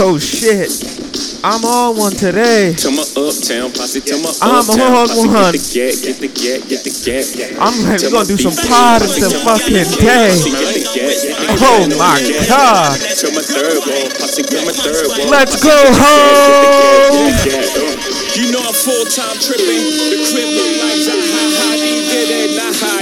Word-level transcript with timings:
Oh 0.00 0.18
shit. 0.18 0.70
I'm 1.44 1.64
on 1.66 1.96
one 1.98 2.12
today. 2.12 2.72
To 2.80 2.90
my 2.94 3.02
uptown 3.18 3.74
posse, 3.74 4.00
to 4.00 4.14
my 4.22 4.32
I'm 4.40 4.62
uptown 4.64 4.94
on 4.94 5.08
posse, 5.10 5.28
one. 5.28 5.52
Get 5.52 5.58
the 5.58 5.62
get, 5.68 5.94
get 6.00 6.16
the 6.22 6.30
get, 6.32 6.58
get 6.70 6.80
the 6.80 6.92
get. 7.36 7.58
I'm 7.60 7.74
like, 7.84 7.98
To 8.00 8.06
we 8.08 8.12
gonna 8.14 8.30
do 8.30 8.38
some 8.38 8.54
pod 8.56 9.02
the 9.02 9.28
fucking 9.42 9.90
day. 10.00 10.32
posse, 10.32 10.54
get 10.54 10.70
the 10.72 10.82
get, 10.96 11.12
get 11.18 11.34
the 11.34 11.66
Oh 11.66 11.82
my 11.98 12.14
get 12.22 12.30
the 12.30 12.46
get. 12.46 12.48
God. 12.48 12.94
To 12.94 13.26
my 13.36 13.42
third 13.42 13.78
wall, 13.84 14.06
posse, 14.16 14.42
to 14.46 14.58
my 14.64 14.72
third 14.72 15.06
wall. 15.12 15.28
Let's 15.28 15.58
go 15.60 15.74
get 15.74 15.82
the 15.82 15.98
get, 15.98 16.00
home. 16.00 17.12
get 17.12 17.42
the 17.42 17.52
get, 17.52 17.68
get 17.74 17.74
the 17.74 18.02
get. 18.06 18.36
You 18.38 18.46
know 18.54 18.62
I'm 18.64 18.72
full 18.72 19.04
time 19.12 19.36
tripping. 19.42 19.82
The 20.08 20.18
crib 20.30 20.46
look 20.56 20.72
like 20.80 21.00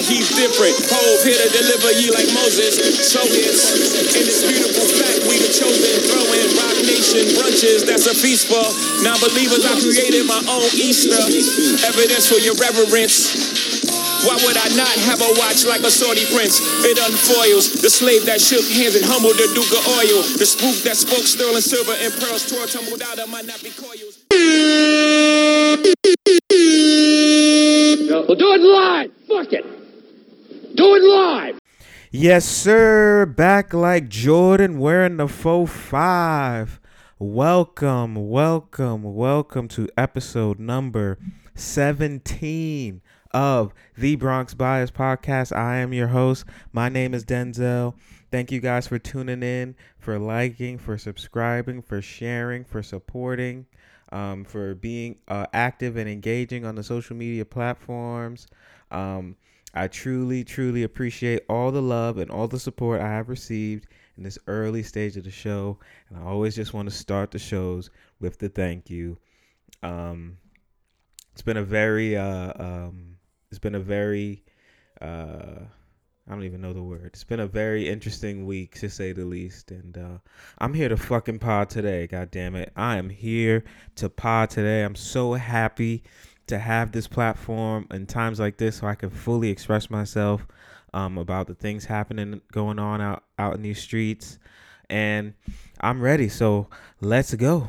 He's 0.00 0.32
different. 0.32 0.74
Hove 0.88 1.22
here 1.22 1.36
to 1.36 1.48
deliver 1.52 1.92
ye 1.92 2.08
like 2.10 2.28
Moses. 2.32 2.80
So 3.04 3.20
it's 3.20 4.16
in 4.16 4.24
this 4.24 4.40
beautiful 4.48 4.88
fact 4.96 5.28
we 5.28 5.36
the 5.36 5.52
chosen. 5.52 6.00
Throwing 6.08 6.48
Roc 6.56 6.76
Nation 6.88 7.28
brunches. 7.36 7.84
That's 7.84 8.08
a 8.08 8.14
feast 8.16 8.48
for 8.48 8.64
non-believers. 9.04 9.64
I 9.68 9.76
created 9.76 10.24
my 10.24 10.40
own 10.48 10.68
Easter. 10.72 11.20
Evidence 11.84 12.32
for 12.32 12.40
your 12.40 12.56
reverence. 12.56 13.36
Why 14.24 14.36
would 14.44 14.56
I 14.56 14.68
not 14.76 14.92
have 15.08 15.20
a 15.20 15.32
watch 15.40 15.64
like 15.64 15.80
a 15.80 15.90
Saudi 15.90 16.24
prince? 16.28 16.60
It 16.84 17.00
unfoils 17.00 17.80
the 17.80 17.88
slave 17.88 18.26
that 18.26 18.40
shook 18.40 18.64
hands 18.68 18.96
and 18.96 19.04
humbled 19.04 19.36
the 19.36 19.48
Duke 19.56 19.72
of 19.72 19.84
Oil. 19.96 20.20
The 20.36 20.44
spook 20.44 20.76
that 20.84 20.96
spoke 20.96 21.24
sterling 21.24 21.64
silver 21.64 21.96
and 21.96 22.12
pearls 22.20 22.44
tore 22.44 22.66
tumbled 22.66 23.00
out 23.00 23.18
of 23.18 23.28
my 23.30 23.40
nappy 23.40 23.72
coils. 23.72 24.24
Well, 28.10 28.36
do 28.36 28.52
it 28.52 28.60
live. 28.60 29.10
Fuck 29.26 29.52
it. 29.54 29.79
Do 30.80 30.98
live. 30.98 31.58
Yes, 32.10 32.46
sir. 32.46 33.26
Back 33.26 33.74
like 33.74 34.08
Jordan 34.08 34.78
wearing 34.78 35.18
the 35.18 35.28
faux 35.28 35.70
five. 35.70 36.80
Welcome, 37.18 38.30
welcome, 38.30 39.02
welcome 39.02 39.68
to 39.68 39.90
episode 39.98 40.58
number 40.58 41.18
17 41.54 43.02
of 43.32 43.74
the 43.98 44.16
Bronx 44.16 44.54
Bias 44.54 44.90
Podcast. 44.90 45.54
I 45.54 45.76
am 45.76 45.92
your 45.92 46.08
host. 46.08 46.46
My 46.72 46.88
name 46.88 47.12
is 47.12 47.26
Denzel. 47.26 47.92
Thank 48.30 48.50
you 48.50 48.60
guys 48.60 48.86
for 48.86 48.98
tuning 48.98 49.42
in, 49.42 49.76
for 49.98 50.18
liking, 50.18 50.78
for 50.78 50.96
subscribing, 50.96 51.82
for 51.82 52.00
sharing, 52.00 52.64
for 52.64 52.82
supporting, 52.82 53.66
um, 54.12 54.46
for 54.46 54.74
being 54.74 55.16
uh, 55.28 55.44
active 55.52 55.98
and 55.98 56.08
engaging 56.08 56.64
on 56.64 56.74
the 56.74 56.82
social 56.82 57.16
media 57.16 57.44
platforms. 57.44 58.46
Um, 58.90 59.36
I 59.74 59.86
truly, 59.88 60.44
truly 60.44 60.82
appreciate 60.82 61.42
all 61.48 61.70
the 61.70 61.82
love 61.82 62.18
and 62.18 62.30
all 62.30 62.48
the 62.48 62.58
support 62.58 63.00
I 63.00 63.08
have 63.08 63.28
received 63.28 63.86
in 64.16 64.24
this 64.24 64.38
early 64.46 64.82
stage 64.82 65.16
of 65.16 65.24
the 65.24 65.30
show. 65.30 65.78
And 66.08 66.18
I 66.18 66.26
always 66.26 66.56
just 66.56 66.74
want 66.74 66.88
to 66.88 66.94
start 66.94 67.30
the 67.30 67.38
shows 67.38 67.90
with 68.20 68.38
the 68.38 68.48
thank 68.48 68.90
you. 68.90 69.18
Um, 69.82 70.38
it's 71.32 71.42
been 71.42 71.56
a 71.56 71.64
very, 71.64 72.16
uh, 72.16 72.52
um, 72.56 73.16
it's 73.50 73.60
been 73.60 73.76
a 73.76 73.80
very, 73.80 74.42
uh, 75.00 75.60
I 76.28 76.32
don't 76.32 76.44
even 76.44 76.60
know 76.60 76.72
the 76.72 76.82
word. 76.82 77.06
It's 77.06 77.24
been 77.24 77.40
a 77.40 77.46
very 77.46 77.88
interesting 77.88 78.46
week 78.46 78.74
to 78.80 78.90
say 78.90 79.12
the 79.12 79.24
least. 79.24 79.70
And 79.70 79.96
uh, 79.96 80.18
I'm 80.58 80.74
here 80.74 80.88
to 80.88 80.96
fucking 80.96 81.38
pod 81.38 81.70
today. 81.70 82.06
God 82.06 82.30
damn 82.30 82.56
it. 82.56 82.72
I 82.76 82.98
am 82.98 83.08
here 83.08 83.64
to 83.96 84.08
pod 84.08 84.50
today. 84.50 84.82
I'm 84.82 84.96
so 84.96 85.34
happy 85.34 86.02
to 86.50 86.58
have 86.58 86.92
this 86.92 87.06
platform 87.06 87.86
in 87.90 88.06
times 88.06 88.38
like 88.38 88.58
this 88.58 88.76
so 88.76 88.86
I 88.86 88.94
can 88.94 89.10
fully 89.10 89.48
express 89.48 89.90
myself 89.90 90.46
um, 90.92 91.18
about 91.18 91.46
the 91.46 91.54
things 91.54 91.86
happening 91.86 92.40
going 92.52 92.78
on 92.78 93.00
out, 93.00 93.24
out 93.38 93.54
in 93.54 93.62
these 93.62 93.80
streets. 93.80 94.38
And 94.88 95.34
I'm 95.80 96.00
ready. 96.00 96.28
So 96.28 96.68
let's 97.00 97.34
go. 97.34 97.68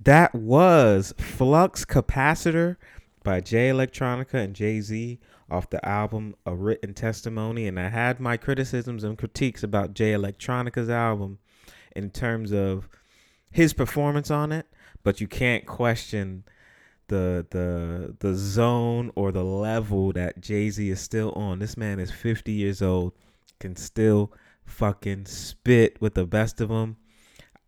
That 0.00 0.34
was 0.34 1.14
Flux 1.18 1.84
Capacitor 1.84 2.76
by 3.22 3.40
Jay 3.40 3.70
Electronica 3.70 4.34
and 4.34 4.54
Jay 4.54 4.80
Z 4.80 5.18
off 5.50 5.70
the 5.70 5.86
album 5.86 6.34
A 6.44 6.54
Written 6.54 6.94
Testimony. 6.94 7.66
And 7.66 7.80
I 7.80 7.88
had 7.88 8.20
my 8.20 8.36
criticisms 8.36 9.04
and 9.04 9.18
critiques 9.18 9.62
about 9.62 9.94
Jay 9.94 10.12
Electronica's 10.12 10.90
album 10.90 11.38
in 11.94 12.10
terms 12.10 12.52
of 12.52 12.88
his 13.50 13.72
performance 13.72 14.30
on 14.30 14.52
it, 14.52 14.66
but 15.02 15.20
you 15.20 15.26
can't 15.26 15.64
question 15.64 16.44
the 17.08 17.46
the 17.50 18.16
the 18.18 18.34
zone 18.34 19.12
or 19.14 19.32
the 19.32 19.44
level 19.44 20.12
that 20.12 20.40
Jay-Z 20.40 20.88
is 20.88 21.00
still 21.00 21.32
on. 21.32 21.58
This 21.58 21.76
man 21.76 21.98
is 21.98 22.10
50 22.10 22.52
years 22.52 22.82
old, 22.82 23.12
can 23.60 23.76
still 23.76 24.32
fucking 24.64 25.26
spit 25.26 26.00
with 26.00 26.14
the 26.14 26.26
best 26.26 26.60
of 26.60 26.68
them. 26.68 26.96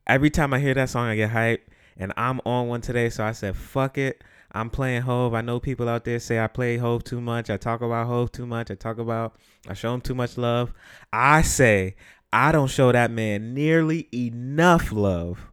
Every 0.07 0.31
time 0.31 0.53
I 0.55 0.59
hear 0.59 0.75
that 0.75 0.91
song, 0.91 1.07
I 1.07 1.17
get 1.17 1.31
hyped, 1.31 1.61
and 1.97 2.13
I'm 2.17 2.41
on 2.45 2.69
one 2.69 2.81
today, 2.81 3.11
so 3.11 3.25
I 3.25 3.33
said, 3.33 3.57
"Fuck 3.57 3.99
it." 3.99 4.23
I'm 4.53 4.71
playing 4.71 5.03
Hove. 5.03 5.35
I 5.35 5.43
know 5.43 5.61
people 5.61 5.89
out 5.89 6.05
there 6.05 6.19
say 6.19 6.41
I 6.41 6.47
play 6.47 6.79
Hove 6.79 7.05
too 7.05 7.21
much. 7.21 7.51
I 7.51 7.59
talk 7.59 7.83
about 7.83 8.07
Hove 8.07 8.33
too 8.33 8.47
much. 8.47 8.71
I 8.71 8.75
talk 8.75 8.99
about 8.99 9.37
I 9.69 9.75
show 9.75 9.93
him 9.93 10.01
too 10.01 10.15
much 10.15 10.39
love. 10.39 10.73
I 11.13 11.43
say 11.43 11.97
I 12.33 12.53
don't 12.53 12.71
show 12.71 12.91
that 12.91 13.11
man 13.11 13.53
nearly 13.53 14.09
enough 14.13 14.91
love 14.91 15.53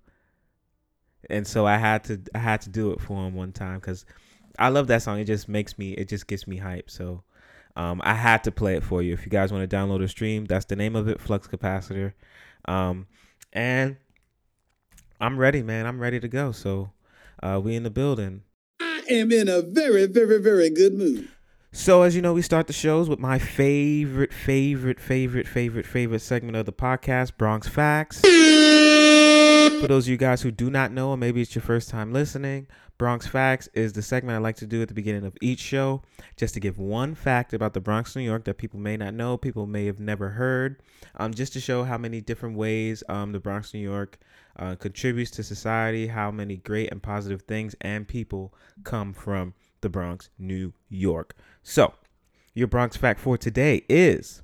and 1.30 1.46
so 1.46 1.66
I 1.66 1.78
had 1.78 2.04
to 2.06 2.22
I 2.34 2.40
had 2.40 2.62
to 2.62 2.70
do 2.70 2.92
it 2.92 3.02
for 3.02 3.26
him 3.26 3.36
one 3.36 3.52
time 3.52 3.80
because 3.80 4.06
I 4.58 4.70
love 4.70 4.88
that 4.88 5.02
song. 5.02 5.20
It 5.20 5.26
just 5.26 5.48
makes 5.50 5.78
me 5.78 5.92
it 5.94 6.10
just 6.10 6.28
gets 6.28 6.48
me 6.48 6.60
hyped. 6.60 6.90
So 6.92 7.24
um, 7.76 8.02
I 8.04 8.14
had 8.14 8.44
to 8.46 8.52
play 8.52 8.76
it 8.76 8.84
for 8.84 9.02
you. 9.02 9.14
If 9.14 9.26
you 9.26 9.30
guys 9.32 9.52
want 9.52 9.70
to 9.70 9.76
download 9.76 10.04
or 10.04 10.08
stream, 10.08 10.46
that's 10.46 10.66
the 10.66 10.76
name 10.76 10.96
of 10.96 11.08
it, 11.08 11.20
Flux 11.20 11.48
Capacitor. 11.48 12.14
Um, 12.66 13.08
and 13.52 13.98
I'm 15.20 15.38
ready, 15.38 15.62
man. 15.62 15.86
I'm 15.86 16.00
ready 16.00 16.20
to 16.20 16.28
go. 16.28 16.52
So 16.52 16.92
uh, 17.44 17.60
we 17.64 17.76
in 17.76 17.84
the 17.84 17.90
building. 17.90 18.44
I 18.80 19.04
am 19.10 19.32
in 19.32 19.48
a 19.50 19.62
very, 19.62 20.06
very, 20.08 20.40
very 20.42 20.70
good 20.70 20.94
mood. 20.94 21.30
So 21.72 22.04
as 22.04 22.16
you 22.16 22.22
know, 22.22 22.34
we 22.34 22.42
start 22.42 22.68
the 22.68 22.74
shows 22.74 23.10
with 23.10 23.20
my 23.20 23.38
favorite, 23.38 24.32
favorite, 24.32 24.98
favorite, 24.98 25.46
favorite, 25.46 25.86
favorite 25.86 26.22
segment 26.22 26.56
of 26.56 26.66
the 26.66 26.72
podcast, 26.72 27.36
Bronx 27.38 27.68
Facts. 27.68 28.22
For 29.56 29.88
those 29.88 30.06
of 30.06 30.10
you 30.10 30.18
guys 30.18 30.42
who 30.42 30.52
do 30.52 30.70
not 30.70 30.92
know, 30.92 31.10
or 31.10 31.18
maybe 31.18 31.42
it's 31.42 31.54
your 31.54 31.62
first 31.62 31.90
time 31.90 32.12
listening, 32.12 32.68
Bronx 32.98 33.28
Facts 33.28 33.68
is 33.74 33.94
the 33.94 34.02
segment 34.02 34.36
I 34.36 34.40
like 34.40 34.56
to 34.58 34.66
do 34.66 34.82
at 34.82 34.88
the 34.88 34.94
beginning 34.94 35.26
of 35.26 35.38
each 35.42 35.60
show, 35.60 36.02
just 36.38 36.54
to 36.54 36.60
give 36.60 36.78
one 36.78 37.14
fact 37.14 37.54
about 37.54 37.74
the 37.74 37.82
Bronx, 37.82 38.16
New 38.16 38.24
York, 38.24 38.46
that 38.46 38.58
people 38.58 38.80
may 38.80 38.98
not 38.98 39.14
know, 39.14 39.38
people 39.38 39.68
may 39.68 39.86
have 39.86 40.00
never 40.00 40.30
heard, 40.30 40.82
um, 41.18 41.34
just 41.34 41.54
to 41.54 41.60
show 41.60 41.84
how 41.84 41.98
many 41.98 42.22
different 42.22 42.58
ways 42.58 43.04
um, 43.10 43.32
the 43.32 43.40
Bronx, 43.40 43.74
New 43.74 43.80
York 43.80 44.18
uh, 44.58 44.76
contributes 44.76 45.32
to 45.32 45.44
society, 45.44 46.08
how 46.08 46.32
many 46.32 46.58
great 46.58 46.92
and 46.92 47.04
positive 47.04 47.42
things 47.44 47.76
and 47.82 48.08
people 48.08 48.54
come 48.84 49.14
from 49.14 49.54
the 49.82 49.90
Bronx, 49.90 50.30
New 50.40 50.74
York. 50.90 51.36
So, 51.64 51.94
your 52.54 52.68
Bronx 52.68 52.98
fact 52.98 53.20
for 53.20 53.38
today 53.38 53.84
is 53.90 54.42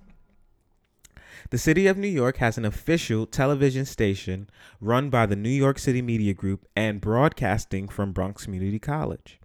the 1.51 1.57
city 1.57 1.85
of 1.85 1.97
New 1.97 2.07
York 2.07 2.37
has 2.37 2.57
an 2.57 2.63
official 2.63 3.25
television 3.25 3.83
station 3.83 4.49
run 4.79 5.09
by 5.09 5.25
the 5.25 5.35
New 5.35 5.49
York 5.49 5.77
City 5.77 6.01
Media 6.01 6.33
Group 6.33 6.65
and 6.77 7.01
broadcasting 7.01 7.89
from 7.89 8.13
Bronx 8.13 8.45
Community 8.45 8.79
College. 8.79 9.37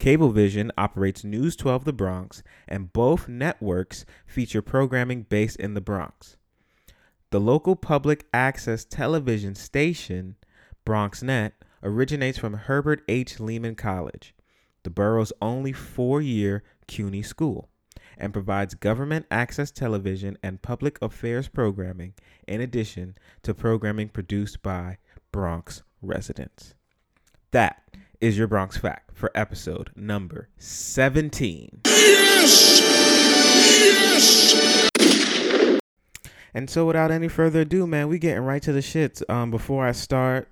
Cablevision 0.00 0.72
operates 0.76 1.22
News 1.22 1.54
12 1.54 1.84
The 1.84 1.92
Bronx, 1.92 2.42
and 2.66 2.92
both 2.92 3.28
networks 3.28 4.04
feature 4.26 4.60
programming 4.60 5.22
based 5.22 5.54
in 5.56 5.74
the 5.74 5.80
Bronx. 5.80 6.36
The 7.30 7.40
local 7.40 7.76
public 7.76 8.26
access 8.34 8.84
television 8.84 9.54
station, 9.54 10.34
BronxNet, 10.84 11.52
originates 11.80 12.38
from 12.38 12.54
Herbert 12.54 13.04
H. 13.06 13.38
Lehman 13.38 13.76
College, 13.76 14.34
the 14.82 14.90
borough's 14.90 15.32
only 15.40 15.72
four 15.72 16.20
year 16.20 16.64
CUNY 16.88 17.22
school, 17.22 17.70
and 18.16 18.32
provides 18.32 18.74
government 18.74 19.26
access 19.30 19.70
television 19.70 20.38
and 20.42 20.62
public 20.62 20.98
affairs 21.02 21.48
programming 21.48 22.14
in 22.46 22.60
addition 22.60 23.16
to 23.42 23.54
programming 23.54 24.08
produced 24.08 24.62
by 24.62 24.98
Bronx 25.32 25.82
residents. 26.02 26.74
That 27.50 27.82
is 28.20 28.38
your 28.38 28.46
Bronx 28.46 28.76
Fact 28.76 29.10
for 29.14 29.30
episode 29.34 29.90
number 29.94 30.48
17. 30.58 31.82
Yes! 31.86 32.80
Yes! 32.80 34.66
And 36.56 36.70
so, 36.70 36.86
without 36.86 37.10
any 37.10 37.28
further 37.28 37.60
ado, 37.60 37.86
man, 37.86 38.08
we 38.08 38.18
getting 38.18 38.42
right 38.42 38.62
to 38.62 38.72
the 38.72 38.80
shits. 38.80 39.22
Um, 39.28 39.50
before 39.50 39.86
I 39.86 39.92
start, 39.92 40.48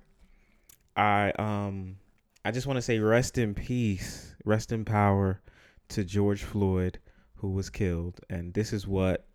I 0.95 1.31
um, 1.39 1.97
I 2.45 2.51
just 2.51 2.67
want 2.67 2.77
to 2.77 2.81
say 2.83 2.99
rest 2.99 3.39
in 3.39 3.55
peace, 3.55 4.35
rest 4.45 4.71
in 4.71 4.85
power 4.85 5.41
to 5.89 6.03
George 6.03 6.43
Floyd, 6.43 6.99
who 7.35 7.51
was 7.51 7.69
killed. 7.69 8.19
And 8.29 8.53
this 8.53 8.73
is 8.73 8.87
what, 8.87 9.25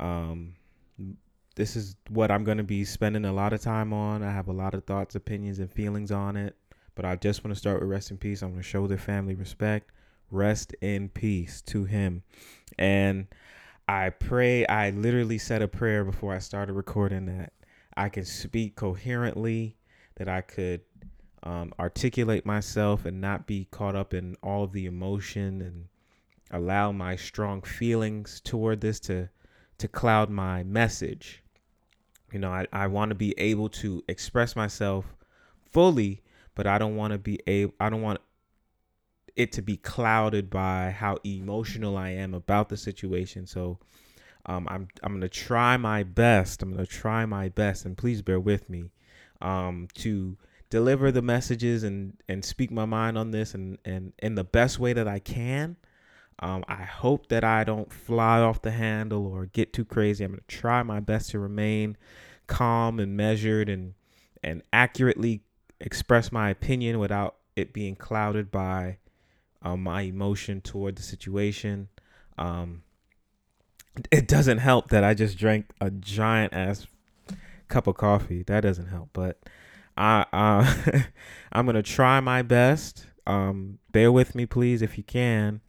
um, 0.00 0.54
this 1.56 1.76
is 1.76 1.96
what 2.08 2.30
I'm 2.30 2.44
gonna 2.44 2.64
be 2.64 2.84
spending 2.84 3.24
a 3.24 3.32
lot 3.32 3.52
of 3.52 3.60
time 3.60 3.92
on. 3.92 4.22
I 4.22 4.32
have 4.32 4.48
a 4.48 4.52
lot 4.52 4.74
of 4.74 4.84
thoughts, 4.84 5.14
opinions, 5.14 5.58
and 5.58 5.70
feelings 5.70 6.10
on 6.10 6.36
it. 6.36 6.56
But 6.94 7.04
I 7.04 7.16
just 7.16 7.44
want 7.44 7.54
to 7.54 7.58
start 7.58 7.80
with 7.80 7.88
rest 7.88 8.10
in 8.10 8.18
peace. 8.18 8.42
I'm 8.42 8.50
gonna 8.50 8.62
show 8.62 8.86
their 8.86 8.98
family 8.98 9.34
respect. 9.34 9.90
Rest 10.30 10.74
in 10.80 11.08
peace 11.08 11.60
to 11.62 11.84
him. 11.84 12.22
And 12.78 13.26
I 13.86 14.10
pray, 14.10 14.66
I 14.66 14.90
literally 14.90 15.38
said 15.38 15.62
a 15.62 15.68
prayer 15.68 16.04
before 16.04 16.34
I 16.34 16.38
started 16.38 16.72
recording 16.72 17.26
that 17.26 17.52
I 17.96 18.08
can 18.08 18.24
speak 18.24 18.76
coherently 18.76 19.76
that 20.16 20.28
I 20.28 20.40
could 20.40 20.80
um, 21.42 21.72
articulate 21.78 22.46
myself 22.46 23.04
and 23.04 23.20
not 23.20 23.46
be 23.46 23.66
caught 23.70 23.94
up 23.94 24.14
in 24.14 24.36
all 24.42 24.66
the 24.66 24.86
emotion 24.86 25.60
and 25.60 25.86
allow 26.54 26.92
my 26.92 27.16
strong 27.16 27.60
feelings 27.62 28.40
toward 28.40 28.80
this 28.80 29.00
to 29.00 29.28
to 29.76 29.88
cloud 29.88 30.30
my 30.30 30.62
message. 30.62 31.42
You 32.32 32.38
know, 32.38 32.50
I, 32.50 32.66
I 32.72 32.86
want 32.86 33.10
to 33.10 33.14
be 33.14 33.34
able 33.38 33.68
to 33.70 34.02
express 34.08 34.54
myself 34.54 35.04
fully, 35.70 36.22
but 36.54 36.66
I 36.66 36.78
don't 36.78 36.96
want 36.96 37.12
to 37.12 37.18
be 37.18 37.40
able 37.46 37.74
I 37.80 37.90
don't 37.90 38.02
want 38.02 38.20
it 39.36 39.50
to 39.52 39.62
be 39.62 39.76
clouded 39.76 40.48
by 40.48 40.90
how 40.90 41.18
emotional 41.24 41.96
I 41.96 42.10
am 42.10 42.34
about 42.34 42.68
the 42.68 42.76
situation. 42.76 43.46
So 43.46 43.78
um, 44.46 44.68
I'm 44.70 44.88
I'm 45.02 45.14
gonna 45.14 45.28
try 45.28 45.76
my 45.76 46.02
best. 46.02 46.62
I'm 46.62 46.70
gonna 46.70 46.86
try 46.86 47.26
my 47.26 47.48
best, 47.48 47.84
and 47.84 47.96
please 47.96 48.22
bear 48.22 48.38
with 48.38 48.70
me 48.70 48.90
um, 49.40 49.88
to 49.94 50.36
deliver 50.70 51.10
the 51.10 51.22
messages 51.22 51.82
and 51.82 52.14
and 52.28 52.44
speak 52.44 52.70
my 52.70 52.84
mind 52.84 53.18
on 53.18 53.30
this 53.30 53.54
and 53.54 53.78
and 53.84 54.12
in 54.18 54.34
the 54.34 54.44
best 54.44 54.78
way 54.78 54.92
that 54.92 55.08
I 55.08 55.18
can. 55.18 55.76
Um, 56.40 56.64
I 56.68 56.82
hope 56.82 57.28
that 57.28 57.44
I 57.44 57.64
don't 57.64 57.92
fly 57.92 58.40
off 58.40 58.62
the 58.62 58.72
handle 58.72 59.26
or 59.26 59.46
get 59.46 59.72
too 59.72 59.84
crazy. 59.84 60.24
I'm 60.24 60.32
gonna 60.32 60.42
try 60.48 60.82
my 60.82 61.00
best 61.00 61.30
to 61.30 61.38
remain 61.38 61.96
calm 62.46 62.98
and 63.00 63.16
measured 63.16 63.68
and 63.68 63.94
and 64.42 64.62
accurately 64.72 65.42
express 65.80 66.30
my 66.30 66.50
opinion 66.50 66.98
without 66.98 67.36
it 67.56 67.72
being 67.72 67.96
clouded 67.96 68.50
by 68.50 68.98
um, 69.62 69.82
my 69.82 70.02
emotion 70.02 70.60
toward 70.60 70.96
the 70.96 71.02
situation. 71.02 71.88
Um, 72.36 72.82
it 74.10 74.28
doesn't 74.28 74.58
help 74.58 74.90
that 74.90 75.04
I 75.04 75.14
just 75.14 75.38
drank 75.38 75.70
a 75.80 75.90
giant 75.90 76.52
ass 76.52 76.86
cup 77.68 77.86
of 77.86 77.96
coffee. 77.96 78.42
That 78.42 78.60
doesn't 78.60 78.88
help, 78.88 79.10
but 79.12 79.38
I 79.96 80.26
uh, 80.32 81.02
I'm 81.52 81.66
gonna 81.66 81.82
try 81.82 82.20
my 82.20 82.42
best. 82.42 83.06
Um, 83.26 83.78
bear 83.92 84.12
with 84.12 84.34
me, 84.34 84.44
please, 84.46 84.82
if 84.82 84.98
you 84.98 85.04
can, 85.04 85.60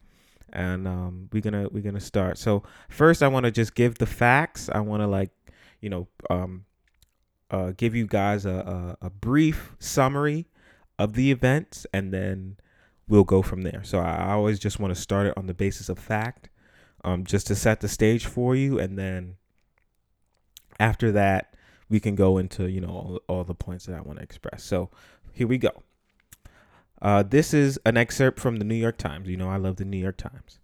and 0.52 0.86
um, 0.86 1.28
we're 1.32 1.42
gonna 1.42 1.68
we're 1.70 1.82
gonna 1.82 2.00
start. 2.00 2.38
So 2.38 2.62
first, 2.88 3.22
I 3.22 3.28
want 3.28 3.44
to 3.44 3.50
just 3.50 3.74
give 3.74 3.96
the 3.96 4.06
facts. 4.06 4.68
I 4.72 4.80
want 4.80 5.02
to 5.02 5.06
like, 5.06 5.30
you 5.80 5.90
know, 5.90 6.08
um, 6.30 6.64
uh, 7.50 7.72
give 7.76 7.94
you 7.94 8.06
guys 8.06 8.46
a, 8.46 8.96
a, 9.00 9.06
a 9.06 9.10
brief 9.10 9.74
summary 9.78 10.46
of 10.98 11.14
the 11.14 11.30
events, 11.30 11.86
and 11.92 12.12
then 12.12 12.56
we'll 13.08 13.24
go 13.24 13.42
from 13.42 13.62
there. 13.62 13.82
So 13.84 13.98
I 13.98 14.32
always 14.32 14.58
just 14.58 14.80
want 14.80 14.94
to 14.94 15.00
start 15.00 15.26
it 15.26 15.34
on 15.36 15.46
the 15.46 15.54
basis 15.54 15.88
of 15.88 15.98
fact 15.98 16.48
um, 17.04 17.24
just 17.24 17.46
to 17.46 17.54
set 17.54 17.80
the 17.80 17.88
stage 17.88 18.26
for 18.26 18.56
you, 18.56 18.78
and 18.78 18.98
then 18.98 19.36
after 20.80 21.12
that, 21.12 21.54
we 21.88 22.00
can 22.00 22.16
go 22.16 22.38
into 22.38 22.68
you 22.68 22.80
know 22.80 22.88
all, 22.88 23.20
all 23.28 23.44
the 23.44 23.54
points 23.54 23.86
that 23.86 23.96
I 23.96 24.00
want 24.00 24.18
to 24.18 24.24
express. 24.24 24.64
So 24.64 24.90
here 25.32 25.46
we 25.46 25.58
go. 25.58 25.82
Uh, 27.00 27.22
this 27.22 27.52
is 27.52 27.78
an 27.84 27.96
excerpt 27.96 28.40
from 28.40 28.56
the 28.56 28.64
New 28.64 28.74
York 28.74 28.98
Times. 28.98 29.28
You 29.28 29.36
know 29.36 29.50
I 29.50 29.56
love 29.56 29.76
the 29.76 29.84
New 29.84 29.98
York 29.98 30.16
Times. 30.16 30.58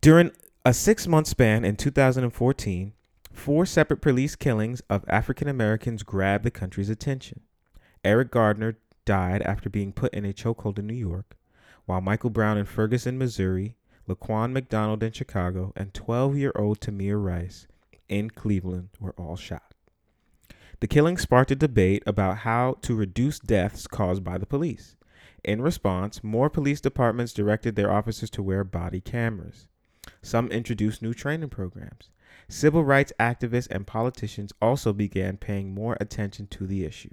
During 0.00 0.32
a 0.64 0.74
six-month 0.74 1.26
span 1.26 1.64
in 1.64 1.76
2014, 1.76 2.92
four 3.32 3.66
separate 3.66 4.00
police 4.00 4.36
killings 4.36 4.82
of 4.90 5.04
African 5.08 5.48
Americans 5.48 6.02
grabbed 6.02 6.44
the 6.44 6.50
country's 6.50 6.90
attention. 6.90 7.40
Eric 8.04 8.30
Garner 8.30 8.78
died 9.04 9.42
after 9.42 9.70
being 9.70 9.92
put 9.92 10.12
in 10.12 10.24
a 10.24 10.32
chokehold 10.32 10.78
in 10.78 10.86
New 10.86 10.94
York, 10.94 11.36
while 11.86 12.00
Michael 12.00 12.30
Brown 12.30 12.58
in 12.58 12.64
Ferguson, 12.64 13.18
Missouri, 13.18 13.76
Laquan 14.08 14.52
McDonald 14.52 15.02
in 15.02 15.12
Chicago, 15.12 15.72
and 15.76 15.94
12 15.94 16.36
year 16.36 16.52
old 16.56 16.80
Tamir 16.80 17.22
Rice 17.22 17.66
in 18.08 18.30
Cleveland 18.30 18.90
were 19.00 19.14
all 19.16 19.36
shot. 19.36 19.74
The 20.80 20.88
killing 20.88 21.16
sparked 21.16 21.52
a 21.52 21.56
debate 21.56 22.02
about 22.06 22.38
how 22.38 22.78
to 22.82 22.94
reduce 22.94 23.38
deaths 23.38 23.86
caused 23.86 24.24
by 24.24 24.36
the 24.36 24.46
police. 24.46 24.96
In 25.44 25.60
response, 25.60 26.22
more 26.22 26.48
police 26.48 26.80
departments 26.80 27.32
directed 27.32 27.74
their 27.74 27.90
officers 27.90 28.30
to 28.30 28.42
wear 28.42 28.64
body 28.64 29.00
cameras. 29.00 29.66
Some 30.20 30.48
introduced 30.48 31.02
new 31.02 31.14
training 31.14 31.50
programs. 31.50 32.10
Civil 32.48 32.84
rights 32.84 33.12
activists 33.18 33.68
and 33.70 33.86
politicians 33.86 34.52
also 34.60 34.92
began 34.92 35.36
paying 35.36 35.74
more 35.74 35.96
attention 36.00 36.46
to 36.48 36.66
the 36.66 36.84
issue. 36.84 37.10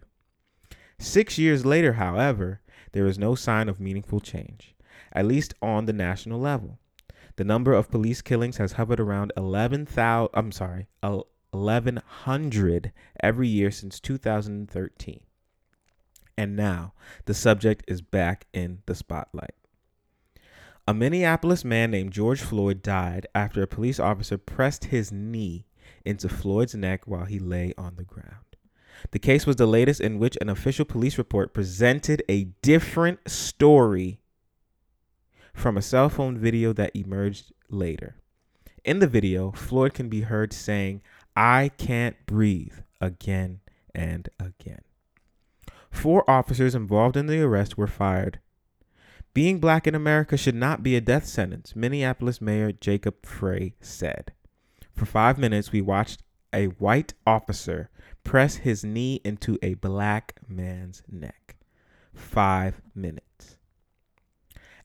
Six 0.98 1.38
years 1.38 1.66
later, 1.66 1.94
however, 1.94 2.62
there 2.92 3.06
is 3.06 3.18
no 3.18 3.36
sign 3.36 3.70
of 3.70 3.80
meaningful 3.80 4.20
change 4.20 4.76
at 5.12 5.26
least 5.26 5.54
on 5.62 5.86
the 5.86 5.94
national 5.94 6.40
level. 6.40 6.80
The 7.36 7.44
number 7.44 7.74
of 7.74 7.90
police 7.90 8.22
killings 8.22 8.58
has 8.58 8.74
hovered 8.74 9.00
around 9.00 9.31
11,000 9.38 10.30
I'm 10.34 10.52
sorry, 10.52 10.88
1100 11.02 12.92
every 13.22 13.48
year 13.48 13.72
since 13.72 14.00
2013. 14.00 15.22
And 16.39 16.56
now 16.56 16.94
the 17.25 17.33
subject 17.33 17.83
is 17.89 18.01
back 18.01 18.47
in 18.53 18.81
the 18.86 18.95
spotlight. 18.95 19.56
A 20.88 20.94
Minneapolis 20.94 21.65
man 21.65 21.91
named 21.91 22.13
George 22.13 22.39
Floyd 22.39 22.81
died 22.81 23.27
after 23.36 23.62
a 23.62 23.68
police 23.68 24.00
officer 24.00 24.38
pressed 24.38 24.86
his 24.86 25.12
knee 25.12 25.65
into 26.06 26.30
Floyd's 26.30 26.74
neck 26.74 27.06
while 27.06 27.25
he 27.25 27.39
lay 27.39 27.74
on 27.77 27.97
the 27.97 28.06
ground. 28.06 28.56
The 29.12 29.19
case 29.19 29.45
was 29.45 29.57
the 29.57 29.65
latest 29.65 30.00
in 30.00 30.18
which 30.18 30.38
an 30.39 30.47
official 30.47 30.86
police 30.86 31.18
report 31.18 31.53
presented 31.53 32.24
a 32.30 32.45
different 32.62 33.30
story 33.30 34.21
from 35.53 35.75
a 35.75 35.81
cell 35.81 36.07
phone 36.07 36.38
video 36.38 36.71
that 36.71 36.95
emerged 36.95 37.51
later. 37.69 38.15
In 38.85 39.00
the 39.00 39.07
video, 39.07 39.51
Floyd 39.51 39.94
can 39.94 40.07
be 40.07 40.21
heard 40.21 40.53
saying, 40.53 41.01
I 41.35 41.71
can't 41.77 42.15
breathe 42.25 42.80
again 43.01 43.59
and 43.94 44.30
again. 44.39 44.83
Four 45.91 46.30
officers 46.30 46.75
involved 46.75 47.18
in 47.18 47.27
the 47.27 47.41
arrest 47.41 47.77
were 47.77 47.88
fired. 47.88 48.39
Being 49.33 49.59
black 49.59 49.86
in 49.86 49.95
America 49.95 50.38
should 50.38 50.56
not 50.56 50.83
be 50.83 50.95
a 50.95 51.01
death 51.01 51.25
sentence, 51.25 51.75
Minneapolis 51.75 52.41
Mayor 52.41 52.71
Jacob 52.71 53.25
Frey 53.25 53.75
said. 53.80 54.33
For 54.94 55.06
five 55.06 55.38
minutes, 55.38 55.71
we 55.71 55.81
watched 55.81 56.24
a 56.51 56.65
white 56.65 57.13
officer 57.25 57.89
press 58.24 58.56
his 58.57 58.83
knee 58.83 59.21
into 59.24 59.57
a 59.62 59.75
black 59.75 60.36
man's 60.47 61.03
neck. 61.09 61.56
Five 62.13 62.81
minutes. 62.95 63.57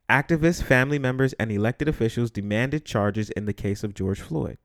Activists, 0.08 0.62
family 0.62 0.98
members, 0.98 1.32
and 1.34 1.50
elected 1.50 1.88
officials 1.88 2.30
demanded 2.30 2.84
charges 2.84 3.30
in 3.30 3.46
the 3.46 3.54
case 3.54 3.82
of 3.82 3.94
George 3.94 4.20
Floyd. 4.20 4.58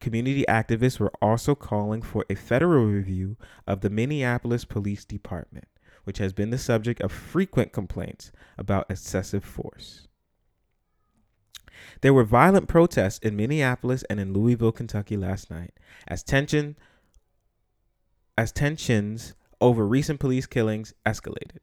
Community 0.00 0.44
activists 0.48 1.00
were 1.00 1.12
also 1.20 1.54
calling 1.54 2.02
for 2.02 2.24
a 2.30 2.34
federal 2.34 2.84
review 2.86 3.36
of 3.66 3.80
the 3.80 3.90
Minneapolis 3.90 4.64
Police 4.64 5.04
Department, 5.04 5.66
which 6.04 6.18
has 6.18 6.32
been 6.32 6.50
the 6.50 6.58
subject 6.58 7.00
of 7.00 7.10
frequent 7.10 7.72
complaints 7.72 8.30
about 8.56 8.90
excessive 8.90 9.44
force. 9.44 10.08
There 12.00 12.14
were 12.14 12.24
violent 12.24 12.68
protests 12.68 13.18
in 13.18 13.36
Minneapolis 13.36 14.04
and 14.04 14.20
in 14.20 14.32
Louisville, 14.32 14.72
Kentucky 14.72 15.16
last 15.16 15.50
night 15.50 15.72
as 16.06 16.22
tension 16.22 16.76
as 18.36 18.52
tensions 18.52 19.34
over 19.60 19.86
recent 19.86 20.20
police 20.20 20.46
killings 20.46 20.94
escalated. 21.04 21.58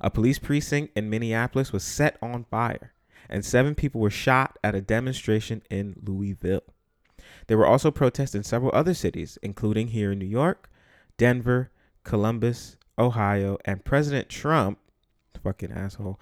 A 0.00 0.10
police 0.10 0.38
precinct 0.38 0.96
in 0.96 1.10
Minneapolis 1.10 1.72
was 1.72 1.82
set 1.82 2.18
on 2.22 2.44
fire, 2.44 2.92
and 3.28 3.44
seven 3.44 3.74
people 3.74 4.00
were 4.00 4.10
shot 4.10 4.58
at 4.62 4.74
a 4.74 4.80
demonstration 4.80 5.62
in 5.70 5.96
Louisville. 6.04 6.73
There 7.46 7.58
were 7.58 7.66
also 7.66 7.90
protests 7.90 8.34
in 8.34 8.42
several 8.42 8.70
other 8.74 8.94
cities, 8.94 9.38
including 9.42 9.88
here 9.88 10.12
in 10.12 10.18
New 10.18 10.26
York, 10.26 10.70
Denver, 11.16 11.70
Columbus, 12.02 12.76
Ohio, 12.98 13.58
and 13.64 13.84
President 13.84 14.28
Trump, 14.28 14.78
fucking 15.42 15.72
asshole, 15.72 16.18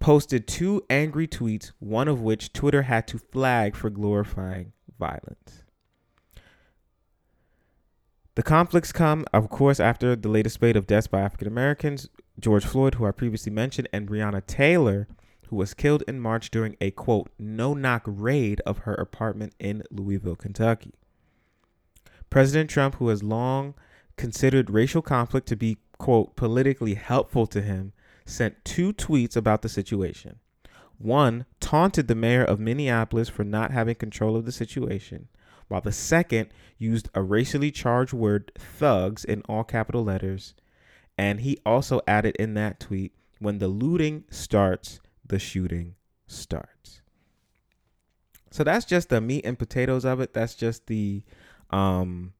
posted 0.00 0.46
two 0.46 0.82
angry 0.90 1.26
tweets, 1.26 1.72
one 1.78 2.08
of 2.08 2.20
which 2.20 2.52
Twitter 2.52 2.82
had 2.82 3.06
to 3.08 3.18
flag 3.18 3.76
for 3.76 3.90
glorifying 3.90 4.72
violence. 4.98 5.62
The 8.34 8.42
conflicts 8.42 8.90
come, 8.90 9.24
of 9.32 9.48
course, 9.48 9.78
after 9.78 10.16
the 10.16 10.28
latest 10.28 10.56
spate 10.56 10.76
of 10.76 10.88
deaths 10.88 11.06
by 11.06 11.20
African 11.20 11.46
Americans, 11.46 12.08
George 12.40 12.64
Floyd, 12.64 12.96
who 12.96 13.06
I 13.06 13.12
previously 13.12 13.52
mentioned, 13.52 13.88
and 13.92 14.08
Breonna 14.08 14.44
Taylor, 14.44 15.06
who 15.48 15.56
was 15.56 15.74
killed 15.74 16.02
in 16.08 16.20
March 16.20 16.50
during 16.50 16.76
a 16.80 16.90
quote, 16.90 17.30
no 17.38 17.74
knock 17.74 18.02
raid 18.06 18.60
of 18.66 18.78
her 18.78 18.94
apartment 18.94 19.54
in 19.58 19.82
Louisville, 19.90 20.36
Kentucky. 20.36 20.94
President 22.30 22.70
Trump, 22.70 22.96
who 22.96 23.08
has 23.08 23.22
long 23.22 23.74
considered 24.16 24.70
racial 24.70 25.02
conflict 25.02 25.46
to 25.48 25.56
be, 25.56 25.78
quote, 25.98 26.36
politically 26.36 26.94
helpful 26.94 27.46
to 27.46 27.62
him, 27.62 27.92
sent 28.24 28.64
two 28.64 28.92
tweets 28.92 29.36
about 29.36 29.62
the 29.62 29.68
situation. 29.68 30.38
One 30.98 31.44
taunted 31.60 32.08
the 32.08 32.14
mayor 32.14 32.44
of 32.44 32.60
Minneapolis 32.60 33.28
for 33.28 33.44
not 33.44 33.70
having 33.70 33.96
control 33.96 34.36
of 34.36 34.44
the 34.44 34.52
situation, 34.52 35.28
while 35.68 35.80
the 35.80 35.92
second 35.92 36.48
used 36.78 37.08
a 37.14 37.22
racially 37.22 37.70
charged 37.70 38.12
word, 38.12 38.52
thugs, 38.56 39.24
in 39.24 39.42
all 39.48 39.64
capital 39.64 40.04
letters 40.04 40.54
and 41.16 41.40
he 41.40 41.58
also 41.64 42.00
added 42.06 42.36
in 42.36 42.54
that 42.54 42.80
tweet 42.80 43.12
when 43.38 43.58
the 43.58 43.68
looting 43.68 44.24
starts, 44.30 45.00
the 45.26 45.38
shooting 45.38 45.94
starts. 46.26 47.00
So 48.50 48.62
that's 48.62 48.84
just 48.84 49.08
the 49.08 49.20
meat 49.20 49.44
and 49.44 49.58
potatoes 49.58 50.04
of 50.04 50.20
it. 50.20 50.32
That's 50.32 50.54
just 50.54 50.86
the 50.86 51.22
um 51.70 52.32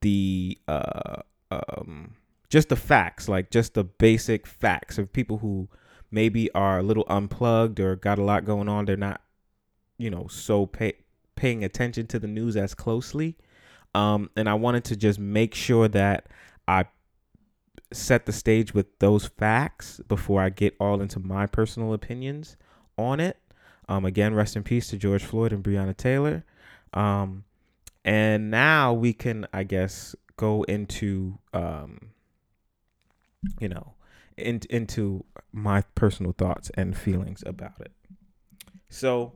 the 0.00 0.58
uh 0.66 1.22
um 1.50 2.14
just 2.48 2.68
the 2.68 2.76
facts, 2.76 3.28
like 3.28 3.50
just 3.50 3.74
the 3.74 3.84
basic 3.84 4.46
facts 4.46 4.98
of 4.98 5.12
people 5.12 5.38
who 5.38 5.68
maybe 6.10 6.52
are 6.52 6.78
a 6.78 6.82
little 6.82 7.06
unplugged 7.08 7.80
or 7.80 7.96
got 7.96 8.18
a 8.18 8.22
lot 8.22 8.44
going 8.44 8.68
on. 8.68 8.84
They're 8.84 8.96
not, 8.96 9.22
you 9.96 10.10
know, 10.10 10.26
so 10.28 10.66
pay, 10.66 10.92
paying 11.34 11.64
attention 11.64 12.06
to 12.08 12.18
the 12.18 12.26
news 12.26 12.56
as 12.56 12.74
closely. 12.74 13.38
Um, 13.94 14.28
and 14.36 14.48
I 14.48 14.54
wanted 14.54 14.84
to 14.84 14.96
just 14.96 15.18
make 15.18 15.54
sure 15.54 15.88
that 15.88 16.26
I 16.68 16.84
set 17.96 18.26
the 18.26 18.32
stage 18.32 18.74
with 18.74 18.98
those 18.98 19.26
facts 19.26 20.00
before 20.08 20.40
I 20.40 20.50
get 20.50 20.74
all 20.80 21.00
into 21.00 21.18
my 21.18 21.46
personal 21.46 21.92
opinions 21.92 22.56
on 22.96 23.20
it. 23.20 23.38
Um, 23.88 24.04
again, 24.04 24.34
rest 24.34 24.56
in 24.56 24.62
peace 24.62 24.88
to 24.88 24.96
George 24.96 25.24
Floyd 25.24 25.52
and 25.52 25.62
Breonna 25.62 25.96
Taylor. 25.96 26.44
Um, 26.94 27.44
and 28.04 28.50
now 28.50 28.92
we 28.92 29.12
can, 29.12 29.46
I 29.52 29.64
guess, 29.64 30.14
go 30.36 30.62
into, 30.64 31.38
um, 31.52 32.10
you 33.60 33.68
know, 33.68 33.94
in, 34.36 34.60
into 34.70 35.24
my 35.52 35.82
personal 35.94 36.32
thoughts 36.32 36.70
and 36.74 36.96
feelings 36.96 37.42
about 37.46 37.80
it. 37.80 37.92
So, 38.88 39.32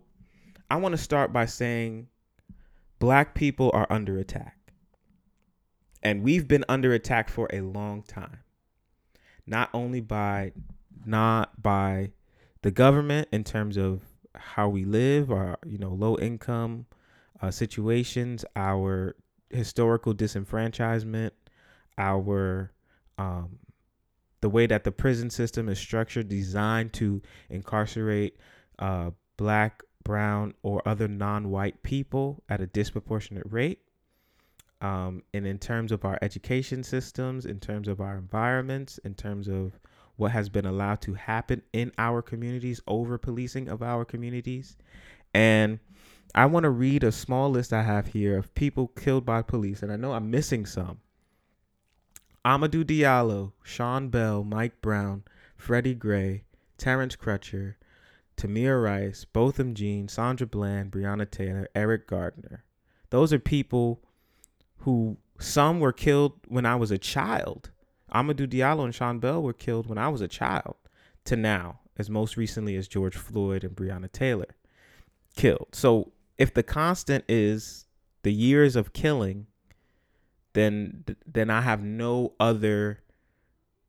I 0.70 0.76
want 0.76 0.92
to 0.92 0.98
start 0.98 1.32
by 1.32 1.46
saying 1.46 2.08
black 2.98 3.34
people 3.34 3.70
are 3.72 3.86
under 3.88 4.18
attack. 4.18 4.56
And 6.02 6.22
we've 6.22 6.46
been 6.46 6.64
under 6.68 6.92
attack 6.92 7.28
for 7.28 7.48
a 7.52 7.60
long 7.60 8.02
time. 8.02 8.38
Not 9.46 9.70
only 9.72 10.00
by 10.00 10.52
not 11.04 11.62
by 11.62 12.10
the 12.62 12.70
government 12.70 13.28
in 13.32 13.44
terms 13.44 13.76
of 13.76 14.02
how 14.34 14.68
we 14.68 14.84
live, 14.84 15.30
our 15.30 15.58
you 15.66 15.78
know 15.78 15.90
low 15.90 16.16
income 16.18 16.86
uh, 17.40 17.50
situations, 17.50 18.44
our 18.54 19.16
historical 19.50 20.14
disenfranchisement, 20.14 21.30
our 21.98 22.72
um, 23.18 23.58
the 24.40 24.48
way 24.48 24.66
that 24.66 24.84
the 24.84 24.92
prison 24.92 25.30
system 25.30 25.68
is 25.68 25.78
structured, 25.78 26.28
designed 26.28 26.92
to 26.94 27.22
incarcerate 27.48 28.36
uh, 28.78 29.10
black, 29.36 29.82
brown, 30.04 30.54
or 30.62 30.86
other 30.86 31.08
non-white 31.08 31.82
people 31.82 32.42
at 32.48 32.60
a 32.60 32.66
disproportionate 32.66 33.46
rate. 33.50 33.80
Um, 34.80 35.22
and 35.32 35.46
in 35.46 35.58
terms 35.58 35.90
of 35.90 36.04
our 36.04 36.18
education 36.20 36.82
systems, 36.82 37.46
in 37.46 37.60
terms 37.60 37.88
of 37.88 38.00
our 38.00 38.18
environments, 38.18 38.98
in 38.98 39.14
terms 39.14 39.48
of 39.48 39.78
what 40.16 40.32
has 40.32 40.48
been 40.48 40.66
allowed 40.66 41.00
to 41.02 41.14
happen 41.14 41.62
in 41.72 41.92
our 41.98 42.22
communities, 42.22 42.80
over 42.86 43.18
policing 43.18 43.68
of 43.68 43.82
our 43.82 44.04
communities. 44.04 44.76
And 45.34 45.78
I 46.34 46.46
want 46.46 46.64
to 46.64 46.70
read 46.70 47.04
a 47.04 47.12
small 47.12 47.50
list 47.50 47.72
I 47.72 47.82
have 47.82 48.08
here 48.08 48.36
of 48.38 48.54
people 48.54 48.88
killed 48.88 49.24
by 49.24 49.42
police. 49.42 49.82
And 49.82 49.92
I 49.92 49.96
know 49.96 50.12
I'm 50.12 50.30
missing 50.30 50.66
some. 50.66 51.00
Amadou 52.44 52.84
Diallo, 52.84 53.52
Sean 53.64 54.08
Bell, 54.08 54.44
Mike 54.44 54.80
Brown, 54.80 55.24
Freddie 55.56 55.94
Gray, 55.94 56.44
Terrence 56.78 57.16
Crutcher, 57.16 57.74
Tamir 58.36 58.82
Rice, 58.82 59.24
Botham 59.24 59.74
Jean, 59.74 60.08
Sandra 60.08 60.46
Bland, 60.46 60.92
Breonna 60.92 61.28
Taylor, 61.28 61.68
Eric 61.74 62.06
Garner. 62.06 62.64
Those 63.10 63.32
are 63.32 63.38
people 63.38 64.02
who 64.78 65.16
some 65.38 65.80
were 65.80 65.92
killed 65.92 66.32
when 66.48 66.66
I 66.66 66.76
was 66.76 66.90
a 66.90 66.98
child. 66.98 67.70
Amadou 68.14 68.46
Diallo 68.46 68.84
and 68.84 68.94
Sean 68.94 69.18
Bell 69.18 69.42
were 69.42 69.52
killed 69.52 69.86
when 69.86 69.98
I 69.98 70.08
was 70.08 70.20
a 70.20 70.28
child 70.28 70.76
to 71.24 71.36
now, 71.36 71.80
as 71.98 72.08
most 72.08 72.36
recently 72.36 72.76
as 72.76 72.88
George 72.88 73.16
Floyd 73.16 73.64
and 73.64 73.74
Breonna 73.74 74.10
Taylor 74.10 74.56
killed. 75.34 75.68
So 75.72 76.12
if 76.38 76.54
the 76.54 76.62
constant 76.62 77.24
is 77.28 77.86
the 78.22 78.32
years 78.32 78.76
of 78.76 78.92
killing, 78.92 79.46
then 80.54 81.04
then 81.26 81.50
I 81.50 81.60
have 81.60 81.82
no 81.82 82.32
other 82.40 83.00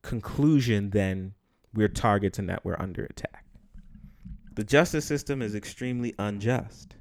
conclusion 0.02 0.90
than 0.90 1.34
we're 1.74 1.88
targets 1.88 2.38
and 2.38 2.48
that 2.48 2.64
we're 2.64 2.78
under 2.78 3.04
attack. 3.04 3.44
The 4.54 4.64
justice 4.64 5.04
system 5.04 5.40
is 5.40 5.54
extremely 5.54 6.14
unjust. 6.18 6.96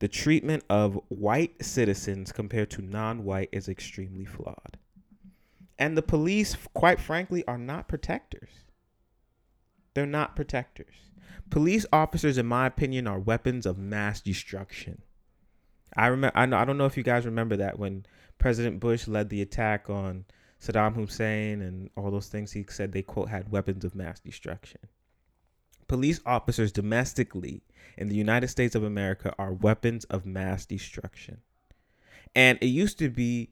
The 0.00 0.08
treatment 0.08 0.64
of 0.68 0.98
white 1.08 1.62
citizens 1.62 2.32
compared 2.32 2.70
to 2.70 2.82
non 2.82 3.22
white 3.24 3.50
is 3.52 3.68
extremely 3.68 4.24
flawed. 4.24 4.78
And 5.78 5.96
the 5.96 6.02
police, 6.02 6.56
quite 6.74 6.98
frankly, 6.98 7.46
are 7.46 7.58
not 7.58 7.88
protectors. 7.88 8.50
They're 9.94 10.06
not 10.06 10.36
protectors. 10.36 10.94
Police 11.50 11.84
officers, 11.92 12.38
in 12.38 12.46
my 12.46 12.66
opinion, 12.66 13.06
are 13.06 13.18
weapons 13.18 13.66
of 13.66 13.78
mass 13.78 14.20
destruction. 14.20 15.02
I 15.96 16.06
remember. 16.06 16.36
I 16.36 16.46
know. 16.46 16.56
I 16.56 16.64
don't 16.64 16.78
know 16.78 16.86
if 16.86 16.96
you 16.96 17.02
guys 17.02 17.26
remember 17.26 17.56
that 17.58 17.78
when 17.78 18.06
President 18.38 18.80
Bush 18.80 19.06
led 19.06 19.28
the 19.28 19.42
attack 19.42 19.90
on 19.90 20.24
Saddam 20.62 20.94
Hussein 20.94 21.60
and 21.60 21.90
all 21.96 22.10
those 22.10 22.28
things. 22.28 22.52
He 22.52 22.64
said 22.68 22.92
they 22.92 23.02
quote 23.02 23.28
had 23.28 23.50
weapons 23.50 23.84
of 23.84 23.94
mass 23.94 24.20
destruction. 24.20 24.80
Police 25.88 26.20
officers 26.24 26.72
domestically 26.72 27.62
in 27.96 28.08
the 28.08 28.14
United 28.14 28.48
States 28.48 28.74
of 28.74 28.84
America 28.84 29.34
are 29.38 29.52
weapons 29.52 30.04
of 30.04 30.26
mass 30.26 30.66
destruction. 30.66 31.38
And 32.34 32.58
it 32.60 32.66
used 32.66 32.98
to 32.98 33.10
be 33.10 33.50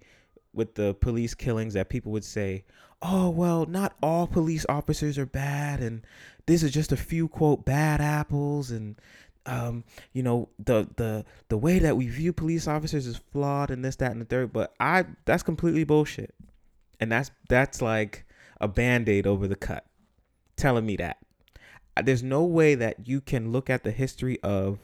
with 0.52 0.75
the 0.75 0.94
police 0.94 1.35
killings 1.35 1.75
that 1.75 1.88
people 1.88 2.12
would 2.12 2.25
say, 2.25 2.64
oh, 3.02 3.30
well, 3.30 3.66
not 3.66 3.97
all 4.02 4.26
police 4.26 4.66
officers 4.68 5.18
are 5.18 5.26
bad. 5.26 5.80
And 5.80 6.04
this 6.47 6.62
is 6.62 6.73
just 6.73 6.92
a 6.92 6.97
few, 6.97 7.28
quote, 7.28 7.64
bad 7.64 8.00
apples. 8.00 8.70
And, 8.70 9.00
um, 9.47 9.85
you 10.12 10.23
know, 10.23 10.49
the, 10.58 10.88
the, 10.97 11.25
the 11.49 11.58
way 11.58 11.78
that 11.78 11.97
we 11.97 12.08
view 12.08 12.32
police 12.32 12.66
officers 12.66 13.06
is 13.06 13.16
flawed 13.16 13.70
and 13.70 13.85
this, 13.85 13.97
that, 13.97 14.12
and 14.12 14.20
the 14.20 14.25
third. 14.25 14.52
But 14.52 14.75
I, 14.80 15.06
that's 15.25 15.42
completely 15.42 15.85
bullshit. 15.85 16.35
And 17.00 17.12
that's, 17.12 17.30
that's 17.49 17.80
like 17.80 18.25
a 18.61 18.66
band 18.66 19.08
aid 19.08 19.26
over 19.26 19.47
the 19.47 19.56
cut 19.56 19.85
telling 20.56 20.85
me 20.85 20.97
that 20.97 21.18
there's 22.02 22.23
no 22.23 22.45
way 22.45 22.75
that 22.75 23.07
you 23.07 23.21
can 23.21 23.52
look 23.52 23.71
at 23.71 23.85
the 23.85 23.90
history 23.90 24.40
of 24.43 24.78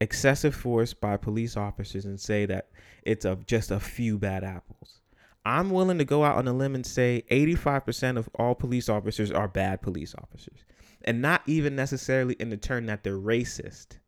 excessive 0.00 0.54
force 0.54 0.94
by 0.94 1.16
police 1.16 1.56
officers 1.56 2.04
and 2.04 2.20
say 2.20 2.44
that 2.46 2.68
it's 3.04 3.24
of 3.24 3.46
just 3.46 3.70
a 3.70 3.80
few 3.80 4.18
bad 4.18 4.44
apples. 4.44 5.00
I'm 5.44 5.70
willing 5.70 5.98
to 5.98 6.04
go 6.04 6.24
out 6.24 6.36
on 6.36 6.46
a 6.48 6.52
limb 6.52 6.74
and 6.74 6.86
say 6.86 7.24
85% 7.30 8.16
of 8.16 8.28
all 8.34 8.54
police 8.54 8.88
officers 8.88 9.30
are 9.30 9.48
bad 9.48 9.82
police 9.82 10.14
officers. 10.16 10.64
And 11.04 11.20
not 11.20 11.42
even 11.46 11.74
necessarily 11.74 12.34
in 12.34 12.50
the 12.50 12.56
turn 12.56 12.86
that 12.86 13.02
they're 13.02 13.16
racist. 13.16 13.98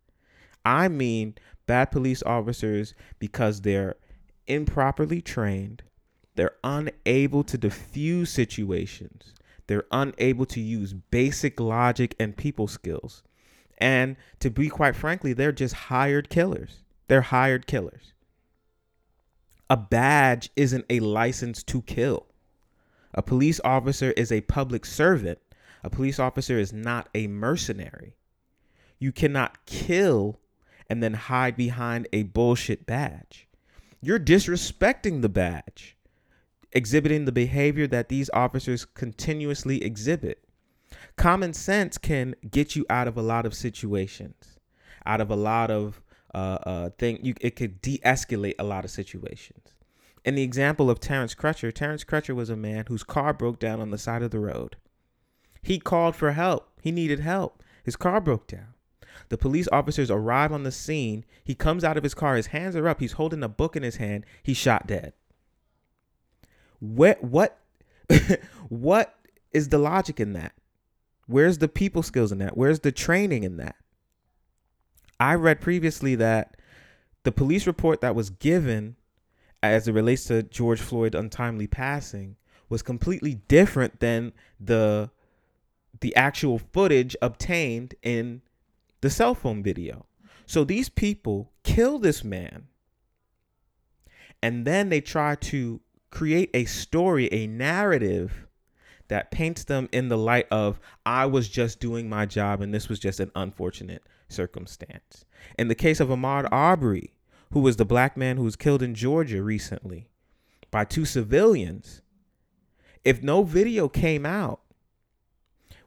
I 0.64 0.88
mean 0.88 1.35
bad 1.66 1.87
police 1.87 2.23
officers 2.23 2.95
because 3.19 3.61
they're 3.61 3.97
improperly 4.47 5.21
trained, 5.21 5.83
they're 6.37 6.57
unable 6.62 7.45
to 7.45 7.59
diffuse 7.59 8.31
situations, 8.31 9.35
they're 9.66 9.87
unable 9.90 10.47
to 10.47 10.61
use 10.61 10.92
basic 10.92 11.59
logic 11.59 12.14
and 12.18 12.37
people 12.37 12.68
skills. 12.68 13.23
And 13.78 14.16
to 14.40 14.50
be 14.50 14.68
quite 14.68 14.97
frankly, 14.97 15.33
they're 15.33 15.52
just 15.52 15.75
hired 15.75 16.30
killers. 16.30 16.83
They're 17.09 17.23
hired 17.23 17.66
killers. 17.66 18.12
A 19.68 19.76
badge 19.76 20.50
isn't 20.56 20.85
a 20.90 21.00
license 21.00 21.62
to 21.64 21.83
kill. 21.83 22.26
A 23.14 23.23
police 23.23 23.61
officer 23.64 24.12
is 24.12 24.30
a 24.30 24.42
public 24.42 24.85
servant. 24.85 25.38
A 25.83 25.90
police 25.90 26.18
officer 26.18 26.59
is 26.59 26.73
not 26.73 27.09
a 27.14 27.26
mercenary. 27.26 28.16
You 28.99 29.12
cannot 29.12 29.64
kill 29.66 30.40
and 30.88 31.02
then 31.02 31.14
hide 31.14 31.56
behind 31.56 32.09
a 32.12 32.25
bullshit 32.25 32.87
badge. 32.87 33.49
You're 34.00 34.21
disrespecting 34.21 35.23
the 35.23 35.28
badge 35.28 35.93
exhibiting 36.75 37.25
the 37.25 37.33
behavior 37.33 37.87
that 37.87 38.09
these 38.09 38.28
officers 38.35 38.85
continuously 38.85 39.83
exhibit. 39.83 40.45
Common 41.16 41.52
sense 41.52 41.97
can 41.97 42.35
get 42.50 42.75
you 42.75 42.85
out 42.90 43.09
of 43.09 43.16
a 43.16 43.23
lot 43.23 43.47
of 43.47 43.54
situations, 43.54 44.59
out 45.07 45.21
of 45.21 45.31
a 45.31 45.37
lot 45.37 45.71
of 45.71 46.02
uh, 46.35 46.59
uh, 46.66 46.90
thing. 46.99 47.21
You 47.23 47.35
it 47.40 47.57
could 47.57 47.81
de-escalate 47.81 48.57
a 48.59 48.64
lot 48.64 48.85
of 48.85 48.90
situations. 48.90 49.73
In 50.25 50.35
the 50.35 50.43
example 50.43 50.90
of 50.90 51.00
Terrence 51.00 51.35
Crutcher, 51.35 51.73
Terrence 51.73 52.02
Crutcher 52.02 52.35
was 52.35 52.50
a 52.50 52.57
man 52.57 52.87
whose 52.88 53.04
car 53.04 53.33
broke 53.33 53.59
down 53.59 53.81
on 53.81 53.90
the 53.90 53.99
side 53.99 54.23
of 54.23 54.31
the 54.31 54.40
road. 54.40 54.76
He 55.62 55.78
called 55.78 56.16
for 56.16 56.33
help. 56.33 56.69
He 56.83 56.90
needed 56.90 57.21
help. 57.21 57.62
His 57.85 57.97
car 57.97 58.21
broke 58.21 58.47
down. 58.47 58.75
The 59.28 59.38
police 59.38 59.69
officers 59.71 60.11
arrive 60.11 60.52
on 60.52 60.62
the 60.64 60.73
scene. 60.73 61.25
He 61.45 61.54
comes 61.54 61.85
out 61.85 61.97
of 61.97 62.02
his 62.02 62.14
car. 62.14 62.37
His 62.37 62.49
hands 62.49 62.75
are 62.75 62.88
up. 62.88 63.00
He's 63.00 63.12
holding 63.12 63.43
a 63.43 63.49
book 63.49 63.76
in 63.76 63.83
his 63.83 63.97
hand. 63.97 64.25
He's 64.43 64.57
shot 64.57 64.87
dead. 64.87 65.12
What 66.84 67.24
what 67.24 67.58
what 68.68 69.14
is 69.52 69.70
the 69.70 69.78
logic 69.78 70.20
in 70.20 70.34
that? 70.34 70.52
Where's 71.26 71.58
the 71.58 71.68
people 71.68 72.02
skills 72.02 72.30
in 72.30 72.38
that? 72.38 72.56
Where's 72.56 72.80
the 72.80 72.92
training 72.92 73.44
in 73.44 73.56
that? 73.56 73.76
I 75.18 75.34
read 75.34 75.60
previously 75.60 76.14
that 76.16 76.56
the 77.22 77.32
police 77.32 77.66
report 77.66 78.02
that 78.02 78.14
was 78.14 78.28
given 78.28 78.96
as 79.62 79.88
it 79.88 79.92
relates 79.92 80.24
to 80.24 80.42
George 80.42 80.80
Floyd's 80.80 81.14
untimely 81.14 81.66
passing 81.66 82.36
was 82.68 82.82
completely 82.82 83.36
different 83.48 84.00
than 84.00 84.32
the 84.60 85.10
the 86.00 86.14
actual 86.16 86.58
footage 86.58 87.16
obtained 87.22 87.94
in 88.02 88.42
the 89.00 89.08
cell 89.08 89.34
phone 89.34 89.62
video. 89.62 90.04
So 90.44 90.64
these 90.64 90.90
people 90.90 91.50
kill 91.62 91.98
this 91.98 92.22
man 92.22 92.66
and 94.42 94.66
then 94.66 94.90
they 94.90 95.00
try 95.00 95.36
to 95.36 95.80
create 96.14 96.49
a 96.54 96.64
story, 96.64 97.28
a 97.33 97.49
narrative 97.49 98.47
that 99.09 99.33
paints 99.33 99.64
them 99.64 99.88
in 99.92 100.09
the 100.09 100.16
light 100.16 100.47
of 100.50 100.78
I 101.04 101.26
was 101.26 101.49
just 101.49 101.80
doing 101.80 102.09
my 102.09 102.25
job 102.25 102.61
and 102.61 102.73
this 102.73 102.88
was 102.88 103.00
just 103.00 103.18
an 103.18 103.33
unfortunate 103.35 104.02
circumstance. 104.28 105.25
In 105.59 105.66
the 105.68 105.75
case 105.75 105.99
of 105.99 106.09
Ahmaud 106.09 106.49
Arbery, 106.52 107.12
who 107.52 107.61
was 107.61 107.76
the 107.76 107.85
black 107.85 108.16
man 108.16 108.37
who 108.37 108.44
was 108.44 108.54
killed 108.54 108.80
in 108.80 108.94
Georgia 108.94 109.42
recently 109.42 110.09
by 110.71 110.85
two 110.85 111.04
civilians, 111.04 112.00
if 113.04 113.23
no 113.23 113.42
video 113.42 113.88
came 113.88 114.25
out, 114.25 114.61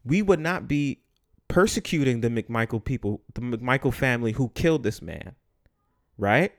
we 0.04 0.22
would 0.22 0.42
not 0.42 0.68
be 0.68 1.00
persecuting 1.48 2.20
the 2.20 2.30
McMichael 2.30 2.84
people, 2.84 3.22
the 3.34 3.42
McMichael 3.42 3.94
family 3.94 4.34
who 4.34 4.50
killed 4.50 4.84
this 4.84 5.02
man, 5.02 5.36
right? 6.18 6.52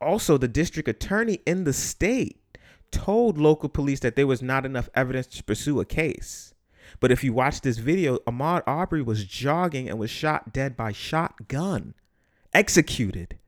Also, 0.00 0.38
the 0.38 0.48
district 0.48 0.88
attorney 0.88 1.40
in 1.46 1.64
the 1.64 1.72
state 1.72 2.40
told 2.96 3.36
local 3.36 3.68
police 3.68 4.00
that 4.00 4.16
there 4.16 4.26
was 4.26 4.40
not 4.40 4.64
enough 4.64 4.88
evidence 4.94 5.26
to 5.26 5.44
pursue 5.44 5.80
a 5.80 5.84
case. 5.84 6.54
But 6.98 7.12
if 7.12 7.22
you 7.22 7.34
watch 7.34 7.60
this 7.60 7.76
video, 7.76 8.20
Ahmad 8.26 8.62
Aubrey 8.66 9.02
was 9.02 9.24
jogging 9.24 9.86
and 9.88 9.98
was 9.98 10.10
shot 10.10 10.52
dead 10.52 10.76
by 10.76 10.92
shotgun, 10.92 11.92
executed. 12.54 13.38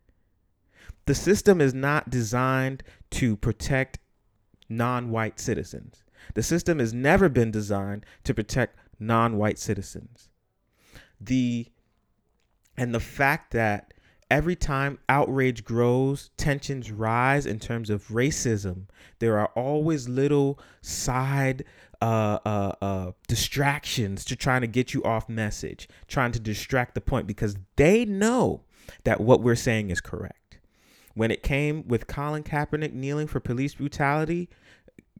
The 1.06 1.14
system 1.14 1.62
is 1.62 1.72
not 1.72 2.10
designed 2.10 2.82
to 3.12 3.36
protect 3.36 3.98
non 4.68 5.10
white 5.10 5.40
citizens. 5.40 6.04
The 6.34 6.42
system 6.42 6.78
has 6.78 6.92
never 6.92 7.30
been 7.30 7.50
designed 7.50 8.04
to 8.24 8.34
protect 8.34 8.76
non 9.00 9.38
white 9.38 9.58
citizens. 9.58 10.28
The 11.18 11.68
and 12.76 12.94
the 12.94 13.00
fact 13.00 13.52
that 13.52 13.94
every 14.30 14.56
time 14.56 14.98
outrage 15.08 15.64
grows, 15.64 16.30
tensions 16.36 16.90
rise 16.90 17.46
in 17.46 17.58
terms 17.58 17.90
of 17.90 18.08
racism. 18.08 18.84
There 19.18 19.38
are 19.38 19.50
always 19.54 20.08
little 20.08 20.58
side 20.80 21.64
uh, 22.00 22.38
uh, 22.44 22.72
uh, 22.80 23.12
distractions 23.26 24.24
to 24.26 24.36
trying 24.36 24.60
to 24.60 24.66
get 24.66 24.94
you 24.94 25.02
off 25.04 25.28
message, 25.28 25.88
trying 26.06 26.32
to 26.32 26.40
distract 26.40 26.94
the 26.94 27.00
point 27.00 27.26
because 27.26 27.56
they 27.76 28.04
know 28.04 28.62
that 29.04 29.20
what 29.20 29.42
we're 29.42 29.56
saying 29.56 29.90
is 29.90 30.00
correct. 30.00 30.58
When 31.14 31.30
it 31.30 31.42
came 31.42 31.86
with 31.88 32.06
Colin 32.06 32.44
Kaepernick 32.44 32.92
kneeling 32.92 33.26
for 33.26 33.40
police 33.40 33.74
brutality 33.74 34.48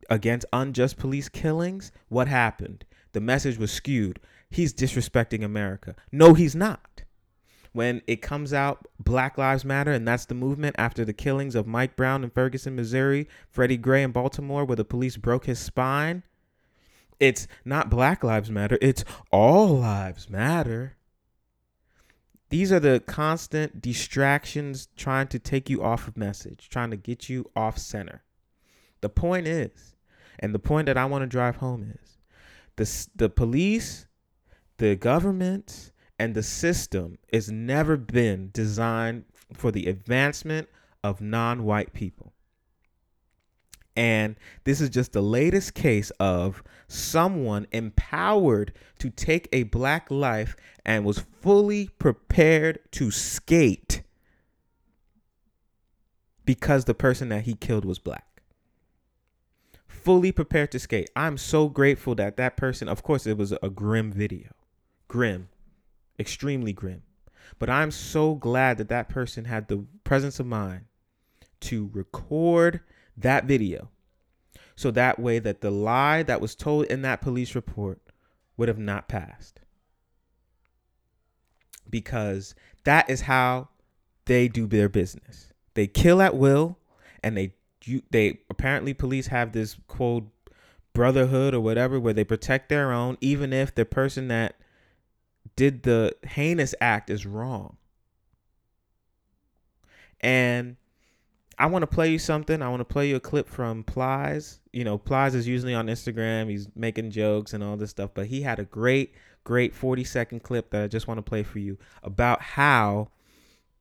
against 0.08 0.46
unjust 0.52 0.96
police 0.96 1.28
killings, 1.28 1.90
what 2.08 2.28
happened? 2.28 2.84
The 3.12 3.20
message 3.20 3.58
was 3.58 3.72
skewed. 3.72 4.20
He's 4.48 4.72
disrespecting 4.72 5.42
America. 5.42 5.96
No, 6.12 6.34
he's 6.34 6.54
not 6.54 6.97
when 7.78 8.02
it 8.08 8.20
comes 8.20 8.52
out 8.52 8.88
Black 8.98 9.38
Lives 9.38 9.64
Matter, 9.64 9.92
and 9.92 10.06
that's 10.06 10.24
the 10.24 10.34
movement 10.34 10.74
after 10.76 11.04
the 11.04 11.12
killings 11.12 11.54
of 11.54 11.64
Mike 11.64 11.94
Brown 11.94 12.24
in 12.24 12.30
Ferguson, 12.30 12.74
Missouri, 12.74 13.28
Freddie 13.48 13.76
Gray 13.76 14.02
in 14.02 14.10
Baltimore, 14.10 14.64
where 14.64 14.74
the 14.74 14.84
police 14.84 15.16
broke 15.16 15.44
his 15.44 15.60
spine. 15.60 16.24
It's 17.20 17.46
not 17.64 17.88
Black 17.88 18.24
Lives 18.24 18.50
Matter, 18.50 18.78
it's 18.82 19.04
All 19.30 19.78
Lives 19.78 20.28
Matter. 20.28 20.96
These 22.48 22.72
are 22.72 22.80
the 22.80 23.00
constant 23.06 23.80
distractions 23.80 24.88
trying 24.96 25.28
to 25.28 25.38
take 25.38 25.70
you 25.70 25.80
off 25.80 26.08
of 26.08 26.16
message, 26.16 26.68
trying 26.68 26.90
to 26.90 26.96
get 26.96 27.28
you 27.28 27.48
off 27.54 27.78
center. 27.78 28.24
The 29.02 29.08
point 29.08 29.46
is, 29.46 29.94
and 30.40 30.52
the 30.52 30.58
point 30.58 30.86
that 30.86 30.98
I 30.98 31.04
want 31.04 31.22
to 31.22 31.28
drive 31.28 31.58
home 31.58 31.94
is 32.02 32.18
the, 32.74 33.08
the 33.14 33.30
police, 33.30 34.08
the 34.78 34.96
government, 34.96 35.92
and 36.18 36.34
the 36.34 36.42
system 36.42 37.18
has 37.32 37.50
never 37.50 37.96
been 37.96 38.50
designed 38.52 39.24
for 39.52 39.70
the 39.70 39.86
advancement 39.86 40.68
of 41.04 41.20
non 41.20 41.64
white 41.64 41.92
people. 41.92 42.32
And 43.96 44.36
this 44.64 44.80
is 44.80 44.90
just 44.90 45.12
the 45.12 45.22
latest 45.22 45.74
case 45.74 46.10
of 46.20 46.62
someone 46.86 47.66
empowered 47.72 48.72
to 49.00 49.10
take 49.10 49.48
a 49.52 49.64
black 49.64 50.10
life 50.10 50.56
and 50.84 51.04
was 51.04 51.24
fully 51.40 51.88
prepared 51.98 52.78
to 52.92 53.10
skate 53.10 54.02
because 56.44 56.84
the 56.84 56.94
person 56.94 57.28
that 57.28 57.44
he 57.44 57.54
killed 57.54 57.84
was 57.84 57.98
black. 57.98 58.42
Fully 59.88 60.30
prepared 60.30 60.70
to 60.72 60.78
skate. 60.78 61.10
I'm 61.16 61.36
so 61.36 61.68
grateful 61.68 62.14
that 62.14 62.36
that 62.36 62.56
person, 62.56 62.88
of 62.88 63.02
course, 63.02 63.26
it 63.26 63.36
was 63.36 63.52
a 63.62 63.68
grim 63.68 64.12
video. 64.12 64.52
Grim 65.08 65.48
extremely 66.18 66.72
grim. 66.72 67.02
But 67.58 67.70
I'm 67.70 67.90
so 67.90 68.34
glad 68.34 68.78
that 68.78 68.88
that 68.88 69.08
person 69.08 69.46
had 69.46 69.68
the 69.68 69.84
presence 70.04 70.38
of 70.38 70.46
mind 70.46 70.84
to 71.60 71.90
record 71.92 72.80
that 73.16 73.44
video. 73.44 73.90
So 74.76 74.90
that 74.92 75.18
way 75.18 75.38
that 75.40 75.60
the 75.60 75.70
lie 75.70 76.22
that 76.22 76.40
was 76.40 76.54
told 76.54 76.86
in 76.86 77.02
that 77.02 77.20
police 77.20 77.54
report 77.54 78.00
would 78.56 78.68
have 78.68 78.78
not 78.78 79.08
passed. 79.08 79.60
Because 81.90 82.54
that 82.84 83.08
is 83.10 83.22
how 83.22 83.68
they 84.26 84.46
do 84.46 84.66
their 84.66 84.88
business. 84.88 85.52
They 85.74 85.86
kill 85.86 86.22
at 86.22 86.36
will 86.36 86.78
and 87.22 87.36
they 87.36 87.54
they 88.10 88.40
apparently 88.50 88.92
police 88.92 89.28
have 89.28 89.52
this 89.52 89.76
quote 89.86 90.28
brotherhood 90.92 91.54
or 91.54 91.60
whatever 91.60 91.98
where 91.98 92.12
they 92.12 92.24
protect 92.24 92.68
their 92.68 92.92
own 92.92 93.16
even 93.20 93.52
if 93.52 93.74
the 93.74 93.84
person 93.84 94.28
that 94.28 94.56
did 95.58 95.82
the 95.82 96.14
heinous 96.22 96.72
act 96.80 97.10
is 97.10 97.26
wrong. 97.26 97.76
And 100.20 100.76
I 101.58 101.66
want 101.66 101.82
to 101.82 101.88
play 101.88 102.12
you 102.12 102.18
something. 102.20 102.62
I 102.62 102.68
want 102.68 102.78
to 102.78 102.84
play 102.84 103.08
you 103.08 103.16
a 103.16 103.20
clip 103.20 103.48
from 103.48 103.82
Plies. 103.82 104.60
You 104.72 104.84
know, 104.84 104.98
Plies 104.98 105.34
is 105.34 105.48
usually 105.48 105.74
on 105.74 105.88
Instagram. 105.88 106.48
He's 106.48 106.68
making 106.76 107.10
jokes 107.10 107.54
and 107.54 107.64
all 107.64 107.76
this 107.76 107.90
stuff, 107.90 108.10
but 108.14 108.28
he 108.28 108.42
had 108.42 108.60
a 108.60 108.64
great, 108.66 109.16
great 109.42 109.74
40 109.74 110.04
second 110.04 110.44
clip 110.44 110.70
that 110.70 110.84
I 110.84 110.86
just 110.86 111.08
want 111.08 111.18
to 111.18 111.28
play 111.28 111.42
for 111.42 111.58
you 111.58 111.76
about 112.04 112.40
how 112.40 113.08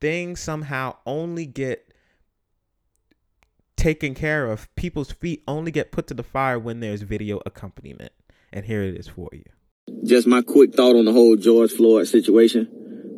things 0.00 0.40
somehow 0.40 0.96
only 1.06 1.46
get 1.46 1.94
taken 3.76 4.14
care 4.16 4.50
of. 4.50 4.68
People's 4.74 5.12
feet 5.12 5.44
only 5.46 5.70
get 5.70 5.92
put 5.92 6.08
to 6.08 6.14
the 6.14 6.24
fire 6.24 6.58
when 6.58 6.80
there's 6.80 7.02
video 7.02 7.40
accompaniment. 7.46 8.12
And 8.52 8.64
here 8.64 8.82
it 8.82 8.96
is 8.96 9.06
for 9.06 9.28
you 9.32 9.44
just 10.04 10.26
my 10.26 10.42
quick 10.42 10.74
thought 10.74 10.96
on 10.96 11.04
the 11.04 11.12
whole 11.12 11.36
George 11.36 11.72
Floyd 11.72 12.06
situation. 12.06 12.68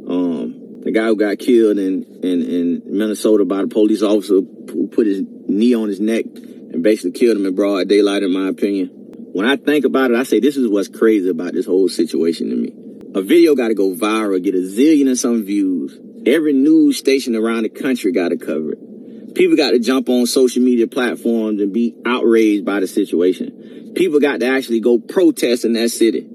Um, 0.08 0.82
the 0.82 0.92
guy 0.92 1.06
who 1.06 1.16
got 1.16 1.38
killed 1.38 1.78
in, 1.78 2.04
in, 2.22 2.42
in 2.42 2.82
Minnesota 2.86 3.44
by 3.44 3.62
the 3.62 3.68
police 3.68 4.02
officer 4.02 4.34
who 4.34 4.88
put 4.92 5.06
his 5.06 5.22
knee 5.46 5.74
on 5.74 5.88
his 5.88 6.00
neck 6.00 6.24
and 6.24 6.82
basically 6.82 7.12
killed 7.12 7.36
him 7.36 7.46
in 7.46 7.54
broad 7.54 7.88
daylight, 7.88 8.22
in 8.22 8.32
my 8.32 8.48
opinion. 8.48 8.88
When 9.32 9.46
I 9.46 9.56
think 9.56 9.84
about 9.84 10.10
it, 10.10 10.16
I 10.16 10.24
say 10.24 10.40
this 10.40 10.56
is 10.56 10.68
what's 10.68 10.88
crazy 10.88 11.28
about 11.28 11.52
this 11.52 11.66
whole 11.66 11.88
situation 11.88 12.50
to 12.50 12.56
me. 12.56 12.72
A 13.14 13.22
video 13.22 13.54
got 13.54 13.68
to 13.68 13.74
go 13.74 13.94
viral, 13.94 14.42
get 14.42 14.54
a 14.54 14.58
zillion 14.58 15.06
and 15.06 15.18
some 15.18 15.44
views. 15.44 15.98
Every 16.26 16.52
news 16.52 16.98
station 16.98 17.36
around 17.36 17.62
the 17.62 17.68
country 17.68 18.12
got 18.12 18.28
to 18.30 18.36
cover 18.36 18.72
it. 18.72 19.34
People 19.34 19.56
got 19.56 19.70
to 19.70 19.78
jump 19.78 20.08
on 20.08 20.26
social 20.26 20.62
media 20.62 20.86
platforms 20.86 21.60
and 21.60 21.72
be 21.72 21.94
outraged 22.04 22.64
by 22.64 22.80
the 22.80 22.86
situation. 22.86 23.92
People 23.94 24.20
got 24.20 24.40
to 24.40 24.46
actually 24.46 24.80
go 24.80 24.98
protest 24.98 25.64
in 25.64 25.72
that 25.74 25.90
city. 25.90 26.28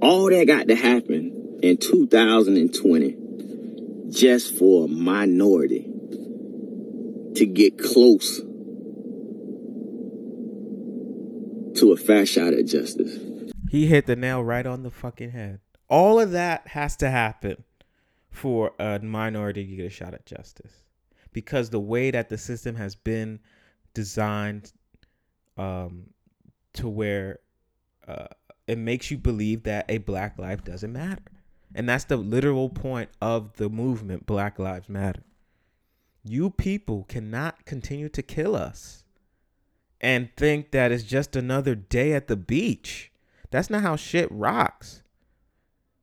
All 0.00 0.30
that 0.30 0.46
got 0.46 0.68
to 0.68 0.76
happen 0.76 1.58
in 1.62 1.76
2020 1.76 3.16
just 4.10 4.56
for 4.56 4.84
a 4.84 4.88
minority 4.88 5.90
to 7.34 7.46
get 7.46 7.78
close 7.78 8.38
to 11.78 11.92
a 11.92 11.96
fast 11.96 12.32
shot 12.32 12.52
at 12.52 12.66
justice. 12.66 13.18
He 13.70 13.86
hit 13.86 14.06
the 14.06 14.16
nail 14.16 14.42
right 14.42 14.66
on 14.66 14.82
the 14.82 14.90
fucking 14.90 15.30
head. 15.30 15.60
All 15.88 16.20
of 16.20 16.30
that 16.32 16.68
has 16.68 16.96
to 16.96 17.10
happen 17.10 17.64
for 18.30 18.72
a 18.78 18.98
minority 19.00 19.66
to 19.66 19.76
get 19.76 19.86
a 19.86 19.90
shot 19.90 20.14
at 20.14 20.26
justice 20.26 20.84
because 21.32 21.70
the 21.70 21.80
way 21.80 22.10
that 22.10 22.28
the 22.28 22.38
system 22.38 22.76
has 22.76 22.94
been 22.94 23.40
designed 23.94 24.72
um, 25.56 26.10
to 26.74 26.88
where 26.88 27.40
uh, 28.06 28.26
it 28.68 28.78
makes 28.78 29.10
you 29.10 29.16
believe 29.16 29.64
that 29.64 29.86
a 29.88 29.98
black 29.98 30.38
life 30.38 30.62
doesn't 30.62 30.92
matter. 30.92 31.22
And 31.74 31.88
that's 31.88 32.04
the 32.04 32.18
literal 32.18 32.68
point 32.68 33.08
of 33.20 33.56
the 33.56 33.68
movement 33.68 34.26
Black 34.26 34.58
Lives 34.58 34.88
Matter. 34.88 35.24
You 36.22 36.50
people 36.50 37.04
cannot 37.04 37.64
continue 37.64 38.08
to 38.10 38.22
kill 38.22 38.54
us 38.54 39.04
and 40.00 40.28
think 40.36 40.70
that 40.70 40.92
it's 40.92 41.02
just 41.02 41.34
another 41.34 41.74
day 41.74 42.12
at 42.12 42.28
the 42.28 42.36
beach. 42.36 43.10
That's 43.50 43.70
not 43.70 43.82
how 43.82 43.96
shit 43.96 44.30
rocks. 44.30 45.02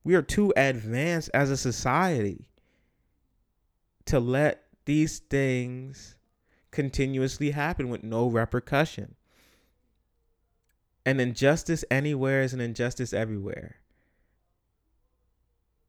We 0.04 0.15
are 0.15 0.21
too 0.21 0.51
advanced 0.58 1.30
as 1.34 1.51
a 1.51 1.58
society 1.58 2.47
to 4.06 4.19
let 4.19 4.63
these 4.86 5.19
things 5.19 6.15
continuously 6.71 7.51
happen 7.51 7.89
with 7.89 8.04
no 8.04 8.28
repercussion. 8.28 9.15
An 11.06 11.20
injustice 11.20 11.86
anywhere 11.91 12.41
is 12.41 12.54
an 12.54 12.62
injustice 12.62 13.13
everywhere. 13.13 13.76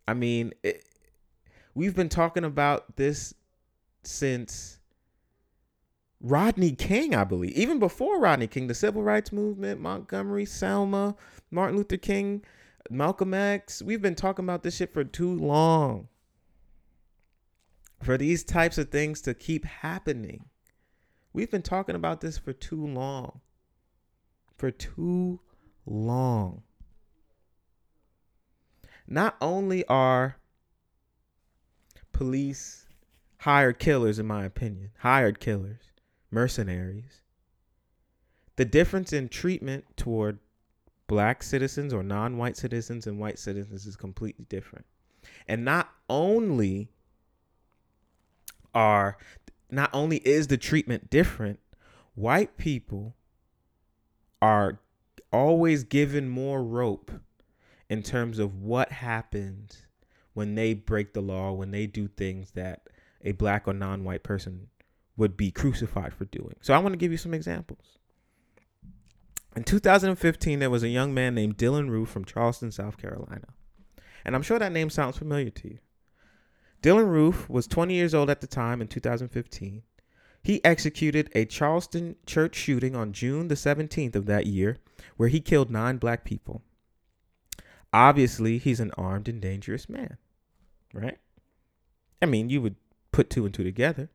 I 0.06 0.14
mean, 0.14 0.52
it, 0.62 0.84
we've 1.74 1.96
been 1.96 2.08
talking 2.08 2.44
about 2.44 2.96
this 2.96 3.34
since 4.02 4.78
Rodney 6.20 6.72
King, 6.72 7.14
I 7.14 7.24
believe. 7.24 7.52
Even 7.52 7.78
before 7.78 8.20
Rodney 8.20 8.46
King, 8.46 8.66
the 8.66 8.74
civil 8.74 9.02
rights 9.02 9.32
movement, 9.32 9.80
Montgomery, 9.80 10.44
Selma, 10.44 11.16
Martin 11.50 11.76
Luther 11.76 11.96
King, 11.96 12.44
Malcolm 12.90 13.34
X. 13.34 13.82
We've 13.82 14.02
been 14.02 14.14
talking 14.14 14.44
about 14.44 14.62
this 14.62 14.76
shit 14.76 14.92
for 14.92 15.04
too 15.04 15.34
long. 15.34 16.08
For 18.02 18.16
these 18.18 18.44
types 18.44 18.78
of 18.78 18.90
things 18.90 19.20
to 19.22 19.34
keep 19.34 19.64
happening. 19.64 20.44
We've 21.32 21.50
been 21.50 21.62
talking 21.62 21.94
about 21.94 22.20
this 22.20 22.38
for 22.38 22.52
too 22.52 22.86
long. 22.86 23.40
For 24.56 24.70
too 24.70 25.40
long. 25.84 26.62
Not 29.06 29.36
only 29.40 29.84
are 29.86 30.38
police 32.12 32.86
hired 33.38 33.78
killers, 33.78 34.18
in 34.18 34.26
my 34.26 34.44
opinion, 34.44 34.90
hired 34.98 35.38
killers, 35.38 35.92
mercenaries, 36.30 37.22
the 38.56 38.64
difference 38.64 39.12
in 39.12 39.28
treatment 39.28 39.84
toward 39.96 40.38
black 41.06 41.42
citizens 41.42 41.92
or 41.92 42.02
non 42.02 42.36
white 42.36 42.56
citizens 42.56 43.06
and 43.06 43.18
white 43.18 43.38
citizens 43.38 43.86
is 43.86 43.96
completely 43.96 44.46
different. 44.48 44.86
And 45.46 45.64
not 45.64 45.90
only 46.08 46.88
are 48.74 49.18
not 49.70 49.90
only 49.92 50.18
is 50.18 50.46
the 50.46 50.56
treatment 50.56 51.10
different, 51.10 51.60
white 52.14 52.56
people 52.56 53.15
are 54.40 54.78
always 55.32 55.84
given 55.84 56.28
more 56.28 56.62
rope 56.62 57.10
in 57.88 58.02
terms 58.02 58.38
of 58.38 58.62
what 58.62 58.90
happens 58.90 59.86
when 60.34 60.54
they 60.54 60.74
break 60.74 61.14
the 61.14 61.20
law, 61.20 61.52
when 61.52 61.70
they 61.70 61.86
do 61.86 62.08
things 62.08 62.50
that 62.52 62.88
a 63.22 63.32
black 63.32 63.66
or 63.66 63.72
non 63.72 64.04
white 64.04 64.22
person 64.22 64.68
would 65.16 65.36
be 65.36 65.50
crucified 65.50 66.12
for 66.12 66.26
doing. 66.26 66.54
So 66.60 66.74
I 66.74 66.78
want 66.78 66.92
to 66.92 66.98
give 66.98 67.12
you 67.12 67.18
some 67.18 67.34
examples. 67.34 67.98
In 69.56 69.64
2015, 69.64 70.58
there 70.58 70.68
was 70.68 70.82
a 70.82 70.88
young 70.88 71.14
man 71.14 71.34
named 71.34 71.56
Dylann 71.56 71.88
Roof 71.88 72.10
from 72.10 72.26
Charleston, 72.26 72.70
South 72.70 72.98
Carolina. 72.98 73.48
And 74.24 74.34
I'm 74.34 74.42
sure 74.42 74.58
that 74.58 74.72
name 74.72 74.90
sounds 74.90 75.16
familiar 75.16 75.50
to 75.50 75.68
you. 75.68 75.78
Dylann 76.82 77.08
Roof 77.08 77.48
was 77.48 77.66
20 77.66 77.94
years 77.94 78.14
old 78.14 78.28
at 78.28 78.42
the 78.42 78.46
time 78.46 78.82
in 78.82 78.88
2015. 78.88 79.82
He 80.46 80.64
executed 80.64 81.28
a 81.34 81.44
Charleston 81.44 82.14
church 82.24 82.54
shooting 82.54 82.94
on 82.94 83.12
June 83.12 83.48
the 83.48 83.56
17th 83.56 84.14
of 84.14 84.26
that 84.26 84.46
year, 84.46 84.76
where 85.16 85.28
he 85.28 85.40
killed 85.40 85.72
nine 85.72 85.96
black 85.96 86.22
people. 86.22 86.62
Obviously, 87.92 88.58
he's 88.58 88.78
an 88.78 88.92
armed 88.96 89.26
and 89.26 89.42
dangerous 89.42 89.88
man, 89.88 90.18
right? 90.94 91.18
I 92.22 92.26
mean, 92.26 92.48
you 92.48 92.62
would 92.62 92.76
put 93.10 93.28
two 93.28 93.44
and 93.44 93.52
two 93.52 93.64
together. 93.64 94.08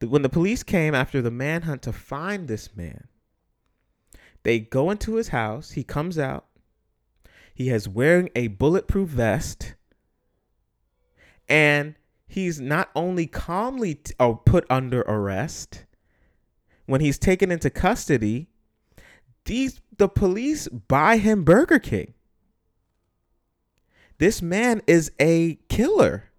When 0.00 0.20
the 0.20 0.28
police 0.28 0.62
came 0.62 0.94
after 0.94 1.22
the 1.22 1.30
manhunt 1.30 1.80
to 1.84 1.94
find 1.94 2.46
this 2.46 2.76
man, 2.76 3.08
they 4.42 4.58
go 4.58 4.90
into 4.90 5.14
his 5.14 5.28
house. 5.28 5.70
He 5.70 5.82
comes 5.82 6.18
out. 6.18 6.44
He 7.54 7.68
has 7.68 7.88
wearing 7.88 8.28
a 8.36 8.48
bulletproof 8.48 9.08
vest. 9.08 9.76
And 11.48 11.94
he's 12.32 12.58
not 12.58 12.90
only 12.96 13.26
calmly 13.26 13.96
t- 13.96 14.14
oh, 14.18 14.36
put 14.36 14.64
under 14.70 15.02
arrest, 15.02 15.84
when 16.86 17.02
he's 17.02 17.18
taken 17.18 17.52
into 17.52 17.68
custody, 17.68 18.48
these 19.44 19.80
the 19.98 20.08
police 20.08 20.66
buy 20.68 21.18
him 21.18 21.44
Burger 21.44 21.78
King. 21.78 22.14
This 24.18 24.40
man 24.40 24.80
is 24.86 25.12
a 25.20 25.58
killer. 25.68 26.30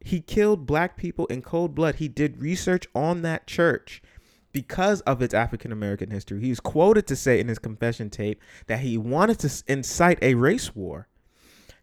He 0.00 0.20
killed 0.20 0.66
black 0.66 0.96
people 0.96 1.26
in 1.26 1.42
cold 1.42 1.74
blood. 1.74 1.96
He 1.96 2.06
did 2.06 2.40
research 2.40 2.86
on 2.94 3.22
that 3.22 3.48
church 3.48 4.00
because 4.52 5.00
of 5.00 5.20
its 5.20 5.34
African 5.34 5.72
American 5.72 6.12
history. 6.12 6.40
He's 6.40 6.60
quoted 6.60 7.08
to 7.08 7.16
say 7.16 7.40
in 7.40 7.48
his 7.48 7.58
confession 7.58 8.08
tape 8.08 8.40
that 8.68 8.80
he 8.80 8.96
wanted 8.96 9.40
to 9.40 9.62
incite 9.66 10.18
a 10.22 10.34
race 10.34 10.76
war. 10.76 11.08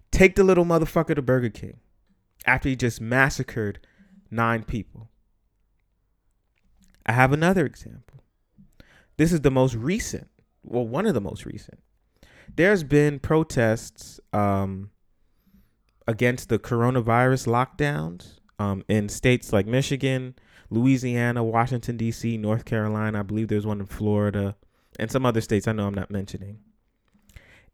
Take 0.09 0.35
the 0.35 0.45
little 0.45 0.65
motherfucker 0.65 1.15
to 1.15 1.21
Burger 1.21 1.49
King 1.49 1.79
after 2.45 2.69
he 2.69 2.75
just 2.75 3.01
massacred 3.01 3.79
nine 4.31 4.63
people. 4.63 5.09
I 7.05 7.13
have 7.13 7.33
another 7.33 7.65
example. 7.65 8.23
This 9.17 9.31
is 9.31 9.41
the 9.41 9.51
most 9.51 9.75
recent, 9.75 10.27
well, 10.63 10.85
one 10.85 11.05
of 11.05 11.13
the 11.13 11.21
most 11.21 11.45
recent. 11.45 11.79
There's 12.53 12.83
been 12.83 13.19
protests 13.19 14.19
um, 14.33 14.91
against 16.07 16.49
the 16.49 16.59
coronavirus 16.59 17.47
lockdowns 17.47 18.39
um, 18.59 18.83
in 18.87 19.09
states 19.09 19.53
like 19.53 19.65
Michigan, 19.65 20.35
Louisiana, 20.69 21.43
Washington, 21.43 21.97
D.C., 21.97 22.37
North 22.37 22.65
Carolina. 22.65 23.19
I 23.19 23.23
believe 23.23 23.47
there's 23.47 23.65
one 23.65 23.79
in 23.79 23.85
Florida 23.85 24.55
and 24.99 25.11
some 25.11 25.25
other 25.25 25.41
states 25.41 25.67
I 25.67 25.73
know 25.73 25.87
I'm 25.87 25.93
not 25.93 26.11
mentioning. 26.11 26.59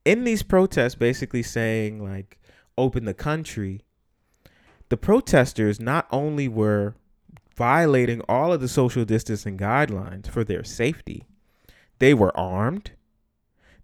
In 0.04 0.24
these 0.24 0.44
protests, 0.44 0.96
basically 0.96 1.44
saying, 1.44 2.04
like, 2.04 2.40
open 2.78 3.06
the 3.06 3.14
country, 3.14 3.82
the 4.92 4.98
protesters 4.98 5.80
not 5.80 6.06
only 6.12 6.50
were 6.50 6.96
violating 7.56 8.20
all 8.28 8.52
of 8.52 8.60
the 8.60 8.68
social 8.68 9.06
distancing 9.06 9.58
guidelines 9.58 10.28
for 10.28 10.44
their 10.44 10.66
safety, 10.66 11.24
they 12.00 12.14
were 12.14 12.38
armed. 12.38 12.92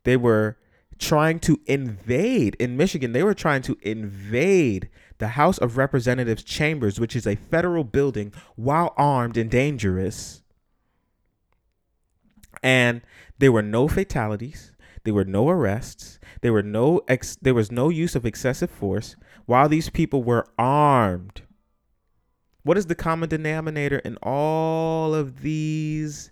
They 0.04 0.17
were 0.17 0.58
trying 1.00 1.39
to 1.39 1.62
invade 1.65 2.56
in 2.56 2.76
Michigan. 2.76 3.13
They 3.13 3.24
were 3.24 3.34
trying 3.34 3.62
to 3.62 3.78
invade 3.82 4.89
the 5.20 5.30
House 5.30 5.58
of 5.58 5.78
Representatives 5.78 6.43
chambers, 6.43 7.00
which 7.00 7.15
is 7.15 7.26
a 7.26 7.38
federal 7.38 7.86
building, 7.86 8.34
while 8.58 8.93
armed 8.98 9.38
and 9.38 9.50
dangerous. 9.50 10.41
And 12.62 13.00
there 13.39 13.54
were 13.54 13.62
no 13.62 13.88
fatalities. 13.88 14.74
There 15.06 15.13
were 15.13 15.24
no 15.24 15.48
arrests. 15.48 16.20
There 16.41 16.52
were 16.52 16.63
no 16.63 17.00
ex- 17.08 17.38
there 17.38 17.54
was 17.54 17.72
no 17.72 17.88
use 17.88 18.13
of 18.13 18.26
excessive 18.26 18.70
force 18.70 19.15
while 19.48 19.68
these 19.68 19.90
people 19.90 20.22
were 20.22 20.46
armed. 20.60 21.42
What 22.62 22.78
is 22.78 22.86
the 22.86 22.96
common 22.96 23.30
denominator 23.30 23.98
in 24.00 24.18
all 24.22 25.16
of 25.16 25.42
these 25.42 26.32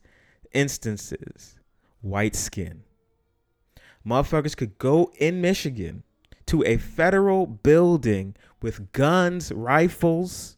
instances? 0.54 1.56
White 2.02 2.36
skin. 2.36 2.84
Motherfuckers 4.06 4.56
could 4.56 4.78
go 4.78 5.12
in 5.18 5.42
Michigan 5.42 6.04
to 6.46 6.64
a 6.66 6.78
federal 6.78 7.48
building 7.48 8.36
with 8.62 8.92
guns, 8.92 9.52
rifles, 9.52 10.58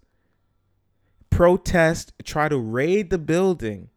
protest, 1.30 2.12
try 2.24 2.50
to 2.50 2.58
raid 2.58 3.12
the 3.12 3.20
building. 3.20 3.89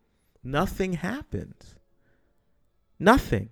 Nothing 0.44 0.92
happened. 0.92 1.64
Nothing. 2.98 3.48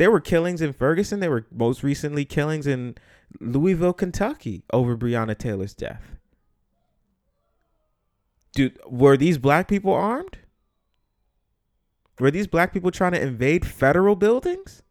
There 0.00 0.10
were 0.10 0.20
killings 0.20 0.62
in 0.62 0.72
Ferguson. 0.72 1.20
There 1.20 1.30
were 1.30 1.44
most 1.54 1.82
recently 1.82 2.24
killings 2.24 2.66
in 2.66 2.94
Louisville, 3.38 3.92
Kentucky 3.92 4.62
over 4.72 4.96
Breonna 4.96 5.36
Taylor's 5.36 5.74
death. 5.74 6.16
Dude, 8.54 8.78
were 8.88 9.18
these 9.18 9.36
black 9.36 9.68
people 9.68 9.92
armed? 9.92 10.38
Were 12.18 12.30
these 12.30 12.46
black 12.46 12.72
people 12.72 12.90
trying 12.90 13.12
to 13.12 13.20
invade 13.20 13.66
federal 13.66 14.16
buildings? 14.16 14.82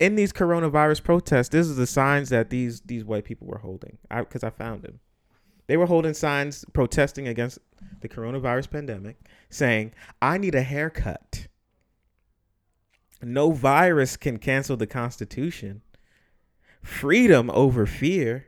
In 0.00 0.16
these 0.16 0.32
coronavirus 0.32 1.04
protests, 1.04 1.50
this 1.50 1.68
is 1.68 1.76
the 1.76 1.86
signs 1.86 2.30
that 2.30 2.50
these 2.50 2.80
these 2.80 3.04
white 3.04 3.24
people 3.24 3.46
were 3.46 3.58
holding. 3.58 3.98
I 4.10 4.22
because 4.22 4.42
I 4.42 4.50
found 4.50 4.82
them. 4.82 4.98
They 5.68 5.76
were 5.76 5.86
holding 5.86 6.12
signs 6.12 6.64
protesting 6.72 7.28
against 7.28 7.60
the 8.00 8.08
coronavirus 8.08 8.68
pandemic, 8.68 9.16
saying, 9.48 9.92
"I 10.20 10.38
need 10.38 10.56
a 10.56 10.62
haircut." 10.62 11.46
No 13.22 13.52
virus 13.52 14.16
can 14.16 14.38
cancel 14.38 14.76
the 14.76 14.86
Constitution. 14.86 15.82
Freedom 16.82 17.50
over 17.50 17.86
fear. 17.86 18.46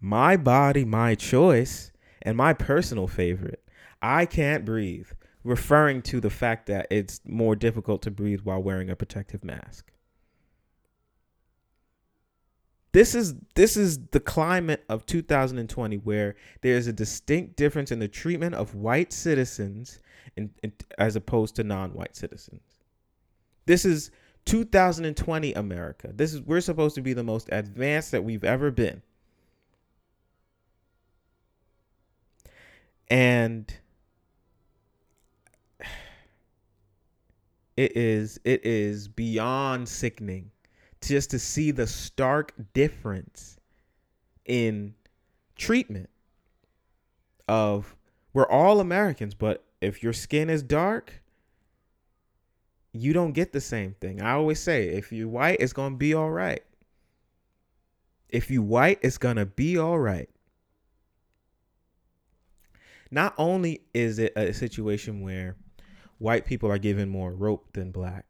My 0.00 0.36
body, 0.36 0.84
my 0.84 1.14
choice, 1.14 1.92
and 2.22 2.36
my 2.36 2.52
personal 2.52 3.06
favorite. 3.06 3.64
I 4.00 4.26
can't 4.26 4.64
breathe, 4.64 5.08
referring 5.44 6.02
to 6.02 6.20
the 6.20 6.30
fact 6.30 6.66
that 6.66 6.86
it's 6.90 7.20
more 7.24 7.56
difficult 7.56 8.02
to 8.02 8.10
breathe 8.10 8.40
while 8.42 8.62
wearing 8.62 8.90
a 8.90 8.96
protective 8.96 9.44
mask. 9.44 9.92
This 12.92 13.14
is 13.14 13.34
this 13.54 13.76
is 13.76 14.06
the 14.08 14.20
climate 14.20 14.84
of 14.88 15.06
2020 15.06 15.96
where 15.96 16.36
there 16.60 16.76
is 16.76 16.86
a 16.86 16.92
distinct 16.92 17.56
difference 17.56 17.90
in 17.90 18.00
the 18.00 18.08
treatment 18.08 18.54
of 18.54 18.74
white 18.74 19.14
citizens 19.14 19.98
in, 20.36 20.50
in, 20.62 20.72
as 20.98 21.16
opposed 21.16 21.56
to 21.56 21.64
non-white 21.64 22.14
citizens. 22.14 22.71
This 23.66 23.84
is 23.84 24.10
2020 24.46 25.52
America. 25.54 26.10
This 26.12 26.34
is 26.34 26.40
we're 26.42 26.60
supposed 26.60 26.94
to 26.96 27.02
be 27.02 27.12
the 27.12 27.22
most 27.22 27.48
advanced 27.52 28.10
that 28.10 28.24
we've 28.24 28.44
ever 28.44 28.70
been. 28.70 29.02
And 33.08 33.72
it 37.76 37.96
is 37.96 38.40
it 38.44 38.64
is 38.64 39.08
beyond 39.08 39.88
sickening 39.88 40.50
just 41.00 41.30
to 41.30 41.38
see 41.38 41.70
the 41.70 41.86
stark 41.86 42.54
difference 42.74 43.58
in 44.46 44.94
treatment 45.56 46.08
of 47.48 47.96
We're 48.32 48.48
all 48.48 48.80
Americans, 48.80 49.34
but 49.34 49.64
if 49.80 50.02
your 50.02 50.12
skin 50.12 50.48
is 50.48 50.62
dark, 50.62 51.21
you 52.92 53.12
don't 53.12 53.32
get 53.32 53.52
the 53.52 53.60
same 53.60 53.94
thing. 54.00 54.20
I 54.20 54.32
always 54.32 54.60
say, 54.60 54.88
if 54.88 55.12
you 55.12 55.28
white, 55.28 55.58
it's 55.60 55.72
gonna 55.72 55.96
be 55.96 56.14
all 56.14 56.30
right. 56.30 56.62
If 58.28 58.50
you 58.50 58.62
white, 58.62 58.98
it's 59.02 59.18
gonna 59.18 59.46
be 59.46 59.78
all 59.78 59.98
right. 59.98 60.28
Not 63.10 63.34
only 63.36 63.82
is 63.92 64.18
it 64.18 64.32
a 64.36 64.54
situation 64.54 65.20
where 65.20 65.56
white 66.18 66.46
people 66.46 66.70
are 66.70 66.78
given 66.78 67.08
more 67.08 67.32
rope 67.32 67.72
than 67.72 67.90
black 67.90 68.24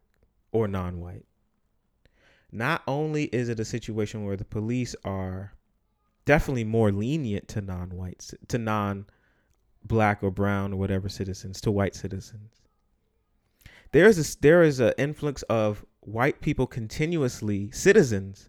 or 0.50 0.66
non-white. 0.66 1.24
Not 2.50 2.82
only 2.86 3.24
is 3.24 3.48
it 3.48 3.60
a 3.60 3.64
situation 3.64 4.24
where 4.24 4.36
the 4.36 4.44
police 4.44 4.96
are 5.04 5.52
definitely 6.24 6.64
more 6.64 6.90
lenient 6.90 7.48
to 7.48 7.60
non-whites, 7.60 8.34
to 8.48 8.58
non-black 8.58 10.22
or 10.22 10.30
brown 10.30 10.72
or 10.72 10.76
whatever 10.76 11.08
citizens, 11.08 11.60
to 11.60 11.70
white 11.70 11.94
citizens. 11.94 12.61
There 13.92 14.06
is 14.06 14.18
a, 14.18 14.40
there 14.40 14.62
is 14.62 14.80
an 14.80 14.94
influx 14.98 15.42
of 15.42 15.84
white 16.00 16.40
people 16.40 16.66
continuously 16.66 17.70
citizens 17.70 18.48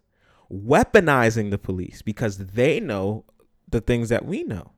weaponizing 0.50 1.50
the 1.50 1.58
police 1.58 2.02
because 2.02 2.38
they 2.38 2.80
know 2.80 3.24
the 3.68 3.80
things 3.80 4.08
that 4.08 4.24
we 4.24 4.42
know. 4.42 4.72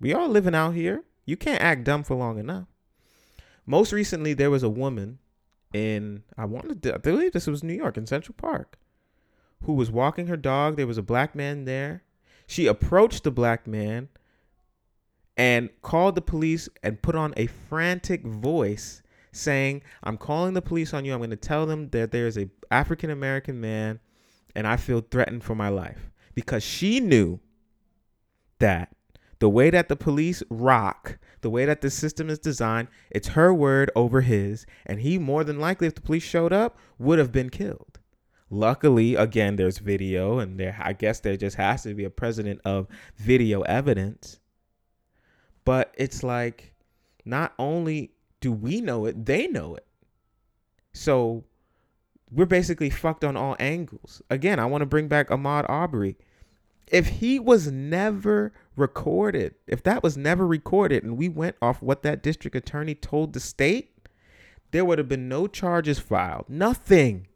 We 0.00 0.14
all 0.14 0.28
living 0.28 0.54
out 0.54 0.74
here. 0.74 1.04
You 1.24 1.36
can't 1.36 1.62
act 1.62 1.84
dumb 1.84 2.04
for 2.04 2.14
long 2.14 2.38
enough. 2.38 2.68
Most 3.66 3.92
recently, 3.92 4.32
there 4.34 4.50
was 4.50 4.62
a 4.62 4.68
woman 4.68 5.18
in 5.72 6.22
I 6.38 6.44
wanted 6.44 6.82
to 6.84 6.94
I 6.94 6.98
believe 6.98 7.32
this 7.32 7.48
was 7.48 7.64
New 7.64 7.74
York 7.74 7.96
in 7.96 8.06
Central 8.06 8.34
Park 8.38 8.78
who 9.64 9.72
was 9.72 9.90
walking 9.90 10.26
her 10.26 10.36
dog. 10.36 10.76
There 10.76 10.86
was 10.86 10.98
a 10.98 11.02
black 11.02 11.34
man 11.34 11.64
there. 11.64 12.02
She 12.46 12.66
approached 12.66 13.24
the 13.24 13.30
black 13.30 13.66
man 13.66 14.08
and 15.36 15.70
called 15.82 16.14
the 16.14 16.22
police 16.22 16.68
and 16.82 17.02
put 17.02 17.14
on 17.14 17.34
a 17.36 17.46
frantic 17.46 18.24
voice 18.24 19.02
saying, 19.36 19.82
"I'm 20.02 20.16
calling 20.16 20.54
the 20.54 20.62
police 20.62 20.92
on 20.94 21.04
you. 21.04 21.12
I'm 21.12 21.20
going 21.20 21.30
to 21.30 21.36
tell 21.36 21.66
them 21.66 21.90
that 21.90 22.10
there's 22.10 22.36
a 22.36 22.48
African 22.70 23.10
American 23.10 23.60
man 23.60 24.00
and 24.54 24.66
I 24.66 24.76
feel 24.76 25.00
threatened 25.00 25.44
for 25.44 25.54
my 25.54 25.68
life." 25.68 26.10
Because 26.34 26.62
she 26.62 27.00
knew 27.00 27.40
that 28.58 28.96
the 29.38 29.48
way 29.48 29.70
that 29.70 29.88
the 29.88 29.96
police 29.96 30.42
rock, 30.48 31.18
the 31.42 31.50
way 31.50 31.66
that 31.66 31.80
the 31.80 31.90
system 31.90 32.30
is 32.30 32.38
designed, 32.38 32.88
it's 33.10 33.28
her 33.28 33.52
word 33.52 33.90
over 33.94 34.22
his. 34.22 34.66
And 34.86 35.00
he, 35.00 35.18
more 35.18 35.44
than 35.44 35.60
likely, 35.60 35.86
if 35.86 35.94
the 35.94 36.00
police 36.00 36.22
showed 36.22 36.52
up, 36.52 36.78
would 36.98 37.18
have 37.18 37.32
been 37.32 37.50
killed. 37.50 37.98
Luckily, 38.48 39.14
again, 39.16 39.56
there's 39.56 39.78
video, 39.78 40.38
and 40.38 40.58
there, 40.58 40.80
I 40.80 40.92
guess 40.92 41.20
there 41.20 41.36
just 41.36 41.56
has 41.56 41.82
to 41.82 41.94
be 41.94 42.04
a 42.04 42.10
president 42.10 42.60
of 42.64 42.86
video 43.16 43.62
evidence. 43.62 44.38
But 45.64 45.92
it's 45.98 46.22
like, 46.22 46.72
not 47.24 47.52
only 47.58 48.12
do 48.46 48.52
we 48.52 48.80
know 48.80 49.06
it, 49.06 49.26
they 49.26 49.48
know 49.48 49.74
it. 49.74 49.84
So 50.92 51.42
we're 52.30 52.46
basically 52.46 52.90
fucked 52.90 53.24
on 53.24 53.36
all 53.36 53.56
angles. 53.58 54.22
Again, 54.30 54.60
I 54.60 54.66
want 54.66 54.82
to 54.82 54.86
bring 54.86 55.08
back 55.08 55.32
Ahmad 55.32 55.66
Aubrey. 55.68 56.16
if 56.90 57.08
he 57.08 57.38
was 57.38 57.70
never 57.70 58.52
recorded, 58.76 59.54
if 59.66 59.82
that 59.82 60.02
was 60.02 60.16
never 60.16 60.46
recorded 60.46 61.02
and 61.02 61.16
we 61.16 61.28
went 61.28 61.56
off 61.60 61.82
what 61.82 62.02
that 62.02 62.22
district 62.22 62.56
attorney 62.56 62.94
told 62.94 63.32
the 63.32 63.40
state, 63.40 64.08
there 64.70 64.84
would 64.84 64.98
have 64.98 65.08
been 65.08 65.28
no 65.28 65.46
charges 65.46 65.98
filed. 65.98 66.44
Nothing. 66.48 67.26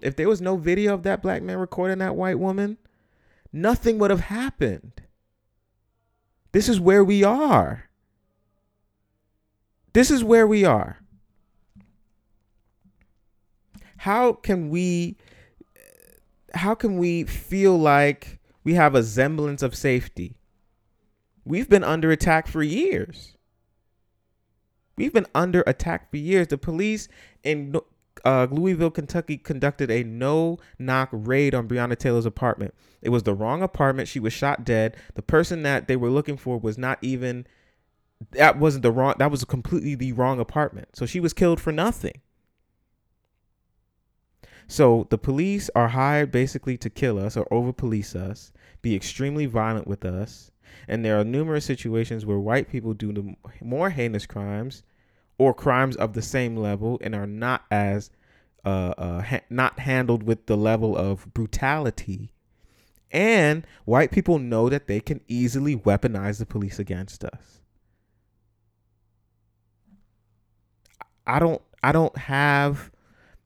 If 0.00 0.16
there 0.16 0.28
was 0.28 0.40
no 0.40 0.56
video 0.56 0.94
of 0.94 1.02
that 1.02 1.22
black 1.22 1.42
man 1.42 1.58
recording 1.58 1.98
that 1.98 2.16
white 2.16 2.38
woman, 2.38 2.78
nothing 3.52 3.98
would 3.98 4.10
have 4.10 4.20
happened. 4.20 5.02
This 6.52 6.68
is 6.68 6.80
where 6.80 7.04
we 7.04 7.22
are. 7.22 7.85
This 9.96 10.10
is 10.10 10.22
where 10.22 10.46
we 10.46 10.62
are. 10.62 10.98
How 13.96 14.34
can 14.34 14.68
we 14.68 15.16
how 16.52 16.74
can 16.74 16.98
we 16.98 17.24
feel 17.24 17.78
like 17.78 18.38
we 18.62 18.74
have 18.74 18.94
a 18.94 19.02
semblance 19.02 19.62
of 19.62 19.74
safety. 19.74 20.36
We've 21.46 21.70
been 21.70 21.82
under 21.82 22.10
attack 22.10 22.46
for 22.46 22.62
years. 22.62 23.38
We've 24.98 25.14
been 25.14 25.28
under 25.34 25.64
attack 25.66 26.10
for 26.10 26.18
years. 26.18 26.48
The 26.48 26.58
police 26.58 27.08
in 27.42 27.74
uh, 28.22 28.48
Louisville, 28.50 28.90
Kentucky 28.90 29.38
conducted 29.38 29.90
a 29.90 30.04
no 30.04 30.58
knock 30.78 31.08
raid 31.10 31.54
on 31.54 31.68
Breonna 31.68 31.96
Taylor's 31.96 32.26
apartment. 32.26 32.74
It 33.00 33.08
was 33.08 33.22
the 33.22 33.32
wrong 33.32 33.62
apartment. 33.62 34.08
She 34.08 34.20
was 34.20 34.34
shot 34.34 34.62
dead. 34.62 34.94
The 35.14 35.22
person 35.22 35.62
that 35.62 35.88
they 35.88 35.96
were 35.96 36.10
looking 36.10 36.36
for 36.36 36.58
was 36.58 36.76
not 36.76 36.98
even 37.00 37.46
that 38.32 38.58
wasn't 38.58 38.82
the 38.82 38.90
wrong 38.90 39.14
that 39.18 39.30
was 39.30 39.44
completely 39.44 39.94
the 39.94 40.12
wrong 40.12 40.40
apartment. 40.40 40.88
So 40.94 41.06
she 41.06 41.20
was 41.20 41.32
killed 41.32 41.60
for 41.60 41.72
nothing. 41.72 42.20
So 44.68 45.06
the 45.10 45.18
police 45.18 45.70
are 45.74 45.88
hired 45.88 46.32
basically 46.32 46.76
to 46.78 46.90
kill 46.90 47.18
us 47.18 47.36
or 47.36 47.46
over 47.52 47.72
police 47.72 48.16
us, 48.16 48.52
be 48.82 48.96
extremely 48.96 49.46
violent 49.46 49.86
with 49.86 50.04
us. 50.04 50.50
And 50.88 51.04
there 51.04 51.18
are 51.18 51.24
numerous 51.24 51.64
situations 51.64 52.26
where 52.26 52.38
white 52.38 52.68
people 52.68 52.92
do 52.92 53.36
more 53.60 53.90
heinous 53.90 54.26
crimes 54.26 54.82
or 55.38 55.54
crimes 55.54 55.96
of 55.96 56.14
the 56.14 56.22
same 56.22 56.56
level 56.56 56.98
and 57.02 57.14
are 57.14 57.26
not 57.26 57.64
as 57.70 58.10
uh, 58.64 58.94
uh, 58.98 59.22
ha- 59.22 59.40
not 59.48 59.78
handled 59.78 60.24
with 60.24 60.46
the 60.46 60.56
level 60.56 60.96
of 60.96 61.32
brutality. 61.32 62.32
And 63.12 63.64
white 63.84 64.10
people 64.10 64.40
know 64.40 64.68
that 64.68 64.88
they 64.88 65.00
can 65.00 65.20
easily 65.28 65.76
weaponize 65.76 66.38
the 66.38 66.46
police 66.46 66.80
against 66.80 67.24
us. 67.24 67.60
I 71.26 71.38
don't 71.38 71.62
I 71.82 71.92
don't 71.92 72.16
have 72.16 72.90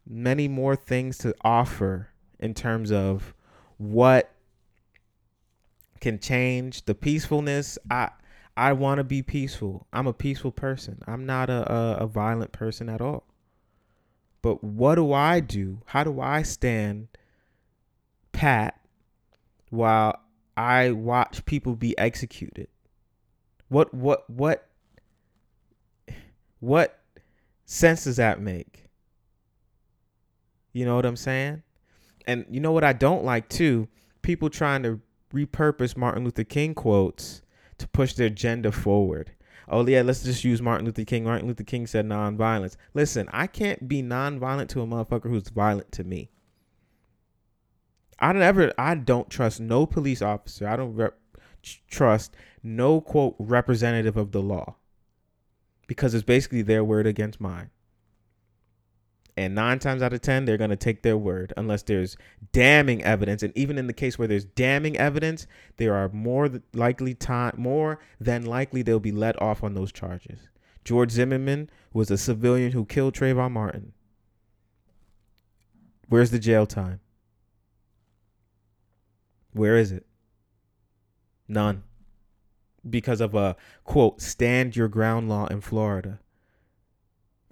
many 0.06 0.48
more 0.48 0.76
things 0.76 1.18
to 1.18 1.34
offer 1.42 2.08
in 2.38 2.54
terms 2.54 2.90
of 2.90 3.34
what 3.78 4.30
can 6.00 6.18
change 6.18 6.84
the 6.84 6.94
peacefulness. 6.94 7.78
I 7.90 8.10
I 8.56 8.72
want 8.72 8.98
to 8.98 9.04
be 9.04 9.22
peaceful. 9.22 9.86
I'm 9.92 10.06
a 10.06 10.12
peaceful 10.12 10.52
person. 10.52 11.00
I'm 11.06 11.24
not 11.24 11.48
a, 11.48 11.72
a, 11.72 11.96
a 11.98 12.06
violent 12.06 12.52
person 12.52 12.88
at 12.88 13.00
all. 13.00 13.24
But 14.42 14.64
what 14.64 14.94
do 14.96 15.12
I 15.12 15.40
do? 15.40 15.80
How 15.86 16.04
do 16.04 16.20
I 16.20 16.42
stand 16.42 17.08
pat 18.32 18.80
while 19.70 20.18
I 20.56 20.90
watch 20.90 21.44
people 21.44 21.76
be 21.76 21.96
executed? 21.98 22.68
What 23.68 23.94
what 23.94 24.28
what 24.28 24.66
what 26.58 26.99
sense 27.70 28.04
does 28.04 28.16
that 28.16 28.40
make? 28.40 28.86
You 30.72 30.84
know 30.84 30.96
what 30.96 31.06
I'm 31.06 31.16
saying? 31.16 31.62
And 32.26 32.44
you 32.50 32.60
know 32.60 32.72
what 32.72 32.84
I 32.84 32.92
don't 32.92 33.24
like 33.24 33.48
too? 33.48 33.88
People 34.22 34.50
trying 34.50 34.82
to 34.82 35.00
repurpose 35.32 35.96
Martin 35.96 36.24
Luther 36.24 36.44
King 36.44 36.74
quotes 36.74 37.42
to 37.78 37.88
push 37.88 38.14
their 38.14 38.26
agenda 38.26 38.72
forward. 38.72 39.32
Oh 39.68 39.86
yeah, 39.86 40.02
let's 40.02 40.24
just 40.24 40.42
use 40.44 40.60
Martin 40.60 40.84
Luther 40.86 41.04
King. 41.04 41.24
Martin 41.24 41.46
Luther 41.46 41.64
King 41.64 41.86
said 41.86 42.06
nonviolence. 42.06 42.76
Listen, 42.92 43.28
I 43.32 43.46
can't 43.46 43.88
be 43.88 44.02
nonviolent 44.02 44.68
to 44.70 44.82
a 44.82 44.86
motherfucker 44.86 45.30
who's 45.30 45.48
violent 45.48 45.92
to 45.92 46.04
me. 46.04 46.30
I 48.18 48.32
don't 48.32 48.42
ever 48.42 48.72
I 48.76 48.96
don't 48.96 49.30
trust 49.30 49.60
no 49.60 49.86
police 49.86 50.22
officer. 50.22 50.68
I 50.68 50.76
don't 50.76 50.94
rep, 50.94 51.16
trust 51.88 52.34
no 52.62 53.00
quote 53.00 53.36
representative 53.38 54.16
of 54.16 54.32
the 54.32 54.42
law. 54.42 54.76
Because 55.90 56.14
it's 56.14 56.22
basically 56.22 56.62
their 56.62 56.84
word 56.84 57.04
against 57.04 57.40
mine. 57.40 57.70
And 59.36 59.56
nine 59.56 59.80
times 59.80 60.02
out 60.02 60.12
of 60.12 60.20
10, 60.20 60.44
they're 60.44 60.56
going 60.56 60.70
to 60.70 60.76
take 60.76 61.02
their 61.02 61.16
word 61.18 61.52
unless 61.56 61.82
there's 61.82 62.16
damning 62.52 63.02
evidence. 63.02 63.42
And 63.42 63.52
even 63.58 63.76
in 63.76 63.88
the 63.88 63.92
case 63.92 64.16
where 64.16 64.28
there's 64.28 64.44
damning 64.44 64.96
evidence, 64.96 65.48
there 65.78 65.96
are 65.96 66.08
more 66.08 66.48
likely 66.72 67.14
time, 67.14 67.54
more 67.56 67.98
than 68.20 68.46
likely 68.46 68.82
they'll 68.82 69.00
be 69.00 69.10
let 69.10 69.42
off 69.42 69.64
on 69.64 69.74
those 69.74 69.90
charges. 69.90 70.38
George 70.84 71.10
Zimmerman 71.10 71.68
was 71.92 72.08
a 72.08 72.16
civilian 72.16 72.70
who 72.70 72.84
killed 72.84 73.14
Trayvon 73.14 73.50
Martin. 73.50 73.92
Where's 76.08 76.30
the 76.30 76.38
jail 76.38 76.66
time? 76.66 77.00
Where 79.52 79.76
is 79.76 79.90
it? 79.90 80.06
None. 81.48 81.82
Because 82.88 83.20
of 83.20 83.34
a 83.34 83.56
quote, 83.84 84.20
stand 84.20 84.74
your 84.74 84.88
ground 84.88 85.28
law 85.28 85.46
in 85.46 85.60
Florida. 85.60 86.20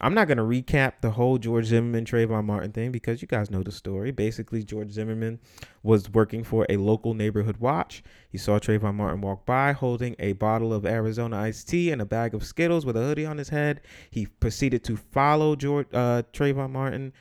I'm 0.00 0.14
not 0.14 0.28
going 0.28 0.38
to 0.38 0.44
recap 0.44 1.00
the 1.00 1.10
whole 1.10 1.38
George 1.38 1.66
Zimmerman 1.66 2.04
Trayvon 2.04 2.44
Martin 2.44 2.70
thing 2.70 2.92
because 2.92 3.20
you 3.20 3.26
guys 3.26 3.50
know 3.50 3.64
the 3.64 3.72
story. 3.72 4.12
Basically, 4.12 4.62
George 4.62 4.92
Zimmerman 4.92 5.40
was 5.82 6.08
working 6.10 6.44
for 6.44 6.64
a 6.68 6.76
local 6.76 7.14
neighborhood 7.14 7.56
watch. 7.56 8.04
He 8.30 8.38
saw 8.38 8.60
Trayvon 8.60 8.94
Martin 8.94 9.20
walk 9.20 9.44
by 9.44 9.72
holding 9.72 10.14
a 10.20 10.34
bottle 10.34 10.72
of 10.72 10.86
Arizona 10.86 11.38
iced 11.38 11.68
tea 11.68 11.90
and 11.90 12.00
a 12.00 12.06
bag 12.06 12.32
of 12.32 12.44
Skittles 12.44 12.86
with 12.86 12.96
a 12.96 13.00
hoodie 13.00 13.26
on 13.26 13.38
his 13.38 13.48
head. 13.48 13.80
He 14.10 14.26
proceeded 14.26 14.84
to 14.84 14.96
follow 14.96 15.56
George 15.56 15.88
uh, 15.92 16.22
Trayvon 16.32 16.70
Martin 16.70 17.12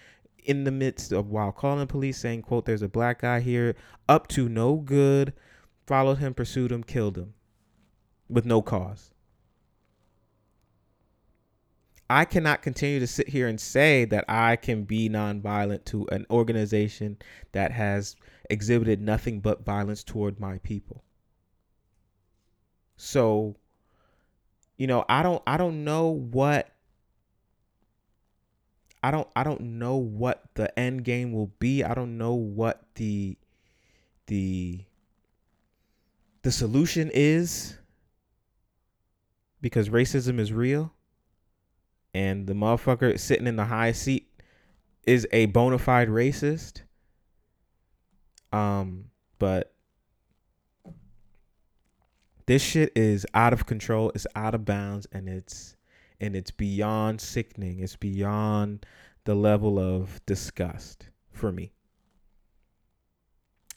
in 0.43 0.63
the 0.63 0.71
midst 0.71 1.11
of 1.11 1.31
while 1.31 1.51
calling 1.51 1.87
police, 1.87 2.19
saying, 2.19 2.43
"quote 2.43 2.65
There's 2.65 2.83
a 2.83 2.87
black 2.87 3.21
guy 3.21 3.39
here, 3.39 3.75
up 4.07 4.27
to 4.29 4.47
no 4.47 4.75
good." 4.75 5.33
Followed 5.87 6.19
him, 6.19 6.33
pursued 6.33 6.71
him, 6.71 6.83
killed 6.83 7.17
him, 7.17 7.33
with 8.29 8.45
no 8.45 8.61
cause. 8.61 9.11
I 12.09 12.23
cannot 12.23 12.61
continue 12.61 12.99
to 12.99 13.07
sit 13.07 13.27
here 13.27 13.47
and 13.47 13.59
say 13.59 14.05
that 14.05 14.25
I 14.29 14.55
can 14.55 14.83
be 14.83 15.09
nonviolent 15.09 15.83
to 15.85 16.07
an 16.09 16.25
organization 16.29 17.17
that 17.51 17.71
has 17.71 18.15
exhibited 18.49 19.01
nothing 19.01 19.41
but 19.41 19.65
violence 19.65 20.03
toward 20.03 20.39
my 20.39 20.57
people. 20.59 21.03
So, 22.95 23.57
you 24.77 24.87
know, 24.87 25.03
I 25.09 25.21
don't 25.21 25.43
I 25.45 25.57
don't 25.57 25.83
know 25.83 26.07
what 26.07 26.69
I 29.03 29.11
don't 29.11 29.27
I 29.35 29.43
don't 29.43 29.61
know 29.61 29.97
what 29.97 30.43
the 30.55 30.77
end 30.79 31.03
game 31.03 31.33
will 31.33 31.51
be. 31.59 31.83
I 31.83 31.93
don't 31.93 32.17
know 32.17 32.33
what 32.33 32.83
the 32.95 33.37
the 34.27 34.85
the 36.41 36.51
solution 36.51 37.11
is 37.13 37.77
because 39.61 39.89
racism 39.89 40.39
is 40.39 40.53
real 40.53 40.93
and 42.13 42.47
the 42.47 42.53
motherfucker 42.53 43.19
sitting 43.19 43.47
in 43.47 43.55
the 43.55 43.65
high 43.65 43.91
seat 43.91 44.27
is 45.05 45.27
a 45.31 45.45
bona 45.47 45.77
fide 45.77 46.09
racist. 46.09 46.81
Um, 48.51 49.05
but 49.39 49.73
this 52.47 52.61
shit 52.61 52.91
is 52.95 53.25
out 53.33 53.53
of 53.53 53.65
control, 53.65 54.11
it's 54.15 54.27
out 54.35 54.55
of 54.55 54.65
bounds, 54.65 55.07
and 55.11 55.29
it's 55.29 55.75
and 56.19 56.35
it's 56.35 56.49
beyond 56.49 57.21
sickening. 57.21 57.79
It's 57.79 57.95
beyond 57.95 58.85
the 59.25 59.35
level 59.35 59.77
of 59.77 60.19
disgust 60.25 61.09
for 61.31 61.51
me. 61.51 61.71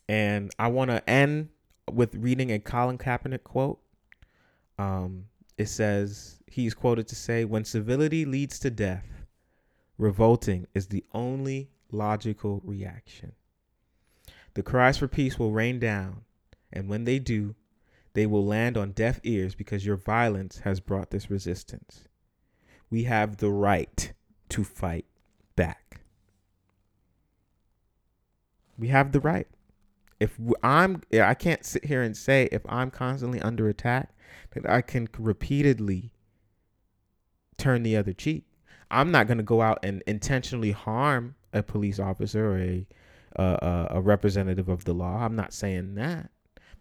And 0.09 0.51
I 0.59 0.69
want 0.69 0.90
to 0.90 1.09
end 1.09 1.51
with 1.93 2.14
reading 2.14 2.51
a 2.51 2.59
Colin 2.59 2.97
Kaepernick 2.97 3.45
quote. 3.45 3.81
Um, 4.79 5.27
it 5.61 5.68
says, 5.68 6.40
he's 6.46 6.73
quoted 6.73 7.07
to 7.09 7.14
say, 7.14 7.44
When 7.44 7.66
civility 7.66 8.25
leads 8.25 8.59
to 8.61 8.70
death, 8.70 9.27
revolting 9.99 10.66
is 10.73 10.87
the 10.87 11.05
only 11.12 11.68
logical 11.92 12.62
reaction. 12.64 13.33
The 14.55 14.62
cries 14.62 14.96
for 14.96 15.07
peace 15.07 15.38
will 15.38 15.53
rain 15.53 15.79
down, 15.79 16.23
and 16.73 16.88
when 16.88 17.05
they 17.05 17.18
do, 17.18 17.57
they 18.14 18.25
will 18.25 18.44
land 18.44 18.79
on 18.79 18.92
deaf 18.92 19.20
ears 19.23 19.55
because 19.55 19.85
your 19.85 19.96
violence 19.96 20.61
has 20.61 20.81
brought 20.81 21.11
this 21.11 21.31
resistance. 21.31 22.09
We 22.88 23.05
have 23.05 23.37
the 23.37 23.51
right 23.51 24.14
to 24.49 24.64
fight 24.64 25.05
back. 25.57 26.01
We 28.79 28.88
have 28.88 29.12
the 29.12 29.20
right. 29.20 29.46
If 30.20 30.38
I'm, 30.62 31.02
I 31.12 31.35
can't 31.35 31.64
sit 31.64 31.87
here 31.87 32.02
and 32.02 32.16
say 32.16 32.48
if 32.52 32.62
I'm 32.68 32.90
constantly 32.90 33.40
under 33.40 33.68
attack 33.68 34.14
that 34.52 34.68
I 34.68 34.83
can 34.83 35.09
repeatedly 35.18 36.12
turn 37.56 37.83
the 37.83 37.96
other 37.96 38.12
cheek. 38.12 38.44
I'm 38.90 39.11
not 39.11 39.26
going 39.26 39.38
to 39.38 39.44
go 39.44 39.62
out 39.62 39.78
and 39.83 40.02
intentionally 40.06 40.72
harm 40.72 41.37
a 41.52 41.62
police 41.62 41.98
officer 41.98 42.52
or 42.52 42.59
a, 42.59 42.87
uh, 43.37 43.87
a 43.90 44.00
representative 44.00 44.68
of 44.68 44.85
the 44.85 44.92
law. 44.92 45.24
I'm 45.24 45.37
not 45.37 45.52
saying 45.52 45.94
that. 45.94 46.30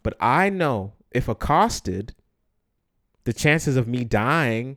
But 0.02 0.16
I 0.20 0.50
know 0.50 0.94
if 1.10 1.28
accosted, 1.28 2.14
the 3.24 3.32
chances 3.32 3.76
of 3.76 3.86
me 3.86 4.04
dying 4.04 4.76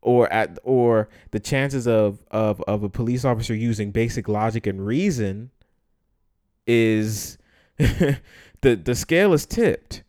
or 0.00 0.32
at 0.32 0.58
or 0.62 1.08
the 1.32 1.40
chances 1.40 1.88
of 1.88 2.24
of 2.30 2.62
of 2.62 2.82
a 2.84 2.88
police 2.88 3.24
officer 3.24 3.54
using 3.54 3.90
basic 3.90 4.28
logic 4.28 4.66
and 4.66 4.84
reason 4.86 5.50
is 6.66 7.37
the 8.60 8.74
the 8.76 8.94
scale 8.94 9.32
is 9.32 9.46
tipped 9.46 10.02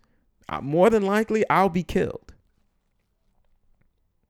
more 0.61 0.89
than 0.89 1.03
likely 1.03 1.47
I'll 1.49 1.69
be 1.69 1.83
killed. 1.83 2.33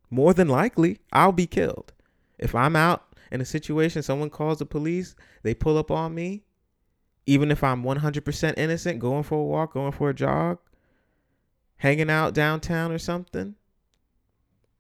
More 0.10 0.34
than 0.34 0.50
likely 0.50 1.00
I'll 1.14 1.32
be 1.32 1.48
killed. 1.48 1.94
If 2.38 2.56
I'm 2.56 2.76
out 2.76 3.06
in 3.32 3.42
a 3.42 3.46
situation, 3.46 4.02
someone 4.02 4.30
calls 4.30 4.60
the 4.60 4.66
police, 4.66 5.16
they 5.44 5.54
pull 5.54 5.78
up 5.78 5.92
on 5.92 6.16
me, 6.16 6.44
even 7.26 7.52
if 7.52 7.64
I'm 7.64 7.84
100% 7.84 8.58
innocent, 8.58 9.00
going 9.00 9.24
for 9.24 9.40
a 9.40 9.44
walk, 9.44 9.74
going 9.74 9.92
for 9.92 10.10
a 10.10 10.16
jog, 10.16 10.58
hanging 11.78 12.10
out 12.10 12.34
downtown 12.34 12.92
or 12.92 12.98
something, 12.98 13.56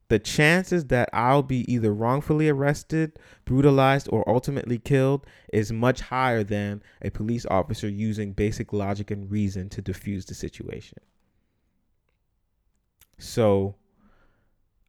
the 0.10 0.20
chances 0.20 0.86
that 0.86 1.08
I'll 1.14 1.44
be 1.44 1.72
either 1.72 1.94
wrongfully 1.94 2.50
arrested, 2.50 3.20
brutalized, 3.46 4.10
or 4.12 4.28
ultimately 4.28 4.80
killed 4.80 5.26
is 5.54 5.72
much 5.72 6.02
higher 6.02 6.44
than 6.44 6.82
a 7.02 7.12
police 7.12 7.46
officer 7.46 7.88
using 7.88 8.34
basic 8.34 8.74
logic 8.74 9.12
and 9.12 9.32
reason 9.32 9.70
to 9.70 9.84
defuse 9.84 10.26
the 10.26 10.34
situation. 10.34 10.98
So, 13.20 13.76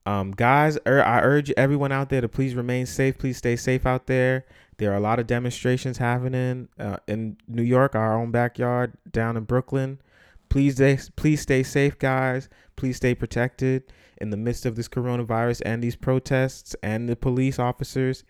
um, 0.07 0.31
guys, 0.31 0.79
er, 0.87 1.03
I 1.03 1.21
urge 1.21 1.53
everyone 1.53 1.93
out 1.93 2.09
there 2.09 2.23
to 2.23 2.29
please 2.29 2.55
remain 2.55 2.87
safe. 2.87 3.19
Please 3.19 3.37
stay 3.37 3.57
safe 3.57 3.85
out 3.85 4.07
there. 4.07 4.47
There 4.79 4.91
are 4.91 4.97
a 4.97 5.01
lot 5.01 5.19
of 5.19 5.27
demonstrations 5.27 5.99
happening 5.99 6.69
uh, 6.79 6.97
in 7.07 7.37
New 7.47 7.63
York, 7.63 7.95
our 7.95 8.17
own 8.17 8.31
backyard, 8.31 8.95
down 9.11 9.37
in 9.37 9.45
Brooklyn. 9.45 10.01
Please, 10.49 11.11
please 11.17 11.43
stay 11.43 11.63
safe, 11.63 11.99
guys. 11.99 12.49
Please 12.77 12.97
stay 12.97 13.15
protected 13.15 13.85
in 14.21 14.31
the 14.31 14.37
midst 14.37 14.67
of 14.67 14.77
this 14.77 14.89
coronavirus 14.89 15.63
and 15.65 15.83
these 15.83 15.97
protests 15.97 16.77
and 16.83 17.09
the 17.09 17.17
police 17.17 17.59
officers. 17.59 18.25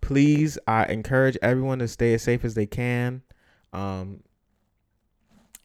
Please, 0.00 0.58
I 0.66 0.86
encourage 0.86 1.36
everyone 1.42 1.78
to 1.80 1.88
stay 1.88 2.14
as 2.14 2.22
safe 2.22 2.44
as 2.44 2.54
they 2.54 2.66
can. 2.66 3.22
Um, 3.72 4.22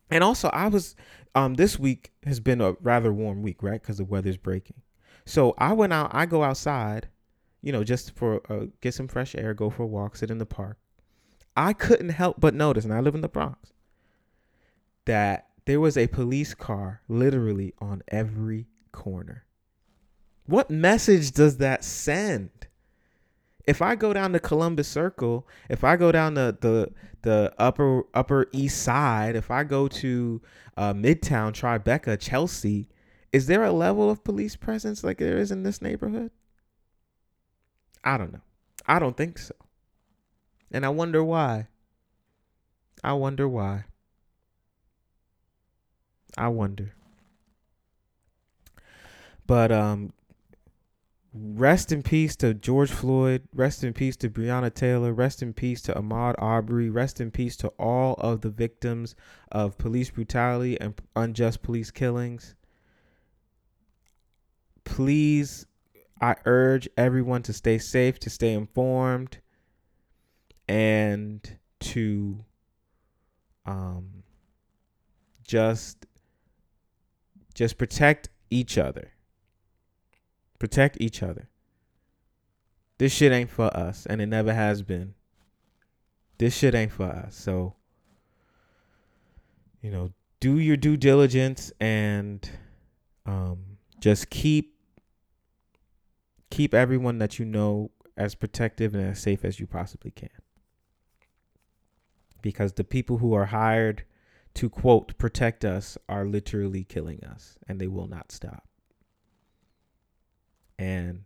and 0.09 0.23
also, 0.23 0.49
I 0.49 0.67
was 0.67 0.95
um 1.35 1.55
this 1.55 1.77
week 1.77 2.11
has 2.25 2.39
been 2.39 2.61
a 2.61 2.73
rather 2.81 3.11
warm 3.13 3.41
week, 3.41 3.61
right? 3.61 3.81
Because 3.81 3.97
the 3.97 4.05
weather's 4.05 4.37
breaking. 4.37 4.81
So 5.25 5.53
I 5.57 5.73
went 5.73 5.93
out. 5.93 6.11
I 6.13 6.25
go 6.25 6.43
outside, 6.43 7.09
you 7.61 7.71
know, 7.71 7.83
just 7.83 8.15
for 8.15 8.41
uh, 8.49 8.67
get 8.81 8.93
some 8.93 9.07
fresh 9.07 9.35
air, 9.35 9.53
go 9.53 9.69
for 9.69 9.83
a 9.83 9.87
walk, 9.87 10.15
sit 10.15 10.31
in 10.31 10.37
the 10.37 10.45
park. 10.45 10.77
I 11.55 11.73
couldn't 11.73 12.09
help 12.09 12.39
but 12.39 12.53
notice, 12.53 12.85
and 12.85 12.93
I 12.93 12.99
live 12.99 13.15
in 13.15 13.21
the 13.21 13.27
Bronx, 13.27 13.73
that 15.05 15.47
there 15.65 15.79
was 15.79 15.97
a 15.97 16.07
police 16.07 16.53
car 16.53 17.01
literally 17.09 17.73
on 17.79 18.03
every 18.07 18.67
corner. 18.97 19.45
What 20.45 20.69
message 20.69 21.31
does 21.31 21.57
that 21.57 21.83
send? 21.83 22.49
if 23.67 23.81
I 23.81 23.95
go 23.95 24.13
down 24.13 24.31
the 24.31 24.39
Columbus 24.39 24.87
Circle, 24.87 25.45
if 25.69 25.83
I 25.83 25.97
go 25.97 26.11
down 26.11 26.33
the 26.33 26.57
the 26.59 26.91
the 27.21 27.53
upper 27.59 28.03
upper 28.13 28.47
East 28.53 28.81
Side, 28.81 29.35
if 29.35 29.51
I 29.51 29.65
go 29.65 29.89
to 29.89 30.41
uh, 30.77 30.93
Midtown, 30.93 31.51
Tribeca, 31.51 32.17
Chelsea, 32.19 32.87
is 33.33 33.47
there 33.47 33.65
a 33.65 33.71
level 33.71 34.09
of 34.09 34.23
police 34.23 34.55
presence 34.55 35.03
like 35.03 35.17
there 35.17 35.37
is 35.37 35.51
in 35.51 35.63
this 35.63 35.81
neighborhood? 35.81 36.31
I 38.03 38.17
don't 38.17 38.31
know. 38.31 38.41
I 38.87 38.99
don't 38.99 39.17
think 39.17 39.37
so. 39.37 39.53
And 40.71 40.85
I 40.85 40.89
wonder 40.89 41.21
why. 41.21 41.67
I 43.03 43.13
wonder 43.13 43.49
why. 43.49 43.83
I 46.37 46.47
wonder. 46.47 46.93
But 49.47 49.71
um 49.71 50.13
Rest 51.33 51.91
in 51.91 52.03
peace 52.03 52.35
to 52.37 52.53
George 52.53 52.89
Floyd. 52.89 53.47
Rest 53.53 53.83
in 53.83 53.93
peace 53.93 54.15
to 54.17 54.29
Breonna 54.29 54.73
Taylor. 54.73 55.13
Rest 55.13 55.43
in 55.43 55.53
peace 55.53 55.81
to 55.83 55.93
Ahmaud 55.93 56.35
Arbery. 56.39 56.89
Rest 56.89 57.21
in 57.21 57.31
peace 57.31 57.55
to 57.57 57.67
all 57.79 58.15
of 58.15 58.41
the 58.41 58.49
victims 58.49 59.15
of 59.51 59.77
police 59.77 60.09
brutality 60.09 60.79
and 60.79 60.99
unjust 61.15 61.61
police 61.61 61.91
killings. 61.91 62.55
Please, 64.83 65.67
I 66.21 66.35
urge 66.45 66.89
everyone 66.97 67.43
to 67.43 67.53
stay 67.53 67.77
safe, 67.77 68.19
to 68.19 68.29
stay 68.29 68.53
informed, 68.53 69.39
and 70.67 71.57
to 71.81 72.43
um, 73.65 74.23
just 75.43 76.05
just 77.53 77.77
protect 77.77 78.29
each 78.49 78.77
other 78.77 79.11
Protect 80.59 80.97
each 80.99 81.21
other. 81.21 81.49
This 82.97 83.11
shit 83.11 83.31
ain't 83.31 83.51
for 83.51 83.75
us, 83.77 84.05
and 84.07 84.21
it 84.21 84.25
never 84.25 84.53
has 84.53 84.81
been. 84.81 85.13
This 86.39 86.55
shit 86.55 86.73
ain't 86.73 86.91
for 86.91 87.05
us. 87.05 87.35
So, 87.35 87.75
you 89.81 89.91
know, 89.91 90.11
do 90.39 90.59
your 90.59 90.77
due 90.77 90.97
diligence 90.97 91.71
and 91.79 92.49
um, 93.25 93.77
just 93.99 94.29
keep 94.29 94.75
keep 96.49 96.73
everyone 96.73 97.17
that 97.19 97.39
you 97.39 97.45
know 97.45 97.91
as 98.15 98.33
protective 98.33 98.95
and 98.95 99.03
as 99.03 99.19
safe 99.19 99.43
as 99.43 99.59
you 99.59 99.67
possibly 99.67 100.11
can. 100.11 100.29
Because 102.41 102.73
the 102.73 102.83
people 102.83 103.17
who 103.17 103.33
are 103.33 103.45
hired 103.45 104.03
to 104.55 104.69
quote 104.69 105.17
protect 105.17 105.65
us 105.65 105.97
are 106.07 106.25
literally 106.25 106.83
killing 106.83 107.23
us 107.23 107.57
and 107.67 107.79
they 107.79 107.87
will 107.87 108.07
not 108.07 108.31
stop. 108.31 108.66
And 110.79 111.23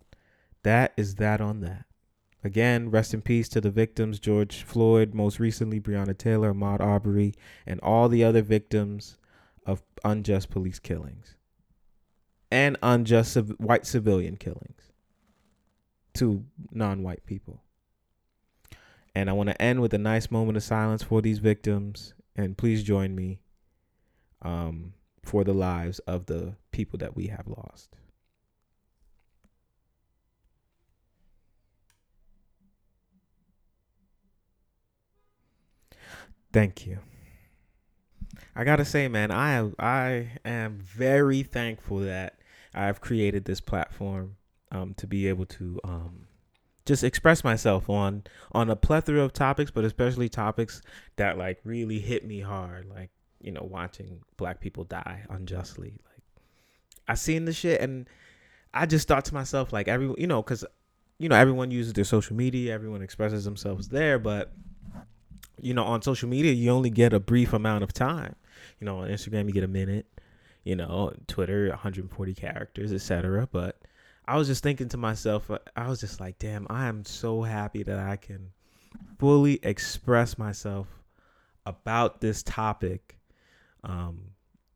that 0.64 0.94
is 0.98 1.16
that 1.16 1.42
on 1.42 1.62
that. 1.62 1.86
Again, 2.44 2.90
rest 2.92 3.14
in 3.14 3.22
peace 3.22 3.50
to 3.50 3.62
the 3.62 3.70
victims 3.72 4.20
George 4.20 4.64
Floyd, 4.64 5.14
most 5.14 5.40
recently 5.40 5.80
Breonna 5.80 6.18
Taylor, 6.18 6.54
Ahmaud 6.54 6.80
Arbery, 6.80 7.34
and 7.68 7.80
all 7.82 8.10
the 8.10 8.24
other 8.24 8.42
victims 8.42 9.18
of 9.66 9.84
unjust 10.04 10.50
police 10.50 10.80
killings 10.80 11.36
and 12.52 12.78
unjust 12.84 13.34
civ- 13.34 13.56
white 13.60 13.86
civilian 13.86 14.38
killings. 14.38 14.92
to 16.14 16.44
non-white 16.72 17.26
people. 17.26 17.64
And 19.16 19.30
I 19.30 19.34
want 19.34 19.50
to 19.50 19.62
end 19.62 19.82
with 19.82 19.94
a 19.94 19.98
nice 19.98 20.30
moment 20.32 20.58
of 20.58 20.64
silence 20.64 21.04
for 21.04 21.22
these 21.22 21.40
victims. 21.40 22.14
And 22.36 22.58
please 22.58 22.84
join 22.84 23.16
me 23.16 23.40
um, 24.42 24.94
for 25.24 25.44
the 25.44 25.54
lives 25.54 26.00
of 26.00 26.26
the 26.26 26.56
people 26.72 27.00
that 27.00 27.16
we 27.16 27.28
have 27.28 27.48
lost. 27.48 27.96
Thank 36.54 36.86
you. 36.86 37.00
I 38.56 38.64
gotta 38.64 38.86
say, 38.86 39.08
man, 39.08 39.32
I 39.32 39.54
am 39.54 39.76
I 39.80 40.32
am 40.44 40.80
very 40.80 41.44
thankful 41.44 42.00
that 42.00 42.40
I've 42.74 43.02
created 43.02 43.46
this 43.46 43.62
platform 43.62 44.36
um, 44.72 44.94
to 44.96 45.08
be 45.08 45.28
able 45.28 45.46
to 45.46 45.80
um, 45.84 46.28
just 46.86 47.04
express 47.04 47.44
myself 47.44 47.90
on 47.90 48.24
on 48.52 48.70
a 48.70 48.76
plethora 48.76 49.22
of 49.22 49.34
topics, 49.34 49.72
but 49.72 49.86
especially 49.86 50.30
topics 50.30 50.82
that 51.16 51.38
like 51.38 51.60
really 51.64 52.00
hit 52.00 52.26
me 52.26 52.42
hard, 52.42 52.90
like 52.90 53.10
you 53.42 53.52
know, 53.52 53.68
watching 53.70 54.22
black 54.38 54.60
people 54.60 54.84
die 54.84 55.24
unjustly. 55.30 56.00
Like 56.06 56.24
I 57.08 57.16
seen 57.16 57.46
the 57.46 57.54
shit, 57.54 57.82
and 57.82 58.08
I 58.74 58.86
just 58.86 59.08
thought 59.08 59.26
to 59.26 59.34
myself, 59.34 59.72
like 59.72 59.88
every 59.88 60.14
you 60.18 60.28
know, 60.28 60.42
because 60.42 60.66
you 61.20 61.30
know 61.30 61.36
everyone 61.36 61.72
uses 61.72 61.94
their 61.94 62.04
social 62.04 62.36
media, 62.36 62.74
everyone 62.74 63.02
expresses 63.02 63.46
themselves 63.46 63.90
there, 63.90 64.20
but 64.20 64.54
you 65.60 65.74
know, 65.74 65.84
on 65.84 66.02
social 66.02 66.30
media, 66.30 66.52
you 66.52 66.72
only 66.72 66.90
get 66.90 67.14
a 67.14 67.20
brief 67.20 67.54
amount 67.54 67.84
of 67.84 67.94
time. 67.94 68.36
You 68.80 68.86
know, 68.86 69.00
on 69.00 69.10
Instagram, 69.10 69.48
you 69.48 69.54
get 69.54 69.64
a 69.64 69.68
minute. 69.68 70.08
You 70.64 70.76
know, 70.76 71.14
Twitter, 71.28 71.70
140 71.70 72.34
characters, 72.36 72.94
etc. 72.94 73.48
But 73.52 73.82
I 74.26 74.38
was 74.38 74.48
just 74.48 74.62
thinking 74.62 74.90
to 74.90 74.98
myself, 74.98 75.50
uh, 75.50 75.60
I 75.76 75.90
was 75.90 76.00
just 76.00 76.20
like, 76.20 76.38
damn, 76.38 76.68
I 76.70 76.88
am 76.88 77.04
so 77.04 77.42
happy 77.42 77.84
that 77.84 77.98
I 77.98 78.16
can 78.16 78.52
fully 79.18 79.60
express 79.64 80.38
myself 80.38 80.88
about 81.66 82.22
this 82.22 82.44
topic 82.44 83.18
um, 83.84 84.32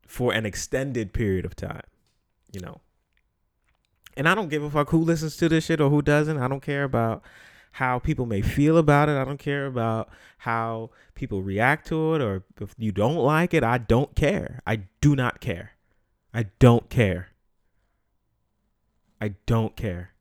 for 0.06 0.32
an 0.32 0.44
extended 0.44 1.12
period 1.12 1.44
of 1.44 1.54
time. 1.54 1.82
You 2.52 2.60
know, 2.60 2.80
and 4.16 4.28
I 4.28 4.34
don't 4.34 4.48
give 4.48 4.62
a 4.62 4.70
fuck 4.70 4.90
who 4.90 4.98
listens 4.98 5.36
to 5.36 5.48
this 5.48 5.64
shit 5.64 5.80
or 5.80 5.90
who 5.90 6.02
doesn't. 6.02 6.38
I 6.38 6.48
don't 6.48 6.62
care 6.62 6.84
about 6.84 7.22
how 7.76 7.98
people 7.98 8.24
may 8.24 8.40
feel 8.40 8.78
about 8.78 9.10
it. 9.10 9.18
I 9.18 9.24
don't 9.24 9.38
care 9.38 9.66
about 9.66 10.08
how 10.38 10.88
people 11.14 11.42
react 11.42 11.86
to 11.88 12.14
it 12.14 12.22
or 12.22 12.42
if 12.58 12.74
you 12.78 12.90
don't 12.90 13.16
like 13.16 13.52
it. 13.52 13.62
I 13.62 13.76
don't 13.76 14.16
care. 14.16 14.62
I 14.66 14.84
do 15.02 15.14
not 15.14 15.42
care. 15.42 15.72
I 16.32 16.46
don't 16.58 16.88
care. 16.88 17.28
I 19.20 19.34
don't 19.44 19.76
care. 19.76 20.12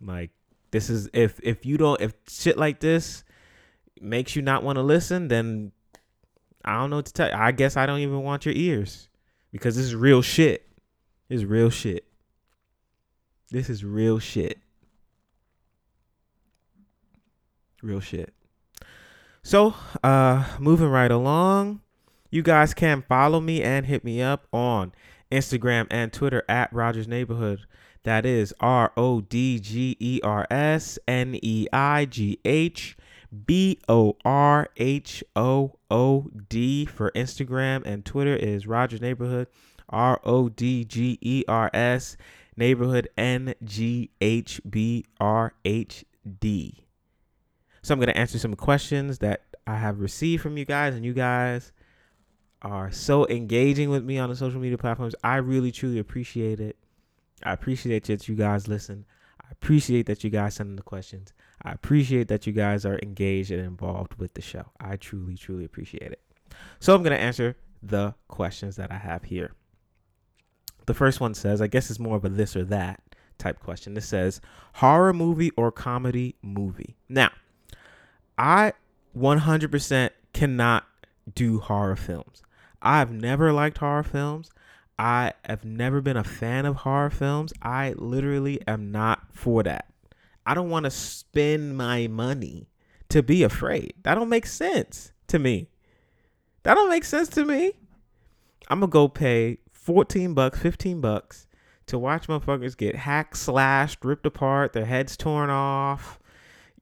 Like 0.00 0.30
this 0.70 0.88
is 0.88 1.10
if 1.12 1.38
if 1.42 1.66
you 1.66 1.76
don't 1.76 2.00
if 2.00 2.14
shit 2.30 2.56
like 2.56 2.80
this 2.80 3.22
makes 4.00 4.34
you 4.34 4.40
not 4.40 4.62
want 4.62 4.76
to 4.76 4.82
listen, 4.82 5.28
then 5.28 5.72
I 6.64 6.80
don't 6.80 6.88
know 6.88 6.96
what 6.96 7.06
to 7.06 7.12
tell 7.12 7.28
you. 7.28 7.34
I 7.36 7.52
guess 7.52 7.76
I 7.76 7.84
don't 7.84 8.00
even 8.00 8.22
want 8.22 8.46
your 8.46 8.54
ears 8.54 9.10
because 9.52 9.76
this 9.76 9.84
is 9.84 9.94
real 9.94 10.22
shit. 10.22 10.66
This 11.28 11.40
is 11.40 11.44
real 11.44 11.68
shit. 11.68 12.06
This 13.50 13.68
is 13.68 13.84
real 13.84 14.18
shit. 14.18 14.63
Real 17.84 18.00
shit. 18.00 18.32
So, 19.42 19.74
uh, 20.02 20.56
moving 20.58 20.88
right 20.88 21.10
along, 21.10 21.82
you 22.30 22.40
guys 22.40 22.72
can 22.72 23.02
follow 23.02 23.42
me 23.42 23.62
and 23.62 23.84
hit 23.84 24.02
me 24.04 24.22
up 24.22 24.46
on 24.54 24.92
Instagram 25.30 25.86
and 25.90 26.10
Twitter 26.10 26.42
at 26.48 26.72
Rodgers 26.72 27.06
Neighborhood. 27.06 27.66
That 28.04 28.24
is 28.24 28.54
R 28.58 28.90
O 28.96 29.20
D 29.20 29.60
G 29.60 29.98
E 30.00 30.18
R 30.24 30.46
S 30.50 30.98
N 31.06 31.38
E 31.42 31.66
I 31.74 32.06
G 32.06 32.38
H 32.46 32.96
B 33.44 33.78
O 33.86 34.16
R 34.24 34.70
H 34.78 35.22
O 35.36 35.74
O 35.90 36.30
D 36.48 36.86
for 36.86 37.10
Instagram 37.10 37.84
and 37.84 38.02
Twitter 38.06 38.34
is 38.34 38.66
Rodgers 38.66 39.02
Neighborhood. 39.02 39.48
R 39.90 40.22
O 40.24 40.48
D 40.48 40.86
G 40.86 41.18
E 41.20 41.44
R 41.46 41.70
S 41.74 42.16
Neighborhood 42.56 43.10
N 43.18 43.54
G 43.62 44.08
H 44.22 44.62
B 44.68 45.04
R 45.20 45.52
H 45.66 46.06
D. 46.40 46.83
So 47.84 47.92
I'm 47.92 48.00
going 48.00 48.08
to 48.08 48.16
answer 48.16 48.38
some 48.38 48.56
questions 48.56 49.18
that 49.18 49.42
I 49.66 49.76
have 49.76 50.00
received 50.00 50.42
from 50.42 50.56
you 50.56 50.64
guys, 50.64 50.94
and 50.94 51.04
you 51.04 51.12
guys 51.12 51.70
are 52.62 52.90
so 52.90 53.28
engaging 53.28 53.90
with 53.90 54.02
me 54.02 54.18
on 54.18 54.30
the 54.30 54.36
social 54.36 54.58
media 54.58 54.78
platforms. 54.78 55.14
I 55.22 55.36
really 55.36 55.70
truly 55.70 55.98
appreciate 55.98 56.60
it. 56.60 56.78
I 57.42 57.52
appreciate 57.52 58.04
that 58.04 58.26
you 58.26 58.36
guys 58.36 58.68
listen. 58.68 59.04
I 59.38 59.48
appreciate 59.52 60.06
that 60.06 60.24
you 60.24 60.30
guys 60.30 60.54
send 60.54 60.70
in 60.70 60.76
the 60.76 60.82
questions. 60.82 61.34
I 61.60 61.72
appreciate 61.72 62.28
that 62.28 62.46
you 62.46 62.54
guys 62.54 62.86
are 62.86 62.98
engaged 63.02 63.50
and 63.50 63.60
involved 63.60 64.14
with 64.14 64.32
the 64.32 64.40
show. 64.40 64.64
I 64.80 64.96
truly, 64.96 65.36
truly 65.36 65.66
appreciate 65.66 66.10
it. 66.10 66.22
So 66.80 66.94
I'm 66.94 67.02
going 67.02 67.14
to 67.14 67.22
answer 67.22 67.54
the 67.82 68.14
questions 68.28 68.76
that 68.76 68.92
I 68.92 68.96
have 68.96 69.24
here. 69.24 69.52
The 70.86 70.94
first 70.94 71.20
one 71.20 71.34
says, 71.34 71.60
I 71.60 71.66
guess 71.66 71.90
it's 71.90 72.00
more 72.00 72.16
of 72.16 72.24
a 72.24 72.30
this 72.30 72.56
or 72.56 72.64
that 72.64 73.02
type 73.36 73.60
question. 73.60 73.94
It 73.98 74.04
says, 74.04 74.40
horror 74.72 75.12
movie 75.12 75.50
or 75.58 75.70
comedy 75.70 76.36
movie? 76.40 76.96
Now, 77.10 77.28
I 78.36 78.72
100% 79.16 80.10
cannot 80.32 80.84
do 81.34 81.60
horror 81.60 81.96
films. 81.96 82.42
I've 82.82 83.12
never 83.12 83.52
liked 83.52 83.78
horror 83.78 84.02
films. 84.02 84.50
I 84.98 85.32
have 85.44 85.64
never 85.64 86.00
been 86.00 86.16
a 86.16 86.24
fan 86.24 86.66
of 86.66 86.76
horror 86.76 87.10
films. 87.10 87.52
I 87.62 87.94
literally 87.96 88.60
am 88.66 88.92
not 88.92 89.22
for 89.32 89.62
that. 89.62 89.86
I 90.46 90.54
don't 90.54 90.70
want 90.70 90.84
to 90.84 90.90
spend 90.90 91.76
my 91.76 92.06
money 92.06 92.68
to 93.08 93.22
be 93.22 93.42
afraid. 93.42 93.94
That 94.02 94.14
don't 94.16 94.28
make 94.28 94.46
sense 94.46 95.12
to 95.28 95.38
me. 95.38 95.68
That 96.64 96.74
don't 96.74 96.90
make 96.90 97.04
sense 97.04 97.28
to 97.30 97.44
me. 97.44 97.72
I'm 98.68 98.80
gonna 98.80 98.90
go 98.90 99.08
pay 99.08 99.58
14 99.72 100.34
bucks, 100.34 100.58
15 100.58 101.00
bucks 101.00 101.46
to 101.86 101.98
watch 101.98 102.26
motherfuckers 102.26 102.76
get 102.76 102.96
hacked, 102.96 103.36
slashed, 103.36 104.04
ripped 104.04 104.26
apart, 104.26 104.72
their 104.72 104.86
heads 104.86 105.16
torn 105.16 105.50
off, 105.50 106.18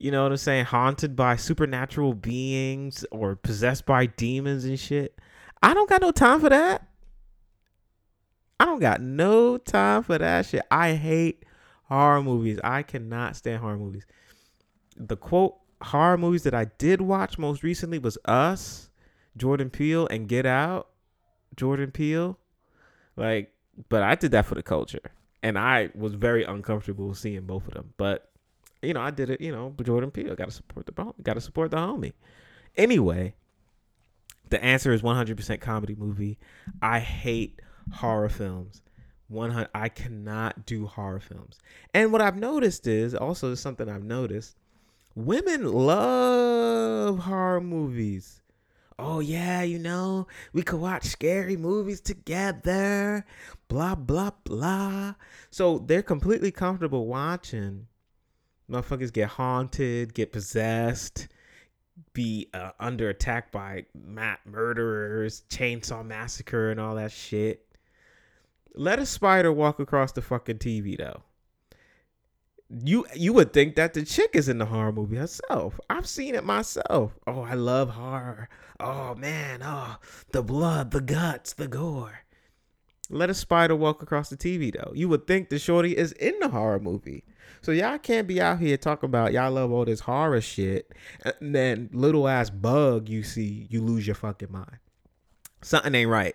you 0.03 0.11
know 0.11 0.25
what 0.25 0.33
I'm 0.33 0.39
saying, 0.39 0.65
haunted 0.65 1.15
by 1.15 1.37
supernatural 1.37 2.15
beings 2.15 3.05
or 3.13 3.37
possessed 3.37 3.87
by 3.87 4.07
demons 4.07 4.65
and 4.65 4.79
shit. 4.79 5.17
I 5.63 5.75
don't 5.75 5.89
got 5.89 6.01
no 6.03 6.11
time 6.11 6.41
for 6.41 6.49
that. 6.49 6.89
I 8.59 8.65
don't 8.65 8.81
got 8.81 9.01
no 9.01 9.59
time 9.59 10.03
for 10.03 10.19
that 10.19 10.47
shit. 10.47 10.63
I 10.73 10.95
hate 10.95 11.45
horror 11.85 12.21
movies. 12.21 12.59
I 12.65 12.83
cannot 12.83 13.37
stand 13.37 13.61
horror 13.61 13.79
movies. 13.79 14.05
The 14.97 15.17
quote 15.17 15.57
horror 15.81 16.19
movies 16.19 16.43
that 16.43 16.55
I 16.55 16.65
did 16.65 17.01
watch 17.01 17.39
most 17.39 17.63
recently 17.63 18.01
was 18.01 18.19
Us, 18.25 18.91
Jordan 19.37 19.71
Peele, 19.71 20.09
and 20.09 20.29
Get 20.29 20.47
Out. 20.47 20.89
Jordan 21.55 21.93
Peele. 21.93 22.39
Like, 23.17 23.53
but 23.89 24.03
I 24.03 24.17
did 24.17 24.33
that 24.33 24.47
for 24.47 24.57
the 24.57 24.65
culture. 24.65 25.13
And 25.45 25.57
I 25.57 25.91
was 25.95 26.15
very 26.15 26.43
uncomfortable 26.43 27.15
seeing 27.15 27.43
both 27.43 27.69
of 27.69 27.75
them. 27.75 27.95
But 27.97 28.32
you 28.83 28.95
know, 28.95 29.01
I 29.01 29.11
did 29.11 29.31
it, 29.31 29.41
you 29.41 29.53
know, 29.53 29.75
Jordan 29.83 30.11
Peele. 30.11 30.35
Got 30.35 30.47
to 30.47 30.51
support 30.51 30.87
the 30.87 30.93
got 31.23 31.35
to 31.35 31.41
support 31.41 31.71
the 31.71 31.77
homie. 31.77 32.13
Anyway, 32.77 33.35
the 34.51 34.63
answer 34.63 34.93
is 34.93 35.03
100% 35.03 35.61
comedy 35.61 35.95
movie. 35.95 36.39
I 36.81 37.01
hate 37.01 37.61
horror 37.93 38.29
films. 38.29 38.83
100 39.29 39.71
I 39.75 39.89
cannot 39.89 40.67
do 40.67 40.87
horror 40.87 41.21
films. 41.21 41.59
And 41.95 42.13
what 42.13 42.21
I've 42.21 42.37
noticed 42.37 42.87
is 42.87 43.15
also 43.15 43.55
something 43.55 43.89
I've 43.89 44.05
noticed, 44.05 44.57
women 45.15 45.73
love 45.73 47.21
horror 47.21 47.61
movies. 47.61 48.43
Oh 48.99 49.21
yeah, 49.21 49.63
you 49.63 49.79
know, 49.79 50.27
we 50.53 50.63
could 50.63 50.81
watch 50.81 51.05
scary 51.05 51.57
movies 51.57 52.01
together. 52.01 53.25
Blah 53.69 53.95
blah 53.95 54.33
blah. 54.45 55.15
So 55.51 55.79
they're 55.79 56.03
completely 56.03 56.51
comfortable 56.51 57.07
watching 57.07 57.87
motherfuckers 58.71 59.13
get 59.13 59.29
haunted, 59.29 60.15
get 60.15 60.33
possessed, 60.33 61.29
be 62.13 62.49
uh, 62.55 62.71
under 62.81 63.09
attack 63.09 63.53
by 63.53 63.85
mat 63.95 64.41
murderers, 64.45 65.43
chainsaw 65.49 66.05
massacre, 66.05 66.71
and 66.71 66.81
all 66.81 66.97
that 66.97 67.13
shit. 67.13 67.67
Let 68.75 68.99
a 68.99 69.07
spider 69.07 69.53
walk 69.53 69.81
across 69.81 70.13
the 70.13 70.23
fucking 70.23 70.59
TV 70.59 70.97
though. 70.97 71.23
You 72.71 73.07
you 73.15 73.35
would 73.35 73.53
think 73.53 73.77
that 73.77 73.93
the 73.93 74.03
chick 74.03 74.31
is 74.33 74.49
in 74.49 74.57
the 74.57 74.65
horror 74.65 74.93
movie 74.93 75.17
herself. 75.17 75.79
I've 75.91 76.07
seen 76.07 76.35
it 76.35 76.45
myself. 76.45 77.13
Oh, 77.27 77.43
I 77.43 77.55
love 77.55 77.91
horror. 77.91 78.49
Oh 78.81 79.15
man, 79.15 79.61
oh 79.63 79.97
the 80.31 80.43
blood, 80.43 80.91
the 80.91 81.03
guts, 81.03 81.53
the 81.53 81.69
gore. 81.69 82.21
Let 83.11 83.29
a 83.29 83.35
spider 83.35 83.77
walk 83.77 84.03
across 84.03 84.31
the 84.31 84.39
TV 84.39 84.73
though. 84.75 84.93
You 84.95 85.09
would 85.11 85.27
think 85.27 85.51
the 85.51 85.59
shorty 85.59 85.95
is 85.95 86.13
in 86.13 86.39
the 86.41 86.49
horror 86.49 86.81
movie. 86.81 87.25
So 87.63 87.71
y'all 87.71 87.99
can't 87.99 88.27
be 88.27 88.41
out 88.41 88.59
here 88.59 88.77
talking 88.77 89.09
about 89.09 89.33
y'all 89.33 89.53
love 89.53 89.71
all 89.71 89.85
this 89.85 90.01
horror 90.01 90.41
shit, 90.41 90.91
and 91.25 91.55
then 91.55 91.89
little 91.93 92.27
ass 92.27 92.51
bug 92.51 93.09
you 93.09 93.23
see, 93.23 93.69
you 93.71 93.81
lose 93.81 94.07
your 94.07 94.17
fucking 94.17 94.51
mind. 94.51 94.79
Something 95.63 95.95
ain't 95.95 96.11
right. 96.11 96.35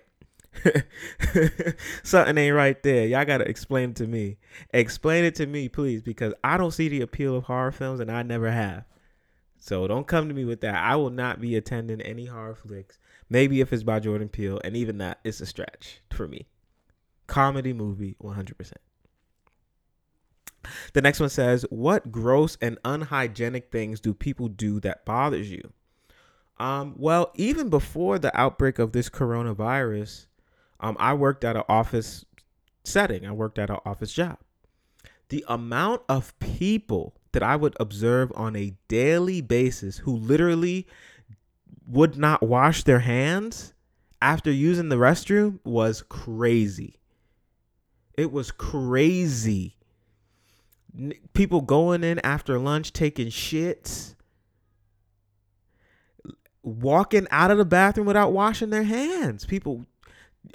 Something 2.03 2.38
ain't 2.38 2.55
right 2.55 2.82
there. 2.82 3.05
Y'all 3.07 3.25
gotta 3.25 3.47
explain 3.47 3.93
to 3.95 4.07
me. 4.07 4.38
Explain 4.73 5.25
it 5.25 5.36
to 5.36 5.45
me, 5.45 5.67
please, 5.67 6.01
because 6.01 6.34
I 6.45 6.55
don't 6.55 6.71
see 6.71 6.88
the 6.88 7.01
appeal 7.01 7.36
of 7.36 7.43
horror 7.43 7.73
films 7.73 7.99
and 7.99 8.09
I 8.09 8.23
never 8.23 8.49
have. 8.49 8.86
So 9.57 9.86
don't 9.86 10.07
come 10.07 10.30
to 10.30 10.34
me 10.34 10.45
with 10.45 10.61
that. 10.61 10.75
I 10.75 10.95
will 10.95 11.09
not 11.09 11.41
be 11.41 11.57
attending 11.57 12.01
any 12.01 12.25
horror 12.25 12.55
flicks. 12.55 12.99
Maybe 13.30 13.59
if 13.59 13.73
it's 13.73 13.84
by 13.84 13.99
Jordan 13.99 14.30
Peele, 14.30 14.61
and 14.63 14.78
even 14.78 14.99
that 14.99 15.19
is 15.25 15.41
a 15.41 15.45
stretch 15.45 15.99
for 16.09 16.25
me. 16.25 16.47
Comedy 17.28 17.73
movie, 17.73 18.15
100%. 18.23 18.71
The 20.93 21.01
next 21.01 21.20
one 21.20 21.30
says, 21.30 21.66
"What 21.70 22.12
gross 22.12 22.58
and 22.62 22.78
unhygienic 22.84 23.72
things 23.72 23.99
do 23.99 24.14
people 24.14 24.47
do 24.47 24.80
that 24.82 25.05
bothers 25.05 25.49
you?" 25.49 25.72
Um, 26.60 26.95
well, 26.97 27.32
even 27.36 27.70
before 27.70 28.20
the 28.20 28.36
outbreak 28.38 28.80
of 28.80 28.91
this 28.91 29.10
coronavirus, 29.10 30.26
um, 30.80 30.97
I 30.99 31.14
worked 31.14 31.43
at 31.43 31.55
an 31.55 31.64
office 31.70 32.26
setting. 32.84 33.26
I 33.26 33.32
worked 33.32 33.60
at 33.60 33.70
an 33.70 33.78
office 33.86 34.14
job. 34.14 34.38
The 35.30 35.45
amount 35.47 36.03
of 36.10 36.38
people 36.39 37.14
that 37.34 37.43
I 37.43 37.55
would 37.55 37.76
observe 37.80 38.32
on 38.36 38.55
a 38.55 38.76
daily 38.88 39.41
basis 39.41 39.99
who 39.99 40.16
literally 40.16 40.88
would 41.86 42.18
not 42.18 42.41
wash 42.41 42.84
their 42.84 42.99
hands 42.99 43.74
after 44.22 44.51
using 44.51 44.89
the 44.89 44.95
restroom 44.95 45.60
was 45.64 46.01
crazy. 46.10 46.95
It 48.16 48.32
was 48.32 48.51
crazy. 48.51 49.76
People 51.33 51.61
going 51.61 52.03
in 52.03 52.19
after 52.19 52.57
lunch 52.57 52.93
taking 52.93 53.27
shits, 53.27 54.15
walking 56.63 57.27
out 57.29 57.51
of 57.51 57.57
the 57.57 57.65
bathroom 57.65 58.07
without 58.07 58.31
washing 58.33 58.69
their 58.69 58.83
hands. 58.83 59.45
People 59.45 59.85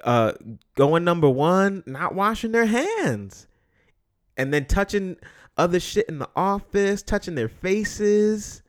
uh 0.05 0.33
going 0.75 1.05
number 1.05 1.29
1 1.29 1.85
not 1.87 2.15
washing 2.15 2.53
their 2.53 2.67
hands. 2.67 3.47
And 4.37 4.53
then 4.53 4.65
touching 4.65 5.17
other 5.57 5.79
shit 5.79 6.09
in 6.09 6.19
the 6.19 6.29
office, 6.35 7.03
touching 7.03 7.35
their 7.35 7.49
faces, 7.49 8.63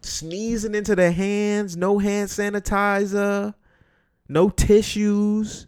sneezing 0.00 0.74
into 0.74 0.96
their 0.96 1.12
hands, 1.12 1.76
no 1.76 1.98
hand 1.98 2.28
sanitizer, 2.28 3.54
no 4.28 4.48
tissues. 4.48 5.66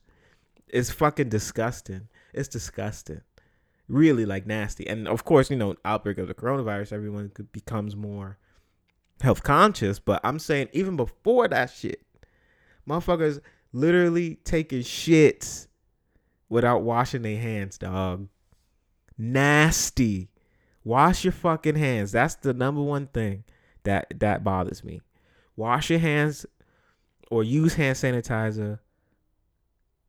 It's 0.69 0.91
fucking 0.91 1.29
disgusting. 1.29 2.09
It's 2.33 2.49
disgusting. 2.49 3.21
Really 3.89 4.27
like 4.27 4.47
nasty. 4.47 4.87
And 4.87 5.07
of 5.07 5.25
course, 5.25 5.51
you 5.51 5.57
know, 5.57 5.77
outbreak 5.85 6.19
of 6.19 6.29
the 6.29 6.35
coronavirus, 6.35 6.93
everyone 6.93 7.31
becomes 7.53 7.95
more 7.95 8.39
health 9.21 9.43
conscious. 9.43 9.99
But 9.99 10.21
I'm 10.25 10.39
saying 10.39 10.69
even 10.73 10.97
before 10.97 11.49
that 11.49 11.71
shit, 11.71 12.03
motherfuckers 12.89 13.41
literally 13.73 14.37
taking 14.45 14.81
shits 14.81 15.69
without 16.49 16.83
washing 16.83 17.23
their 17.23 17.41
hands, 17.41 17.79
dog. 17.79 18.29
Nasty. 19.19 20.31
Wash 20.85 21.25
your 21.25 21.33
fucking 21.33 21.77
hands. 21.77 22.13
That's 22.13 22.37
the 22.37 22.55
number 22.55 22.83
one 22.83 23.09
thing 23.09 23.45
that 23.85 24.07
that 24.21 24.45
bothers 24.45 24.85
me. 24.85 25.01
Wash 25.57 25.91
your 25.91 25.99
hands 25.99 26.47
or 27.31 27.43
use 27.43 27.75
hand 27.75 27.97
sanitizer 27.97 28.79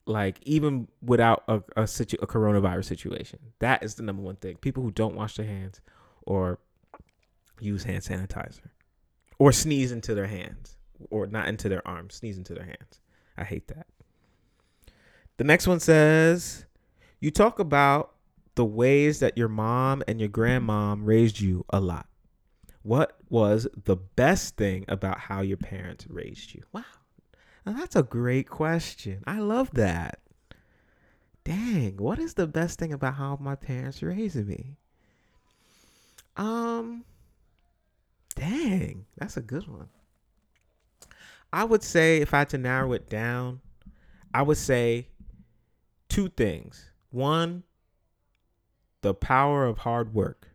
like 0.07 0.39
even 0.43 0.87
without 1.01 1.43
a 1.47 1.61
a, 1.75 1.87
situ- 1.87 2.17
a 2.21 2.27
coronavirus 2.27 2.85
situation. 2.85 3.39
That 3.59 3.83
is 3.83 3.95
the 3.95 4.03
number 4.03 4.21
one 4.21 4.37
thing. 4.37 4.57
People 4.57 4.83
who 4.83 4.91
don't 4.91 5.15
wash 5.15 5.35
their 5.35 5.45
hands 5.45 5.81
or 6.25 6.59
use 7.59 7.83
hand 7.83 8.03
sanitizer 8.03 8.69
or 9.39 9.51
sneeze 9.51 9.91
into 9.91 10.15
their 10.15 10.27
hands 10.27 10.77
or 11.09 11.27
not 11.27 11.47
into 11.47 11.69
their 11.69 11.87
arms, 11.87 12.15
sneeze 12.15 12.37
into 12.37 12.53
their 12.53 12.65
hands. 12.65 12.99
I 13.37 13.43
hate 13.43 13.67
that. 13.67 13.87
The 15.37 15.43
next 15.43 15.67
one 15.67 15.79
says, 15.79 16.65
You 17.19 17.29
talk 17.31 17.59
about 17.59 18.13
the 18.55 18.65
ways 18.65 19.19
that 19.19 19.37
your 19.37 19.47
mom 19.47 20.01
and 20.07 20.19
your 20.19 20.29
grandmom 20.29 21.01
raised 21.03 21.39
you 21.39 21.63
a 21.69 21.79
lot. 21.79 22.07
What 22.81 23.17
was 23.29 23.67
the 23.83 23.95
best 23.95 24.55
thing 24.57 24.85
about 24.87 25.19
how 25.19 25.41
your 25.41 25.57
parents 25.57 26.07
raised 26.09 26.53
you? 26.55 26.63
Wow. 26.71 26.83
Now 27.67 27.73
that's 27.73 27.97
a 27.97 28.03
great 28.03 28.49
question. 28.49 29.25
I 29.27 29.39
love 29.39 29.71
that. 29.71 30.19
Dang, 31.43 31.97
what 31.97 32.17
is 32.17 32.35
the 32.35 32.47
best 32.47 32.79
thing 32.79 32.93
about 32.93 33.15
how 33.15 33.37
my 33.41 33.55
parents 33.55 34.01
raised 34.01 34.47
me? 34.47 34.77
Um 36.37 37.03
dang, 38.35 39.05
that's 39.17 39.35
a 39.35 39.41
good 39.41 39.67
one. 39.67 39.89
I 41.51 41.65
would 41.65 41.83
say 41.83 42.21
if 42.21 42.33
I 42.33 42.39
had 42.39 42.49
to 42.49 42.57
narrow 42.57 42.93
it 42.93 43.09
down, 43.09 43.59
I 44.33 44.43
would 44.43 44.57
say 44.57 45.09
two 46.07 46.29
things. 46.29 46.91
One, 47.11 47.63
the 49.01 49.13
power 49.13 49.65
of 49.65 49.79
hard 49.79 50.13
work, 50.13 50.51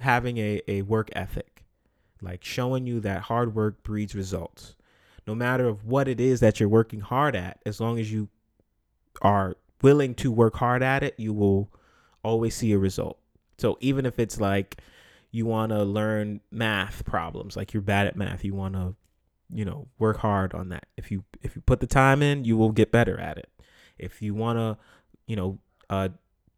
having 0.00 0.36
a, 0.36 0.60
a 0.68 0.82
work 0.82 1.08
ethic, 1.14 1.64
like 2.20 2.44
showing 2.44 2.86
you 2.86 3.00
that 3.00 3.22
hard 3.22 3.54
work 3.54 3.82
breeds 3.82 4.14
results. 4.14 4.74
No 5.30 5.36
matter 5.36 5.68
of 5.68 5.84
what 5.84 6.08
it 6.08 6.20
is 6.20 6.40
that 6.40 6.58
you're 6.58 6.68
working 6.68 6.98
hard 6.98 7.36
at, 7.36 7.60
as 7.64 7.80
long 7.80 8.00
as 8.00 8.10
you 8.10 8.28
are 9.22 9.56
willing 9.80 10.12
to 10.16 10.32
work 10.32 10.56
hard 10.56 10.82
at 10.82 11.04
it, 11.04 11.14
you 11.18 11.32
will 11.32 11.72
always 12.24 12.56
see 12.56 12.72
a 12.72 12.78
result. 12.78 13.16
So 13.56 13.78
even 13.78 14.06
if 14.06 14.18
it's 14.18 14.40
like 14.40 14.78
you 15.30 15.46
want 15.46 15.70
to 15.70 15.84
learn 15.84 16.40
math 16.50 17.04
problems, 17.04 17.56
like 17.56 17.72
you're 17.72 17.80
bad 17.80 18.08
at 18.08 18.16
math, 18.16 18.42
you 18.42 18.54
want 18.54 18.74
to 18.74 18.96
you 19.54 19.64
know 19.64 19.86
work 20.00 20.16
hard 20.16 20.52
on 20.52 20.70
that. 20.70 20.86
If 20.96 21.12
you 21.12 21.22
if 21.42 21.54
you 21.54 21.62
put 21.62 21.78
the 21.78 21.86
time 21.86 22.22
in 22.22 22.44
you 22.44 22.56
will 22.56 22.72
get 22.72 22.90
better 22.90 23.16
at 23.20 23.38
it. 23.38 23.48
If 24.00 24.20
you 24.20 24.34
want 24.34 24.58
to 24.58 24.78
you 25.28 25.36
know 25.36 25.60
uh 25.88 26.08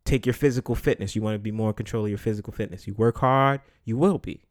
take 0.06 0.24
your 0.24 0.32
physical 0.32 0.74
fitness 0.74 1.14
you 1.14 1.20
want 1.20 1.34
to 1.34 1.38
be 1.38 1.52
more 1.52 1.68
in 1.68 1.74
control 1.74 2.04
of 2.04 2.08
your 2.08 2.16
physical 2.16 2.54
fitness 2.54 2.86
you 2.86 2.94
work 2.94 3.18
hard 3.18 3.60
you 3.84 3.98
will 3.98 4.16
be. 4.16 4.46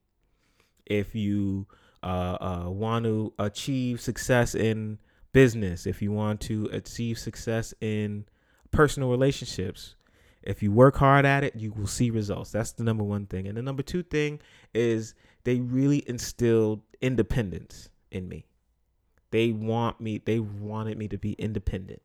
If 0.85 1.15
you 1.15 1.65
uh, 2.03 2.37
uh 2.65 2.69
want 2.69 3.05
to 3.05 3.33
achieve 3.39 4.01
success 4.01 4.55
in 4.55 4.97
business 5.33 5.85
if 5.85 6.01
you 6.01 6.11
want 6.11 6.41
to 6.41 6.67
achieve 6.73 7.17
success 7.17 7.73
in 7.81 8.25
personal 8.71 9.09
relationships 9.09 9.95
if 10.43 10.63
you 10.63 10.71
work 10.71 10.97
hard 10.97 11.25
at 11.25 11.43
it 11.43 11.55
you 11.55 11.71
will 11.71 11.87
see 11.87 12.09
results 12.09 12.51
that's 12.51 12.71
the 12.73 12.83
number 12.83 13.03
one 13.03 13.25
thing 13.25 13.47
and 13.47 13.57
the 13.57 13.61
number 13.61 13.83
two 13.83 14.03
thing 14.03 14.39
is 14.73 15.13
they 15.43 15.59
really 15.59 16.07
instilled 16.07 16.81
independence 17.01 17.89
in 18.11 18.27
me. 18.27 18.45
They 19.31 19.51
want 19.51 19.99
me, 19.99 20.21
they 20.23 20.39
wanted 20.39 20.97
me 20.97 21.07
to 21.07 21.17
be 21.17 21.33
independent. 21.33 22.01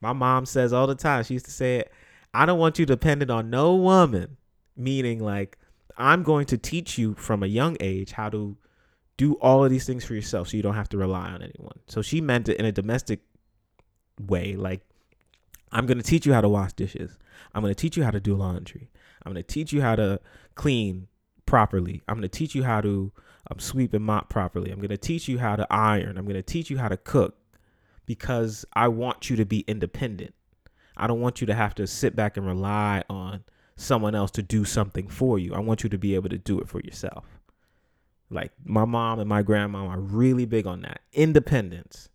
My 0.00 0.12
mom 0.12 0.46
says 0.46 0.72
all 0.72 0.86
the 0.86 0.94
time, 0.94 1.24
she 1.24 1.34
used 1.34 1.46
to 1.46 1.50
say 1.52 1.76
it, 1.76 1.92
I 2.32 2.46
don't 2.46 2.58
want 2.58 2.78
you 2.78 2.86
dependent 2.86 3.30
on 3.30 3.50
no 3.50 3.74
woman. 3.74 4.36
Meaning 4.76 5.18
like 5.18 5.58
I'm 5.96 6.22
going 6.22 6.46
to 6.46 6.56
teach 6.56 6.98
you 6.98 7.14
from 7.14 7.42
a 7.42 7.48
young 7.48 7.76
age 7.80 8.12
how 8.12 8.28
to 8.28 8.56
do 9.18 9.34
all 9.34 9.64
of 9.64 9.70
these 9.70 9.84
things 9.84 10.04
for 10.04 10.14
yourself 10.14 10.48
so 10.48 10.56
you 10.56 10.62
don't 10.62 10.74
have 10.74 10.88
to 10.88 10.96
rely 10.96 11.28
on 11.28 11.42
anyone. 11.42 11.78
So 11.86 12.00
she 12.00 12.22
meant 12.22 12.48
it 12.48 12.56
in 12.56 12.64
a 12.64 12.72
domestic 12.72 13.20
way, 14.18 14.54
like 14.54 14.80
I'm 15.70 15.84
going 15.84 15.98
to 15.98 16.04
teach 16.04 16.24
you 16.24 16.32
how 16.32 16.40
to 16.40 16.48
wash 16.48 16.72
dishes. 16.72 17.18
I'm 17.54 17.60
going 17.62 17.74
to 17.74 17.80
teach 17.80 17.96
you 17.96 18.04
how 18.04 18.10
to 18.10 18.20
do 18.20 18.34
laundry. 18.34 18.90
I'm 19.22 19.32
going 19.32 19.44
to 19.44 19.52
teach 19.52 19.72
you 19.72 19.82
how 19.82 19.96
to 19.96 20.20
clean 20.54 21.08
properly. 21.44 22.00
I'm 22.08 22.14
going 22.14 22.22
to 22.22 22.28
teach 22.28 22.54
you 22.54 22.62
how 22.62 22.80
to 22.80 23.12
um, 23.50 23.58
sweep 23.58 23.92
and 23.92 24.04
mop 24.04 24.28
properly. 24.28 24.70
I'm 24.70 24.78
going 24.78 24.88
to 24.88 24.96
teach 24.96 25.28
you 25.28 25.38
how 25.38 25.56
to 25.56 25.66
iron. 25.70 26.16
I'm 26.16 26.24
going 26.24 26.36
to 26.36 26.42
teach 26.42 26.70
you 26.70 26.78
how 26.78 26.88
to 26.88 26.96
cook 26.96 27.36
because 28.06 28.64
I 28.72 28.88
want 28.88 29.28
you 29.28 29.36
to 29.36 29.44
be 29.44 29.60
independent. 29.60 30.34
I 30.96 31.06
don't 31.06 31.20
want 31.20 31.40
you 31.40 31.46
to 31.48 31.54
have 31.54 31.74
to 31.76 31.86
sit 31.86 32.16
back 32.16 32.36
and 32.36 32.46
rely 32.46 33.02
on 33.10 33.44
someone 33.76 34.14
else 34.14 34.30
to 34.32 34.42
do 34.42 34.64
something 34.64 35.08
for 35.08 35.38
you. 35.38 35.54
I 35.54 35.60
want 35.60 35.84
you 35.84 35.90
to 35.90 35.98
be 35.98 36.14
able 36.14 36.28
to 36.30 36.38
do 36.38 36.60
it 36.60 36.68
for 36.68 36.80
yourself. 36.80 37.37
Like 38.30 38.52
my 38.64 38.84
mom 38.84 39.18
and 39.18 39.28
my 39.28 39.42
grandma 39.42 39.86
are 39.86 40.00
really 40.00 40.44
big 40.44 40.66
on 40.66 40.82
that. 40.82 41.00
Independence. 41.12 42.08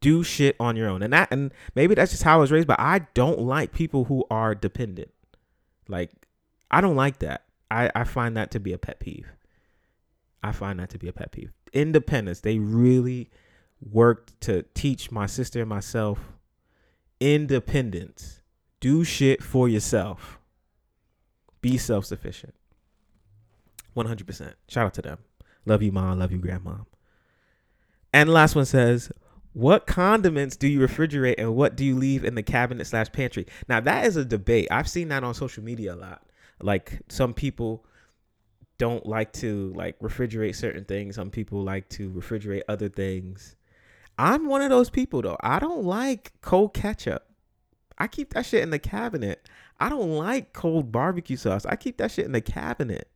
Do 0.00 0.22
shit 0.22 0.56
on 0.58 0.76
your 0.76 0.88
own. 0.88 1.02
And 1.02 1.12
that 1.12 1.28
and 1.30 1.52
maybe 1.74 1.94
that's 1.94 2.10
just 2.10 2.22
how 2.22 2.36
I 2.36 2.40
was 2.40 2.50
raised, 2.50 2.66
but 2.66 2.80
I 2.80 3.00
don't 3.14 3.40
like 3.40 3.72
people 3.72 4.04
who 4.04 4.24
are 4.30 4.54
dependent. 4.54 5.12
Like 5.88 6.10
I 6.70 6.80
don't 6.80 6.96
like 6.96 7.18
that. 7.18 7.44
I, 7.70 7.90
I 7.94 8.04
find 8.04 8.36
that 8.36 8.50
to 8.52 8.60
be 8.60 8.72
a 8.72 8.78
pet 8.78 8.98
peeve. 8.98 9.26
I 10.42 10.52
find 10.52 10.80
that 10.80 10.90
to 10.90 10.98
be 10.98 11.08
a 11.08 11.12
pet 11.12 11.32
peeve. 11.32 11.52
Independence. 11.72 12.40
They 12.40 12.58
really 12.58 13.30
worked 13.80 14.40
to 14.42 14.64
teach 14.74 15.10
my 15.10 15.26
sister 15.26 15.60
and 15.60 15.68
myself 15.68 16.18
independence. 17.20 18.40
Do 18.80 19.04
shit 19.04 19.42
for 19.42 19.68
yourself. 19.68 20.38
Be 21.60 21.76
self 21.76 22.06
sufficient. 22.06 22.54
100%. 24.06 24.54
Shout 24.68 24.86
out 24.86 24.94
to 24.94 25.02
them. 25.02 25.18
Love 25.66 25.82
you, 25.82 25.92
mom. 25.92 26.18
Love 26.18 26.32
you, 26.32 26.38
grandma. 26.38 26.76
And 28.12 28.28
the 28.28 28.32
last 28.32 28.54
one 28.54 28.64
says, 28.64 29.12
What 29.52 29.86
condiments 29.86 30.56
do 30.56 30.66
you 30.68 30.80
refrigerate 30.80 31.36
and 31.38 31.54
what 31.54 31.76
do 31.76 31.84
you 31.84 31.96
leave 31.96 32.24
in 32.24 32.34
the 32.34 32.42
cabinet 32.42 32.86
slash 32.86 33.12
pantry? 33.12 33.46
Now, 33.68 33.80
that 33.80 34.06
is 34.06 34.16
a 34.16 34.24
debate. 34.24 34.68
I've 34.70 34.88
seen 34.88 35.08
that 35.08 35.24
on 35.24 35.34
social 35.34 35.62
media 35.62 35.94
a 35.94 35.96
lot. 35.96 36.22
Like, 36.60 37.00
some 37.08 37.34
people 37.34 37.84
don't 38.80 39.04
like 39.04 39.30
to 39.30 39.74
like 39.76 39.98
refrigerate 39.98 40.56
certain 40.56 40.86
things. 40.86 41.16
Some 41.16 41.30
people 41.30 41.62
like 41.62 41.88
to 41.90 42.08
refrigerate 42.10 42.62
other 42.66 42.88
things. 42.88 43.54
I'm 44.18 44.48
one 44.48 44.62
of 44.62 44.70
those 44.70 44.88
people 44.88 45.20
though. 45.20 45.36
I 45.40 45.58
don't 45.58 45.84
like 45.84 46.32
cold 46.40 46.72
ketchup. 46.72 47.26
I 47.98 48.06
keep 48.06 48.32
that 48.32 48.46
shit 48.46 48.62
in 48.62 48.70
the 48.70 48.78
cabinet. 48.78 49.46
I 49.78 49.90
don't 49.90 50.12
like 50.16 50.54
cold 50.54 50.90
barbecue 50.90 51.36
sauce. 51.36 51.66
I 51.66 51.76
keep 51.76 51.98
that 51.98 52.10
shit 52.10 52.24
in 52.24 52.32
the 52.32 52.40
cabinet. 52.40 53.10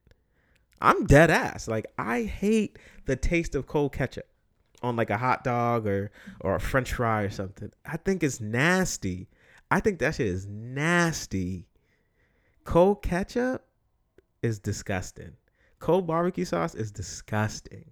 I'm 0.81 1.07
dead 1.07 1.31
ass. 1.31 1.69
Like 1.69 1.87
I 1.99 2.23
hate 2.23 2.79
the 3.07 3.17
taste 3.17 3.55
of 3.55 3.67
cold 3.67 3.93
ketchup 3.93 4.27
on 4.83 4.97
like 4.97 5.11
a 5.11 5.19
hot 5.19 5.45
dog 5.45 5.87
or 5.87 6.11
or 6.41 6.57
a 6.57 6.61
french 6.61 6.93
fry 6.93 7.23
or 7.23 7.31
something. 7.31 7.71
I 7.85 7.97
think 7.97 8.23
it's 8.23 8.41
nasty. 8.41 9.29
I 9.71 9.81
think 9.81 9.99
that 9.99 10.17
shit 10.17 10.27
is 10.27 10.47
nasty. 10.47 11.67
Cold 12.65 13.03
ketchup 13.03 13.67
is 14.43 14.59
disgusting. 14.59 15.33
Cold 15.79 16.07
barbecue 16.07 16.45
sauce 16.45 16.75
is 16.75 16.91
disgusting. 16.91 17.91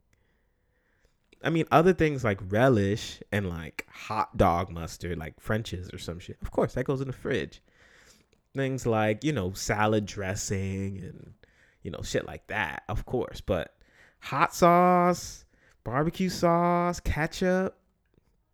I 1.45 1.51
mean, 1.51 1.67
other 1.71 1.93
things 1.93 2.23
like 2.23 2.41
relish 2.49 3.21
and 3.33 3.49
like 3.49 3.87
hot 3.91 4.37
dog 4.37 4.71
mustard, 4.71 5.19
like 5.19 5.41
French's 5.41 5.93
or 5.93 5.99
some 5.99 6.19
shit. 6.19 6.39
Of 6.41 6.51
course, 6.51 6.75
that 6.75 6.85
goes 6.85 7.01
in 7.01 7.09
the 7.09 7.13
fridge. 7.13 7.63
Things 8.55 8.87
like, 8.87 9.25
you 9.25 9.33
know, 9.33 9.53
salad 9.53 10.07
dressing 10.07 10.99
and, 10.99 11.33
you 11.83 11.91
know, 11.91 12.03
shit 12.03 12.27
like 12.27 12.47
that, 12.49 12.83
of 12.89 13.05
course. 13.07 13.41
But 13.41 13.75
hot 14.21 14.55
sauce, 14.55 15.45
barbecue 15.85 16.29
sauce, 16.29 17.01
ketchup, 17.01 17.77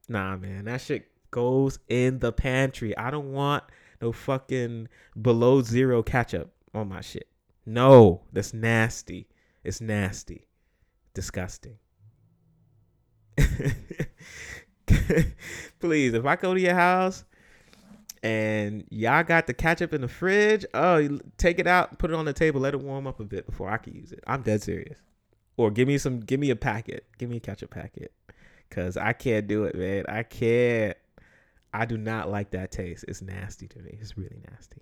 nah, 0.09 0.37
man, 0.37 0.65
that 0.65 0.81
shit 0.81 1.09
goes 1.31 1.79
in 1.89 2.19
the 2.19 2.33
pantry. 2.33 2.97
I 2.97 3.11
don't 3.11 3.33
want 3.33 3.65
no 4.01 4.13
fucking 4.13 4.89
below 5.21 5.63
zero 5.63 6.03
ketchup 6.03 6.53
on 6.75 6.89
my 6.89 7.01
shit. 7.01 7.29
No, 7.67 8.23
that's 8.33 8.55
nasty. 8.55 9.29
It's 9.63 9.81
nasty. 9.81 10.47
Disgusting. 11.15 11.79
Please, 15.79 16.15
if 16.15 16.25
I 16.25 16.37
go 16.37 16.55
to 16.55 16.61
your 16.61 16.75
house 16.75 17.25
and 18.23 18.85
y'all 18.91 19.23
got 19.23 19.47
the 19.47 19.55
ketchup 19.55 19.93
in 19.93 20.01
the 20.01 20.09
fridge, 20.09 20.65
oh, 20.75 21.19
take 21.37 21.59
it 21.59 21.67
out, 21.67 21.99
put 21.99 22.11
it 22.11 22.15
on 22.15 22.25
the 22.25 22.33
table, 22.33 22.61
let 22.61 22.75
it 22.75 22.81
warm 22.81 23.07
up 23.07 23.21
a 23.21 23.25
bit 23.25 23.47
before 23.47 23.71
I 23.71 23.77
can 23.77 23.95
use 23.95 24.13
it. 24.13 24.23
I'm 24.27 24.43
dead 24.43 24.63
serious. 24.63 24.99
Or 25.57 25.71
give 25.71 25.89
me 25.89 25.99
some, 25.99 26.21
give 26.21 26.39
me 26.39 26.51
a 26.51 26.57
packet, 26.57 27.05
give 27.19 27.29
me 27.29 27.39
a 27.39 27.41
ketchup 27.41 27.71
packet, 27.71 28.13
cause 28.71 28.97
I 28.97 29.13
can't 29.13 29.47
do 29.47 29.65
it, 29.65 29.75
man. 29.75 30.05
I 30.09 30.23
can't. 30.23 30.97
I 31.73 31.85
do 31.85 31.99
not 31.99 32.31
like 32.31 32.51
that 32.53 32.73
taste. 32.73 33.05
It's 33.09 33.21
nasty 33.21 33.69
to 33.69 33.79
me. 33.81 33.99
It's 34.01 34.17
really 34.17 34.41
nasty. 34.51 34.81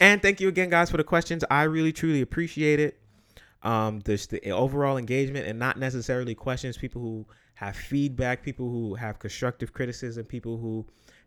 And 0.00 0.20
thank 0.20 0.40
you 0.40 0.48
again, 0.48 0.70
guys, 0.70 0.90
for 0.90 0.96
the 0.96 1.04
questions. 1.04 1.44
I 1.50 1.64
really 1.64 1.92
truly 1.92 2.20
appreciate 2.20 2.80
it. 2.80 2.98
Um, 3.62 4.00
there's 4.00 4.26
the 4.26 4.50
overall 4.50 4.98
engagement 4.98 5.46
and 5.46 5.58
not 5.58 5.78
necessarily 5.78 6.34
questions. 6.34 6.76
People 6.76 7.00
who 7.00 7.26
have 7.54 7.76
feedback, 7.76 8.42
people 8.42 8.68
who 8.68 8.94
have 8.94 9.18
constructive 9.18 9.72
criticism, 9.72 10.24
people 10.26 10.58
who 10.58 10.84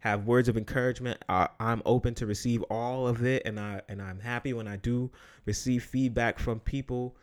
have 0.10 0.26
words 0.26 0.50
of 0.50 0.58
encouragement. 0.58 1.24
Uh, 1.30 1.48
I'm 1.60 1.82
open 1.86 2.14
to 2.16 2.26
receive 2.26 2.62
all 2.64 3.08
of 3.08 3.26
it, 3.26 3.44
and 3.46 3.60
I 3.60 3.82
and 3.90 4.02
I'm 4.02 4.20
happy 4.20 4.54
when 4.54 4.68
I 4.68 4.78
do 4.78 5.12
receive 5.46 5.84
feedback 5.84 6.40
from 6.40 6.60
people 6.60 7.16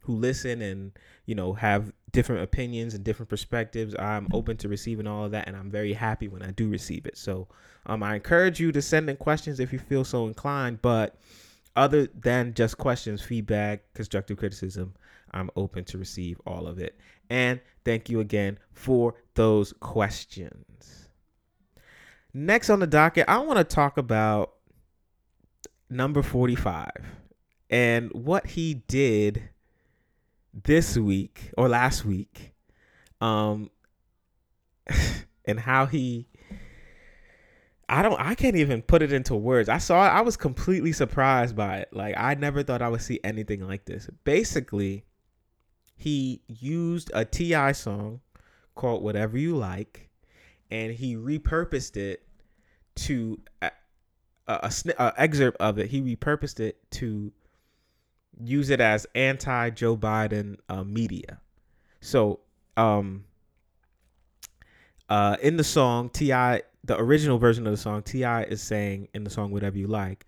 who 0.00 0.14
listen 0.14 0.62
and 0.62 0.92
you 1.26 1.34
know 1.34 1.52
have 1.52 1.92
different 2.12 2.42
opinions 2.42 2.94
and 2.94 3.04
different 3.04 3.28
perspectives. 3.28 3.94
I'm 3.98 4.28
open 4.32 4.56
to 4.58 4.68
receiving 4.68 5.06
all 5.06 5.24
of 5.24 5.32
that, 5.32 5.46
and 5.46 5.56
I'm 5.56 5.70
very 5.70 5.92
happy 5.92 6.28
when 6.28 6.42
I 6.42 6.50
do 6.50 6.68
receive 6.68 7.06
it. 7.06 7.16
So 7.16 7.48
um, 7.86 8.02
I 8.02 8.14
encourage 8.14 8.60
you 8.60 8.72
to 8.72 8.82
send 8.82 9.08
in 9.08 9.16
questions 9.16 9.60
if 9.60 9.72
you 9.72 9.78
feel 9.78 10.04
so 10.04 10.26
inclined, 10.26 10.82
but 10.82 11.16
other 11.76 12.08
than 12.08 12.54
just 12.54 12.78
questions, 12.78 13.22
feedback, 13.22 13.82
constructive 13.94 14.38
criticism, 14.38 14.94
I'm 15.32 15.50
open 15.56 15.84
to 15.84 15.98
receive 15.98 16.40
all 16.46 16.66
of 16.66 16.78
it. 16.78 16.98
And 17.28 17.60
thank 17.84 18.10
you 18.10 18.20
again 18.20 18.58
for 18.72 19.14
those 19.34 19.72
questions. 19.74 21.09
Next 22.32 22.70
on 22.70 22.80
the 22.80 22.86
docket, 22.86 23.24
I 23.28 23.38
want 23.38 23.58
to 23.58 23.64
talk 23.64 23.98
about 23.98 24.52
number 25.88 26.22
45 26.22 26.90
and 27.68 28.12
what 28.12 28.46
he 28.46 28.74
did 28.74 29.50
this 30.52 30.96
week 30.96 31.50
or 31.56 31.68
last 31.68 32.04
week 32.04 32.52
um 33.20 33.70
and 35.44 35.58
how 35.58 35.86
he 35.86 36.28
I 37.88 38.02
don't 38.02 38.20
I 38.20 38.36
can't 38.36 38.54
even 38.54 38.82
put 38.82 39.02
it 39.02 39.12
into 39.12 39.34
words. 39.34 39.68
I 39.68 39.78
saw 39.78 40.06
it, 40.06 40.10
I 40.10 40.20
was 40.20 40.36
completely 40.36 40.92
surprised 40.92 41.56
by 41.56 41.78
it. 41.78 41.88
Like 41.92 42.14
I 42.16 42.34
never 42.34 42.62
thought 42.62 42.82
I 42.82 42.88
would 42.88 43.02
see 43.02 43.18
anything 43.24 43.66
like 43.66 43.84
this. 43.84 44.08
Basically, 44.22 45.04
he 45.96 46.40
used 46.46 47.10
a 47.12 47.24
TI 47.24 47.72
song 47.72 48.20
called 48.76 49.02
Whatever 49.02 49.36
You 49.38 49.56
Like 49.56 50.09
and 50.70 50.92
he 50.92 51.16
repurposed 51.16 51.96
it 51.96 52.22
to 52.94 53.40
a, 53.62 53.70
a, 54.46 54.54
a, 54.62 54.92
a 54.98 55.14
excerpt 55.16 55.56
of 55.60 55.78
it. 55.78 55.90
He 55.90 56.00
repurposed 56.02 56.60
it 56.60 56.78
to 56.92 57.32
use 58.42 58.70
it 58.70 58.80
as 58.80 59.06
anti 59.14 59.70
Joe 59.70 59.96
Biden 59.96 60.56
uh, 60.68 60.84
media. 60.84 61.40
So, 62.00 62.40
um, 62.76 63.24
uh, 65.08 65.36
in 65.42 65.56
the 65.56 65.64
song, 65.64 66.08
T.I., 66.08 66.62
the 66.84 66.98
original 66.98 67.38
version 67.38 67.66
of 67.66 67.72
the 67.72 67.76
song, 67.76 68.02
T.I. 68.02 68.44
is 68.44 68.62
saying 68.62 69.08
in 69.12 69.24
the 69.24 69.30
song 69.30 69.50
"Whatever 69.50 69.76
You 69.76 69.86
Like," 69.86 70.24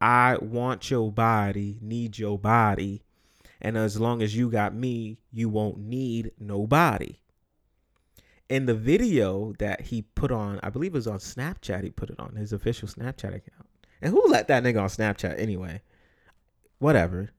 I 0.00 0.36
want 0.40 0.90
your 0.90 1.10
body, 1.10 1.78
need 1.80 2.18
your 2.18 2.38
body, 2.38 3.02
and 3.60 3.76
as 3.76 3.98
long 3.98 4.22
as 4.22 4.36
you 4.36 4.50
got 4.50 4.74
me, 4.74 5.18
you 5.32 5.48
won't 5.48 5.78
need 5.78 6.32
nobody. 6.38 7.16
In 8.48 8.66
the 8.66 8.74
video 8.74 9.54
that 9.58 9.80
he 9.82 10.02
put 10.02 10.30
on, 10.30 10.60
I 10.62 10.70
believe 10.70 10.94
it 10.94 10.98
was 10.98 11.06
on 11.08 11.18
Snapchat. 11.18 11.82
He 11.82 11.90
put 11.90 12.10
it 12.10 12.20
on 12.20 12.36
his 12.36 12.52
official 12.52 12.88
Snapchat 12.88 13.34
account. 13.34 13.66
And 14.00 14.12
who 14.12 14.24
let 14.28 14.48
that 14.48 14.62
nigga 14.62 14.80
on 14.82 14.88
Snapchat 14.88 15.38
anyway? 15.38 15.82
Whatever 16.78 17.30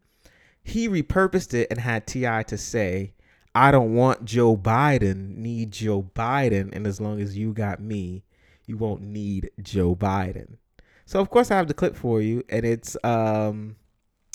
he 0.67 0.89
repurposed 0.89 1.53
it 1.53 1.67
and 1.71 1.79
had 1.79 2.05
T.I. 2.05 2.43
to 2.43 2.57
say, 2.57 3.13
"I 3.55 3.71
don't 3.71 3.95
want 3.95 4.25
Joe 4.25 4.57
Biden, 4.57 5.37
need 5.37 5.71
Joe 5.71 6.03
Biden, 6.13 6.75
and 6.75 6.85
as 6.85 6.99
long 6.99 7.21
as 7.21 7.37
you 7.37 7.53
got 7.53 7.79
me, 7.79 8.25
you 8.65 8.75
won't 8.75 9.01
need 9.01 9.49
Joe 9.61 9.95
Biden." 9.95 10.57
So 11.05 11.21
of 11.21 11.29
course 11.29 11.51
I 11.51 11.55
have 11.55 11.69
the 11.69 11.73
clip 11.73 11.95
for 11.95 12.21
you, 12.21 12.43
and 12.49 12.65
it's 12.65 12.97
um 13.05 13.77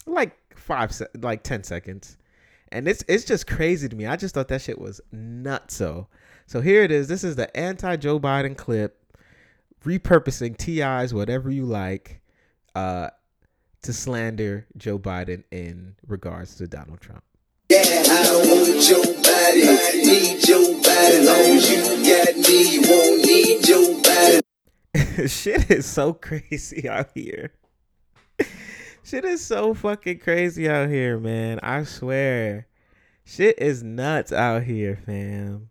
like 0.06 0.56
five 0.56 0.90
se- 0.94 1.08
like 1.20 1.42
ten 1.42 1.64
seconds, 1.64 2.16
and 2.70 2.88
it's 2.88 3.04
it's 3.08 3.24
just 3.24 3.46
crazy 3.46 3.90
to 3.90 3.94
me. 3.94 4.06
I 4.06 4.16
just 4.16 4.34
thought 4.34 4.48
that 4.48 4.62
shit 4.62 4.78
was 4.78 5.02
nuts. 5.12 5.74
So 5.76 6.08
so 6.52 6.60
here 6.60 6.82
it 6.82 6.90
is. 6.90 7.08
This 7.08 7.24
is 7.24 7.36
the 7.36 7.56
anti 7.56 7.96
Joe 7.96 8.20
Biden 8.20 8.54
clip, 8.54 9.16
repurposing 9.86 10.54
T.I.'s 10.58 11.14
whatever 11.14 11.50
you 11.50 11.64
like. 11.64 12.20
Uh, 12.74 13.08
to 13.80 13.92
slander 13.94 14.66
Joe 14.76 14.98
Biden 14.98 15.44
in 15.50 15.96
regards 16.06 16.56
to 16.56 16.68
Donald 16.68 17.00
Trump. 17.00 17.24
Yeah, 17.70 17.78
I 17.80 18.42
want 18.44 18.82
Joe 18.82 19.00
Biden, 19.00 20.04
need 20.04 20.40
Joe 20.44 20.78
Biden. 20.78 21.26
Long 21.26 21.56
as 21.56 21.70
you 21.70 21.82
got 22.04 22.36
me, 22.36 22.74
you 22.74 22.82
won't 22.82 23.24
need 23.24 23.64
Joe 23.64 24.02
Biden. 24.02 25.30
Shit 25.42 25.70
is 25.70 25.86
so 25.86 26.12
crazy 26.12 26.86
out 26.86 27.08
here. 27.14 27.54
Shit 29.02 29.24
is 29.24 29.42
so 29.42 29.72
fucking 29.72 30.18
crazy 30.18 30.68
out 30.68 30.90
here, 30.90 31.18
man. 31.18 31.60
I 31.62 31.84
swear. 31.84 32.66
Shit 33.24 33.58
is 33.58 33.82
nuts 33.82 34.32
out 34.32 34.64
here, 34.64 34.96
fam. 35.06 35.70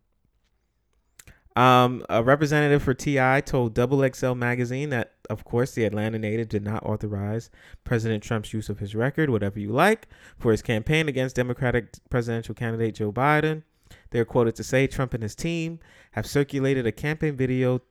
Um, 1.56 2.06
a 2.10 2.24
representative 2.24 2.82
for 2.82 2.94
TI 2.94 3.42
told 3.42 3.74
XXL 3.74 4.38
magazine 4.38 4.90
that, 4.90 5.14
of 5.30 5.44
course, 5.44 5.74
the 5.74 5.84
Atlanta 5.84 6.18
native 6.18 6.48
did 6.48 6.64
not 6.64 6.86
authorize 6.86 7.50
President 7.84 8.24
Trump's 8.24 8.54
use 8.54 8.70
of 8.70 8.80
his 8.80 8.96
record, 8.96 9.30
whatever 9.30 9.60
you 9.60 9.72
like, 9.72 10.08
for 10.38 10.52
his 10.52 10.62
campaign 10.62 11.10
against 11.10 11.36
Democratic 11.36 11.94
presidential 12.10 12.56
candidate 12.56 12.96
Joe 12.96 13.12
Biden. 13.12 13.64
They're 14.12 14.26
quoted 14.26 14.56
to 14.56 14.64
say 14.64 14.88
Trump 14.88 15.14
and 15.14 15.24
his 15.24 15.36
team 15.36 15.80
have 16.12 16.26
circulated 16.26 16.88
a 16.88 16.92
campaign 16.92 17.36
video 17.36 17.82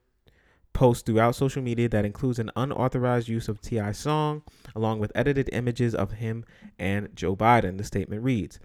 post 0.73 1.05
throughout 1.05 1.35
social 1.35 1.63
media 1.63 1.89
that 1.89 2.05
includes 2.05 2.39
an 2.39 2.51
unauthorized 2.57 3.29
use 3.29 3.49
of 3.49 3.61
TI 3.61 3.93
song, 3.93 4.43
along 4.75 5.01
with 5.01 5.13
edited 5.15 5.51
images 5.53 5.95
of 5.95 6.13
him 6.13 6.45
and 6.79 7.15
Joe 7.15 7.37
Biden. 7.37 7.77
The 7.77 7.85
statement 7.85 8.23
reads. 8.23 8.59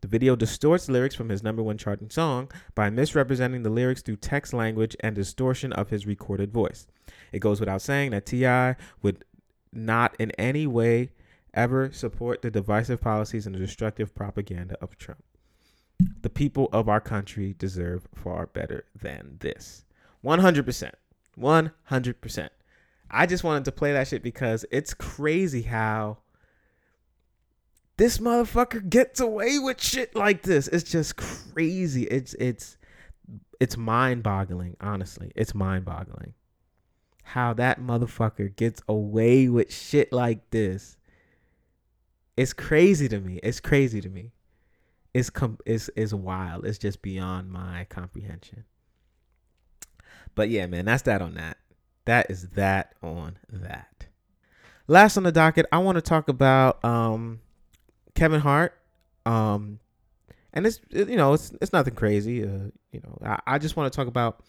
The 0.00 0.08
video 0.08 0.34
distorts 0.34 0.88
lyrics 0.88 1.14
from 1.14 1.28
his 1.28 1.42
number 1.42 1.62
one 1.62 1.76
charting 1.76 2.10
song 2.10 2.50
by 2.74 2.88
misrepresenting 2.88 3.62
the 3.62 3.70
lyrics 3.70 4.00
through 4.00 4.16
text 4.16 4.54
language 4.54 4.96
and 5.00 5.14
distortion 5.14 5.72
of 5.74 5.90
his 5.90 6.06
recorded 6.06 6.52
voice. 6.52 6.86
It 7.32 7.40
goes 7.40 7.60
without 7.60 7.82
saying 7.82 8.12
that 8.12 8.26
T.I. 8.26 8.76
would 9.02 9.24
not 9.72 10.16
in 10.18 10.30
any 10.32 10.66
way 10.66 11.10
ever 11.52 11.90
support 11.92 12.42
the 12.42 12.50
divisive 12.50 13.00
policies 13.00 13.46
and 13.46 13.54
the 13.54 13.58
destructive 13.60 14.14
propaganda 14.14 14.76
of 14.80 14.96
Trump. 14.96 15.22
The 16.22 16.30
people 16.30 16.70
of 16.72 16.88
our 16.88 17.00
country 17.00 17.54
deserve 17.58 18.08
far 18.14 18.46
better 18.46 18.84
than 19.00 19.36
this. 19.40 19.84
100%. 20.24 20.92
100%. 21.38 22.48
I 23.10 23.26
just 23.26 23.44
wanted 23.44 23.64
to 23.64 23.72
play 23.72 23.92
that 23.92 24.08
shit 24.08 24.22
because 24.22 24.64
it's 24.70 24.94
crazy 24.94 25.62
how 25.62 26.18
this 28.00 28.16
motherfucker 28.16 28.88
gets 28.88 29.20
away 29.20 29.58
with 29.58 29.78
shit 29.78 30.16
like 30.16 30.40
this. 30.40 30.68
It's 30.68 30.90
just 30.90 31.16
crazy. 31.16 32.04
It's 32.04 32.32
it's 32.40 32.78
it's 33.60 33.76
mind-boggling, 33.76 34.78
honestly. 34.80 35.32
It's 35.36 35.54
mind-boggling 35.54 36.32
how 37.24 37.52
that 37.52 37.78
motherfucker 37.78 38.56
gets 38.56 38.80
away 38.88 39.50
with 39.50 39.70
shit 39.70 40.14
like 40.14 40.48
this. 40.50 40.96
It's 42.38 42.54
crazy 42.54 43.06
to 43.06 43.20
me. 43.20 43.38
It's 43.42 43.60
crazy 43.60 44.00
to 44.00 44.08
me. 44.08 44.32
It's 45.12 45.28
com- 45.28 45.58
it's 45.66 45.90
it's 45.94 46.14
wild. 46.14 46.64
It's 46.64 46.78
just 46.78 47.02
beyond 47.02 47.50
my 47.50 47.86
comprehension. 47.90 48.64
But 50.34 50.48
yeah, 50.48 50.64
man, 50.66 50.86
that's 50.86 51.02
that 51.02 51.20
on 51.20 51.34
that. 51.34 51.58
That 52.06 52.30
is 52.30 52.48
that 52.54 52.94
on 53.02 53.36
that. 53.50 54.06
Last 54.88 55.18
on 55.18 55.24
the 55.24 55.32
docket, 55.32 55.66
I 55.70 55.78
want 55.78 55.96
to 55.96 56.02
talk 56.02 56.30
about 56.30 56.82
um 56.82 57.40
Kevin 58.14 58.40
Hart. 58.40 58.74
Um 59.26 59.80
and 60.52 60.66
it's 60.66 60.80
you 60.90 61.16
know, 61.16 61.32
it's 61.32 61.52
it's 61.60 61.72
nothing 61.72 61.94
crazy. 61.94 62.42
Uh, 62.42 62.70
you 62.92 63.00
know, 63.04 63.18
I, 63.24 63.38
I 63.46 63.58
just 63.58 63.76
want 63.76 63.92
to 63.92 63.96
talk 63.96 64.08
about 64.08 64.42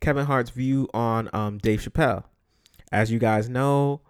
Kevin 0.00 0.26
Hart's 0.26 0.50
view 0.50 0.88
on 0.92 1.30
um, 1.32 1.58
Dave 1.58 1.80
Chappelle. 1.80 2.24
As 2.92 3.10
you 3.10 3.18
guys 3.18 3.48
know, 3.48 4.02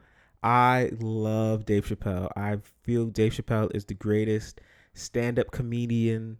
I 0.42 0.90
love 1.00 1.64
Dave 1.64 1.86
Chappelle. 1.86 2.30
I 2.36 2.58
feel 2.82 3.06
Dave 3.06 3.32
Chappelle 3.32 3.74
is 3.74 3.84
the 3.84 3.94
greatest 3.94 4.60
stand-up 4.94 5.50
comedian 5.50 6.38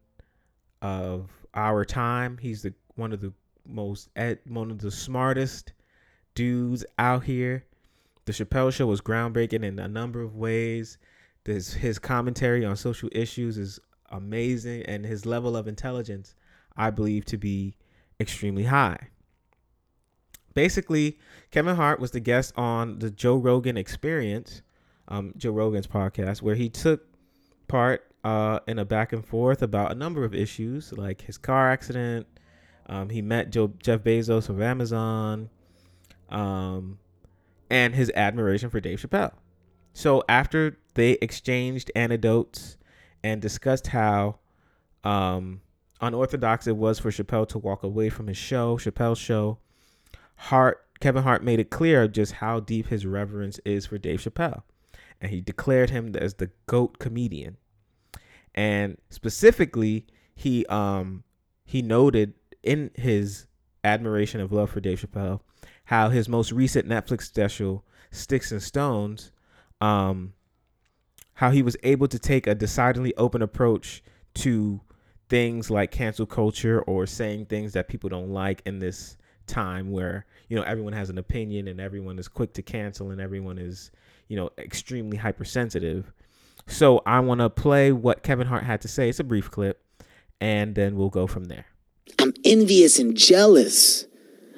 of 0.82 1.30
our 1.54 1.84
time. 1.84 2.38
He's 2.38 2.62
the 2.62 2.74
one 2.96 3.12
of 3.12 3.20
the 3.20 3.32
most 3.64 4.08
one 4.48 4.70
of 4.70 4.78
the 4.78 4.90
smartest 4.90 5.72
dudes 6.34 6.84
out 6.98 7.24
here. 7.24 7.64
The 8.24 8.32
Chappelle 8.32 8.72
Show 8.72 8.86
was 8.86 9.00
groundbreaking 9.00 9.64
in 9.64 9.78
a 9.78 9.88
number 9.88 10.20
of 10.20 10.34
ways. 10.34 10.98
This 11.46 11.72
his 11.72 11.98
commentary 11.98 12.64
on 12.64 12.76
social 12.76 13.08
issues 13.12 13.56
is 13.56 13.80
amazing, 14.10 14.82
and 14.82 15.04
his 15.04 15.24
level 15.24 15.56
of 15.56 15.66
intelligence, 15.66 16.34
I 16.76 16.90
believe, 16.90 17.24
to 17.26 17.38
be 17.38 17.76
extremely 18.20 18.64
high 18.64 19.08
basically, 20.56 21.18
Kevin 21.52 21.76
Hart 21.76 22.00
was 22.00 22.10
the 22.10 22.18
guest 22.18 22.52
on 22.56 22.98
the 22.98 23.10
Joe 23.12 23.36
Rogan 23.36 23.76
Experience, 23.76 24.62
um, 25.06 25.32
Joe 25.36 25.52
Rogan's 25.52 25.86
podcast, 25.86 26.42
where 26.42 26.56
he 26.56 26.68
took 26.68 27.06
part 27.68 28.10
uh, 28.24 28.58
in 28.66 28.80
a 28.80 28.84
back 28.84 29.12
and 29.12 29.24
forth 29.24 29.62
about 29.62 29.92
a 29.92 29.94
number 29.94 30.24
of 30.24 30.34
issues, 30.34 30.92
like 30.92 31.20
his 31.20 31.38
car 31.38 31.70
accident. 31.70 32.26
Um, 32.88 33.10
he 33.10 33.22
met 33.22 33.50
Joe, 33.50 33.72
Jeff 33.80 34.00
Bezos 34.00 34.48
of 34.48 34.60
Amazon, 34.60 35.50
um, 36.30 36.98
and 37.70 37.94
his 37.94 38.10
admiration 38.16 38.70
for 38.70 38.80
Dave 38.80 38.98
Chappelle. 38.98 39.32
So 39.96 40.22
after 40.28 40.76
they 40.92 41.12
exchanged 41.22 41.90
anecdotes 41.96 42.76
and 43.24 43.40
discussed 43.40 43.86
how 43.86 44.40
um, 45.04 45.62
unorthodox 46.02 46.66
it 46.66 46.76
was 46.76 46.98
for 46.98 47.10
Chappelle 47.10 47.48
to 47.48 47.58
walk 47.58 47.82
away 47.82 48.10
from 48.10 48.26
his 48.26 48.36
show, 48.36 48.76
Chappelle's 48.76 49.18
show, 49.18 49.56
Hart 50.34 50.84
Kevin 51.00 51.22
Hart 51.22 51.42
made 51.42 51.60
it 51.60 51.70
clear 51.70 52.08
just 52.08 52.32
how 52.32 52.60
deep 52.60 52.88
his 52.88 53.06
reverence 53.06 53.58
is 53.64 53.86
for 53.86 53.96
Dave 53.96 54.20
Chappelle. 54.20 54.64
And 55.18 55.30
he 55.30 55.40
declared 55.40 55.88
him 55.88 56.14
as 56.14 56.34
the 56.34 56.50
GOAT 56.66 56.98
comedian. 56.98 57.56
And 58.54 58.98
specifically, 59.08 60.04
he 60.34 60.66
um 60.66 61.24
he 61.64 61.80
noted 61.80 62.34
in 62.62 62.90
his 62.96 63.46
admiration 63.82 64.42
of 64.42 64.52
love 64.52 64.68
for 64.68 64.80
Dave 64.80 65.00
Chappelle 65.00 65.40
how 65.86 66.10
his 66.10 66.28
most 66.28 66.52
recent 66.52 66.86
Netflix 66.86 67.22
special, 67.22 67.82
Sticks 68.10 68.52
and 68.52 68.62
Stones, 68.62 69.32
um, 69.80 70.32
how 71.34 71.50
he 71.50 71.62
was 71.62 71.76
able 71.82 72.08
to 72.08 72.18
take 72.18 72.46
a 72.46 72.54
decidedly 72.54 73.14
open 73.16 73.42
approach 73.42 74.02
to 74.34 74.80
things 75.28 75.70
like 75.70 75.90
cancel 75.90 76.26
culture 76.26 76.82
or 76.82 77.06
saying 77.06 77.46
things 77.46 77.72
that 77.72 77.88
people 77.88 78.08
don't 78.08 78.30
like 78.30 78.62
in 78.64 78.78
this 78.78 79.16
time 79.46 79.90
where 79.90 80.26
you 80.48 80.56
know 80.56 80.62
everyone 80.62 80.92
has 80.92 81.10
an 81.10 81.18
opinion 81.18 81.68
and 81.68 81.80
everyone 81.80 82.18
is 82.18 82.26
quick 82.26 82.52
to 82.52 82.62
cancel 82.62 83.10
and 83.10 83.20
everyone 83.20 83.58
is 83.58 83.90
you 84.28 84.36
know 84.36 84.50
extremely 84.58 85.16
hypersensitive. 85.16 86.12
So 86.68 87.00
i 87.06 87.20
want 87.20 87.40
to 87.40 87.50
play 87.50 87.92
what 87.92 88.22
kevin 88.22 88.46
hart 88.46 88.64
had 88.64 88.80
to 88.82 88.88
say. 88.88 89.08
It's 89.08 89.20
a 89.20 89.24
brief 89.24 89.50
clip 89.50 89.82
and 90.40 90.74
then 90.74 90.96
we'll 90.96 91.10
go 91.10 91.26
from 91.26 91.44
there. 91.44 91.66
I'm 92.18 92.34
envious 92.44 92.98
and 92.98 93.16
jealous 93.16 94.06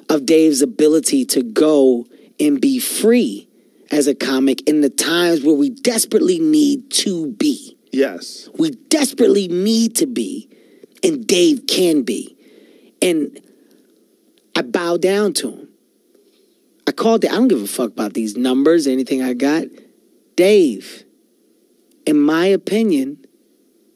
of 0.08 0.26
dave's 0.26 0.62
ability 0.62 1.24
to 1.26 1.42
go 1.42 2.06
and 2.40 2.60
be 2.60 2.78
free 2.78 3.47
as 3.90 4.06
a 4.06 4.14
comic 4.14 4.66
in 4.68 4.80
the 4.80 4.90
times 4.90 5.42
where 5.42 5.54
we 5.54 5.70
desperately 5.70 6.38
need 6.38 6.90
to 6.90 7.32
be 7.32 7.76
yes 7.92 8.48
we 8.58 8.70
desperately 8.70 9.48
need 9.48 9.96
to 9.96 10.06
be 10.06 10.48
and 11.02 11.26
dave 11.26 11.66
can 11.66 12.02
be 12.02 12.36
and 13.00 13.40
I 14.58 14.62
bow 14.62 14.96
down 14.96 15.34
to 15.34 15.50
him. 15.50 15.68
I 16.86 16.90
called 16.90 17.22
it, 17.22 17.30
I 17.30 17.36
don't 17.36 17.46
give 17.46 17.62
a 17.62 17.66
fuck 17.68 17.90
about 17.92 18.14
these 18.14 18.36
numbers, 18.36 18.88
anything 18.88 19.22
I 19.22 19.34
got. 19.34 19.66
Dave, 20.34 21.04
in 22.04 22.20
my 22.20 22.46
opinion, 22.46 23.24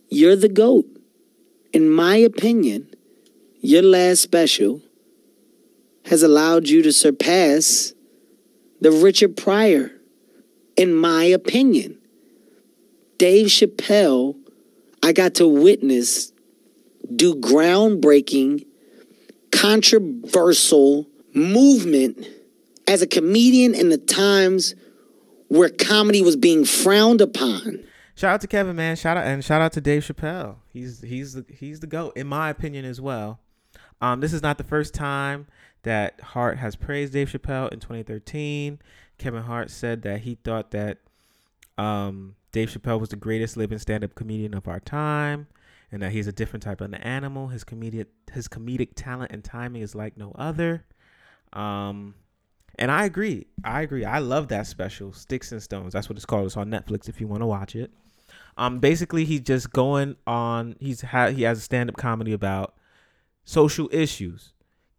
you're 0.09 0.36
the 0.36 0.49
GOAT. 0.49 0.86
In 1.72 1.90
my 1.90 2.16
opinion, 2.16 2.95
your 3.61 3.82
last 3.82 4.20
special 4.20 4.82
has 6.05 6.22
allowed 6.22 6.68
you 6.68 6.82
to 6.82 6.93
surpass 6.93 7.93
the 8.83 8.91
Richard 8.91 9.37
Pryor, 9.37 9.93
in 10.76 10.93
my 10.93 11.22
opinion. 11.24 11.99
Dave 13.16 13.47
Chappelle, 13.47 14.37
I 15.05 15.12
got 15.12 15.35
to 15.35 15.47
witness 15.47 16.33
do 17.14 17.37
groundbreaking 17.37 18.66
controversial 19.53 21.07
movement 21.33 22.26
as 22.89 23.03
a 23.03 23.07
comedian 23.07 23.74
in 23.74 23.91
the 23.91 23.99
times 23.99 24.74
where 25.47 25.68
comedy 25.68 26.20
was 26.20 26.35
being 26.35 26.64
frowned 26.64 27.20
upon. 27.20 27.85
Shout 28.16 28.35
out 28.35 28.41
to 28.41 28.49
Kevin, 28.49 28.74
man. 28.74 28.97
Shout 28.97 29.16
out 29.16 29.24
and 29.24 29.45
shout 29.45 29.62
out 29.62 29.72
to 29.74 29.80
Dave 29.80 30.03
Chappelle. 30.03 30.57
He's 30.72 31.01
he's 31.03 31.35
the 31.35 31.45
he's 31.49 31.78
the 31.80 31.87
goat 31.87 32.16
in 32.16 32.26
my 32.26 32.51
opinion 32.51 32.85
as 32.85 33.01
well. 33.01 33.39
Um, 34.01 34.18
this 34.20 34.33
is 34.33 34.43
not 34.43 34.59
the 34.59 34.64
first 34.64 34.93
time 34.93 35.47
that 35.83 36.20
Hart 36.20 36.59
has 36.59 36.76
praised 36.76 37.12
Dave 37.12 37.30
Chappelle. 37.30 37.72
In 37.72 37.80
2013, 37.80 38.78
Kevin 39.18 39.43
Hart 39.43 39.70
said 39.70 40.03
that 40.03 40.20
he 40.20 40.37
thought 40.37 40.70
that 40.70 40.99
um, 41.78 42.37
Dave 42.53 42.70
Chappelle 42.70 43.01
was 43.01 43.09
the 43.09 43.16
greatest 43.16 43.57
living 43.57 43.78
stand-up 43.78 44.14
comedian 44.14 44.55
of 44.55 44.68
our 44.68 44.80
time 44.80 45.47
and 45.91 46.03
that 46.03 46.12
he's 46.12 46.26
a 46.26 46.33
different 46.33 46.62
type 46.62 46.80
of 46.80 46.87
an 46.87 46.95
animal. 46.95 47.49
His 47.49 47.64
comedic 47.64 48.07
his 48.33 48.49
comedic 48.49 48.91
talent 48.95 49.30
and 49.30 49.45
timing 49.45 49.83
is 49.83 49.95
like 49.95 50.16
no 50.16 50.33
other. 50.37 50.85
Um, 51.53 52.14
and 52.78 52.91
I 52.91 53.05
agree. 53.05 53.47
I 53.62 53.83
agree. 53.83 54.05
I 54.05 54.18
love 54.18 54.49
that 54.49 54.66
special, 54.66 55.12
Sticks 55.12 55.53
and 55.53 55.62
Stones. 55.62 55.93
That's 55.93 56.09
what 56.09 56.16
it's 56.16 56.24
called. 56.24 56.47
It's 56.47 56.57
on 56.57 56.70
Netflix 56.70 57.09
if 57.09 57.20
you 57.20 57.28
want 57.28 57.43
to 57.43 57.47
watch 57.47 57.76
it. 57.76 57.93
Um, 58.57 58.78
basically, 58.80 59.26
he's 59.26 59.41
just 59.41 59.70
going 59.72 60.16
on. 60.26 60.76
He's 60.80 61.03
had 61.03 61.35
he 61.35 61.43
has 61.43 61.59
a 61.59 61.61
stand 61.61 61.91
up 61.91 61.97
comedy 61.97 62.33
about 62.33 62.74
social 63.45 63.89
issues, 63.93 64.53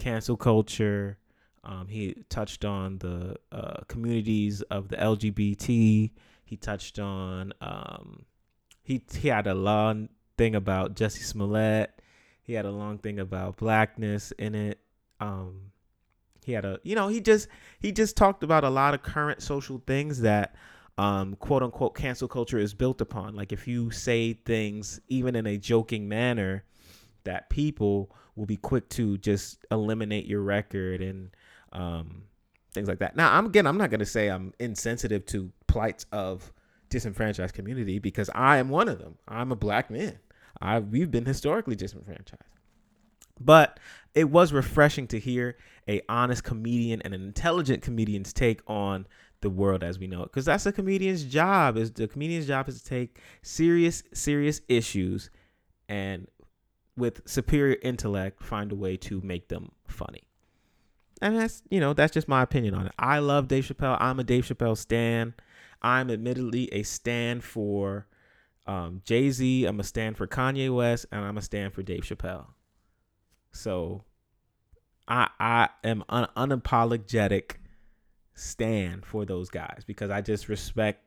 cancel 0.03 0.35
culture. 0.35 1.17
Um, 1.63 1.87
he 1.87 2.25
touched 2.27 2.65
on 2.65 2.97
the 2.97 3.37
uh, 3.53 3.83
communities 3.87 4.61
of 4.63 4.89
the 4.89 4.97
LGBT. 4.97 6.11
He 6.43 6.57
touched 6.57 6.99
on 6.99 7.53
um, 7.61 8.25
he 8.83 9.01
he 9.13 9.29
had 9.29 9.47
a 9.47 9.53
long 9.53 10.09
thing 10.37 10.55
about 10.55 10.95
Jussie 10.95 11.23
Smollett. 11.23 12.01
He 12.41 12.53
had 12.53 12.65
a 12.65 12.71
long 12.71 12.97
thing 12.97 13.17
about 13.17 13.55
blackness 13.55 14.31
in 14.33 14.55
it. 14.55 14.79
Um, 15.21 15.71
he 16.45 16.51
had 16.51 16.65
a, 16.65 16.79
you 16.83 16.95
know, 16.95 17.07
he 17.07 17.21
just 17.21 17.47
he 17.79 17.93
just 17.93 18.17
talked 18.17 18.43
about 18.43 18.65
a 18.65 18.69
lot 18.69 18.93
of 18.93 19.03
current 19.03 19.41
social 19.41 19.81
things 19.87 20.19
that 20.21 20.53
um, 20.97 21.37
quote 21.37 21.63
unquote 21.63 21.95
cancel 21.95 22.27
culture 22.27 22.59
is 22.59 22.73
built 22.73 22.99
upon. 22.99 23.35
Like 23.35 23.53
if 23.53 23.69
you 23.69 23.89
say 23.89 24.33
things 24.33 24.99
even 25.07 25.37
in 25.37 25.47
a 25.47 25.57
joking 25.57 26.09
manner, 26.09 26.65
that 27.23 27.49
people 27.49 28.13
will 28.35 28.45
be 28.45 28.57
quick 28.57 28.89
to 28.89 29.17
just 29.17 29.65
eliminate 29.71 30.25
your 30.25 30.41
record 30.41 31.01
and 31.01 31.29
um, 31.71 32.23
things 32.73 32.87
like 32.87 32.99
that. 32.99 33.15
Now, 33.15 33.33
I'm 33.33 33.45
again, 33.45 33.67
I'm 33.67 33.77
not 33.77 33.89
gonna 33.89 34.05
say 34.05 34.29
I'm 34.29 34.53
insensitive 34.59 35.25
to 35.27 35.51
plights 35.67 36.05
of 36.11 36.51
disenfranchised 36.89 37.53
community 37.53 37.99
because 37.99 38.29
I 38.33 38.57
am 38.57 38.69
one 38.69 38.87
of 38.89 38.99
them. 38.99 39.17
I'm 39.27 39.51
a 39.51 39.55
black 39.55 39.89
man. 39.89 40.19
I 40.61 40.79
we've 40.79 41.11
been 41.11 41.25
historically 41.25 41.75
disenfranchised. 41.75 42.41
But 43.39 43.79
it 44.13 44.29
was 44.29 44.53
refreshing 44.53 45.07
to 45.07 45.19
hear 45.19 45.57
a 45.89 46.01
honest 46.07 46.43
comedian 46.43 47.01
and 47.01 47.13
an 47.13 47.23
intelligent 47.23 47.81
comedian's 47.81 48.31
take 48.31 48.61
on 48.67 49.07
the 49.41 49.49
world 49.49 49.83
as 49.83 49.99
we 49.99 50.07
know 50.07 50.21
it 50.21 50.27
because 50.27 50.45
that's 50.45 50.65
a 50.65 50.71
comedian's 50.71 51.25
job 51.25 51.75
is 51.77 51.91
the 51.91 52.07
comedian's 52.07 52.47
job 52.47 52.69
is 52.69 52.81
to 52.81 52.87
take 52.87 53.19
serious 53.41 54.01
serious 54.13 54.61
issues 54.69 55.29
and 55.89 56.27
with 56.95 57.21
superior 57.25 57.77
intellect 57.81 58.43
find 58.43 58.71
a 58.71 58.75
way 58.75 58.97
to 58.97 59.21
make 59.21 59.47
them 59.47 59.71
funny. 59.87 60.23
And 61.21 61.37
that's 61.37 61.63
you 61.69 61.79
know 61.79 61.93
that's 61.93 62.13
just 62.13 62.27
my 62.27 62.41
opinion 62.41 62.73
on 62.73 62.87
it. 62.87 62.93
I 62.99 63.19
love 63.19 63.47
dave 63.47 63.65
chappelle. 63.65 63.97
I'm 63.99 64.19
a 64.19 64.23
dave 64.23 64.45
chappelle 64.45 64.77
stan. 64.77 65.33
I'm 65.81 66.09
admittedly 66.09 66.73
a 66.73 66.83
stan 66.83 67.41
for 67.41 68.07
um, 68.65 69.01
Jay 69.03 69.29
Z, 69.29 69.65
I'm 69.65 69.79
a 69.79 69.83
stan 69.83 70.15
for 70.15 70.27
Kanye 70.27 70.73
West, 70.73 71.05
and 71.11 71.23
I'm 71.23 71.37
a 71.37 71.41
stan 71.41 71.71
for 71.71 71.83
Dave 71.83 72.03
Chappelle. 72.03 72.47
So 73.51 74.03
I 75.07 75.29
I 75.39 75.69
am 75.83 76.03
an 76.09 76.27
unapologetic 76.37 77.55
stan 78.35 79.01
for 79.01 79.25
those 79.25 79.49
guys 79.49 79.83
because 79.85 80.09
I 80.09 80.21
just 80.21 80.47
respect 80.49 81.03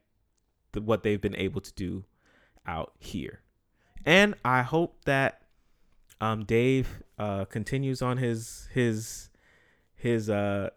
the, 0.72 0.80
what 0.80 1.02
they've 1.02 1.20
been 1.20 1.36
able 1.36 1.60
to 1.62 1.72
do 1.72 2.04
out 2.66 2.92
here, 2.98 3.40
and 4.04 4.34
I 4.44 4.62
hope 4.62 5.04
that 5.06 5.42
um, 6.20 6.44
Dave 6.44 7.02
uh, 7.18 7.44
continues 7.46 8.02
on 8.02 8.16
his 8.16 8.68
his 8.72 9.30
his 9.94 10.30
uh, 10.30 10.70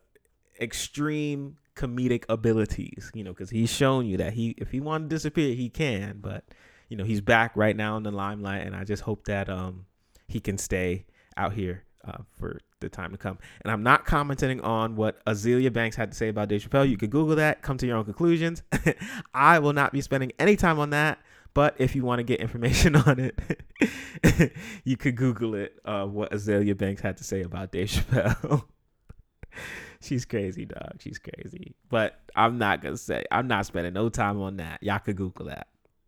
extreme 0.60 1.58
comedic 1.76 2.26
abilities. 2.30 3.12
You 3.14 3.24
know, 3.24 3.32
because 3.32 3.50
he's 3.50 3.72
shown 3.72 4.06
you 4.06 4.18
that 4.18 4.34
he 4.34 4.56
if 4.58 4.72
he 4.72 4.80
wanted 4.80 5.10
to 5.10 5.16
disappear, 5.16 5.54
he 5.54 5.70
can. 5.70 6.20
But 6.22 6.44
you 6.90 6.98
know, 6.98 7.04
he's 7.04 7.22
back 7.22 7.56
right 7.56 7.76
now 7.76 7.98
in 7.98 8.04
the 8.04 8.12
limelight, 8.12 8.66
and 8.66 8.76
I 8.76 8.84
just 8.84 9.04
hope 9.04 9.26
that 9.26 9.50
um 9.50 9.86
he 10.28 10.40
can 10.40 10.58
stay 10.58 11.06
out 11.38 11.54
here 11.54 11.84
uh, 12.06 12.18
for 12.38 12.60
the 12.80 12.90
time 12.90 13.12
to 13.12 13.18
come. 13.18 13.38
And 13.62 13.72
I'm 13.72 13.84
not 13.84 14.06
commenting 14.06 14.62
on 14.62 14.96
what 14.96 15.24
Azealia 15.26 15.72
Banks 15.72 15.96
had 15.96 16.12
to 16.12 16.18
say 16.18 16.30
about 16.30 16.50
Dave 16.50 16.68
Chappelle. 16.68 16.90
You 16.90 16.98
could 16.98 17.10
Google 17.10 17.36
that, 17.36 17.62
come 17.62 17.78
to 17.78 17.88
your 17.88 17.98
own 17.98 18.06
conclusions. 18.06 18.64
I 19.34 19.60
will 19.60 19.74
not 19.74 19.92
be 19.92 20.02
spending 20.02 20.32
any 20.40 20.56
time 20.56 20.80
on 20.80 20.92
that. 20.92 21.20
But 21.54 21.76
if 21.78 21.96
you 21.96 22.04
want 22.04 22.20
to 22.20 22.24
get 22.24 22.40
information 22.40 22.96
on 23.08 23.20
it, 23.20 24.54
you 24.84 24.98
could 24.98 25.16
Google 25.16 25.56
it. 25.56 25.76
Uh, 25.84 26.06
what 26.06 26.32
Azealia 26.32 26.78
Banks 26.78 27.02
had 27.02 27.18
to 27.18 27.24
say 27.24 27.42
about 27.42 27.72
Dave 27.72 27.90
Chappelle. 27.90 28.66
She's 30.02 30.26
crazy, 30.26 30.66
dog. 30.66 30.94
She's 31.00 31.20
crazy. 31.20 31.76
But 31.90 32.20
I'm 32.36 32.58
not 32.58 32.82
gonna 32.82 32.98
say. 32.98 33.26
I'm 33.32 33.48
not 33.48 33.66
spending 33.66 33.94
no 33.94 34.10
time 34.10 34.40
on 34.42 34.58
that. 34.58 34.82
Y'all 34.82 35.00
could 35.00 35.18
Google 35.18 35.48
that. 35.48 35.68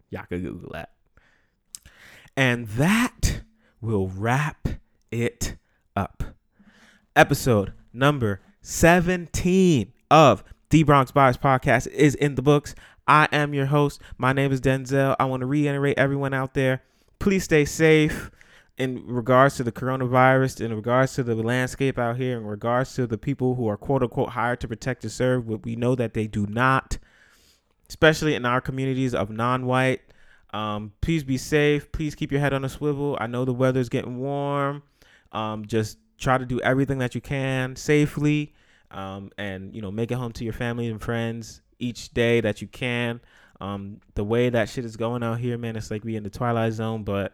Y'all 0.09 0.25
could 0.29 0.43
Google 0.43 0.71
that. 0.73 0.91
And 2.37 2.67
that 2.69 3.41
will 3.81 4.07
wrap 4.07 4.67
it 5.11 5.57
up. 5.95 6.23
Episode 7.15 7.73
number 7.91 8.39
17 8.61 9.91
of 10.09 10.43
the 10.69 10.83
Bronx 10.83 11.11
Bias 11.11 11.35
Podcast 11.37 11.87
is 11.87 12.15
in 12.15 12.35
the 12.35 12.41
books. 12.41 12.73
I 13.11 13.27
am 13.31 13.53
your 13.53 13.65
host. 13.65 14.01
My 14.17 14.31
name 14.31 14.51
is 14.51 14.61
Denzel. 14.61 15.15
I 15.19 15.25
want 15.25 15.41
to 15.41 15.45
reiterate 15.45 15.99
everyone 15.99 16.33
out 16.33 16.53
there 16.53 16.81
please 17.21 17.43
stay 17.43 17.63
safe 17.63 18.31
in 18.77 19.05
regards 19.05 19.55
to 19.55 19.63
the 19.63 19.71
coronavirus, 19.71 20.59
in 20.59 20.73
regards 20.73 21.13
to 21.13 21.23
the 21.23 21.35
landscape 21.35 21.99
out 21.99 22.17
here, 22.17 22.35
in 22.35 22.45
regards 22.45 22.95
to 22.95 23.05
the 23.05 23.17
people 23.17 23.55
who 23.55 23.67
are 23.67 23.77
quote 23.77 24.01
unquote 24.01 24.29
hired 24.29 24.59
to 24.59 24.67
protect 24.67 25.03
and 25.03 25.11
serve. 25.11 25.47
But 25.47 25.63
we 25.63 25.75
know 25.75 25.95
that 25.95 26.13
they 26.13 26.27
do 26.27 26.47
not, 26.47 26.97
especially 27.87 28.33
in 28.33 28.45
our 28.45 28.59
communities 28.59 29.13
of 29.13 29.29
non 29.29 29.65
white. 29.67 30.01
Um, 30.53 30.91
please 30.99 31.23
be 31.23 31.37
safe. 31.37 31.91
Please 31.93 32.15
keep 32.15 32.31
your 32.31 32.41
head 32.41 32.53
on 32.53 32.65
a 32.65 32.69
swivel. 32.69 33.17
I 33.21 33.27
know 33.27 33.45
the 33.45 33.53
weather's 33.53 33.87
getting 33.87 34.17
warm. 34.17 34.83
Um, 35.31 35.65
just 35.65 35.97
try 36.17 36.37
to 36.37 36.45
do 36.45 36.59
everything 36.61 36.97
that 36.97 37.15
you 37.15 37.21
can 37.21 37.75
safely 37.75 38.53
um, 38.89 39.31
and 39.37 39.73
you 39.73 39.81
know 39.81 39.91
make 39.91 40.11
it 40.11 40.15
home 40.15 40.33
to 40.33 40.43
your 40.43 40.53
family 40.53 40.87
and 40.87 41.01
friends 41.01 41.61
each 41.81 42.13
day 42.13 42.41
that 42.41 42.61
you 42.61 42.67
can 42.67 43.19
um, 43.59 43.99
the 44.15 44.23
way 44.23 44.49
that 44.49 44.69
shit 44.69 44.85
is 44.85 44.95
going 44.95 45.23
out 45.23 45.39
here 45.39 45.57
man 45.57 45.75
it's 45.75 45.91
like 45.91 46.03
we 46.03 46.15
in 46.15 46.23
the 46.23 46.29
twilight 46.29 46.73
zone 46.73 47.03
but 47.03 47.33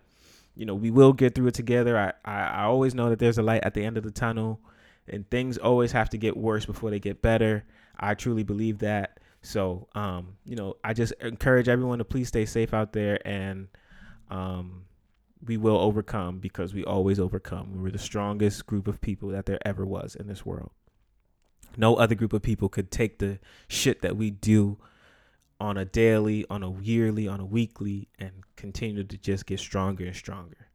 you 0.56 0.66
know 0.66 0.76
we 0.76 0.92
will 0.92 1.14
get 1.14 1.36
through 1.36 1.48
it 1.48 1.54
together 1.54 1.98
I, 1.98 2.14
I 2.30 2.40
i 2.40 2.64
always 2.64 2.96
know 2.96 3.10
that 3.10 3.20
there's 3.20 3.38
a 3.38 3.44
light 3.44 3.64
at 3.64 3.74
the 3.74 3.84
end 3.84 3.98
of 3.98 4.04
the 4.04 4.12
tunnel 4.12 4.60
and 5.08 5.30
things 5.30 5.58
always 5.58 5.92
have 5.92 6.10
to 6.10 6.18
get 6.18 6.36
worse 6.36 6.66
before 6.66 6.90
they 6.90 7.00
get 7.00 7.22
better 7.22 7.64
i 8.00 8.14
truly 8.14 8.44
believe 8.44 8.80
that 8.80 9.20
so 9.42 9.88
um 9.94 10.36
you 10.46 10.56
know 10.56 10.76
i 10.84 10.94
just 10.94 11.14
encourage 11.22 11.70
everyone 11.70 12.00
to 12.00 12.06
please 12.06 12.28
stay 12.28 12.46
safe 12.46 12.74
out 12.74 12.92
there 12.94 13.26
and 13.26 13.68
um 14.30 14.88
we 15.46 15.58
will 15.58 15.78
overcome 15.78 16.40
because 16.40 16.74
we 16.74 16.84
always 16.84 17.20
overcome. 17.20 17.82
We're 17.82 17.92
the 17.92 18.00
strongest 18.00 18.66
group 18.66 18.88
of 18.88 19.02
people 19.02 19.30
that 19.30 19.46
there 19.46 19.60
ever 19.66 19.86
was 19.86 20.16
in 20.16 20.28
this 20.28 20.46
world. 20.46 20.72
No 21.78 21.96
other 21.96 22.16
group 22.16 22.34
of 22.34 22.42
people 22.42 22.68
could 22.70 22.92
take 22.92 23.20
the 23.20 23.40
shit 23.68 24.02
that 24.02 24.18
we 24.18 24.32
do 24.32 24.78
on 25.60 25.78
a 25.78 25.86
daily, 25.86 26.46
on 26.50 26.64
a 26.64 26.72
yearly, 26.82 27.28
on 27.28 27.40
a 27.40 27.46
weekly, 27.46 28.08
and 28.20 28.32
continue 28.56 29.04
to 29.04 29.18
just 29.18 29.46
get 29.46 29.60
stronger 29.60 30.06
and 30.06 30.16
stronger. 30.16 30.68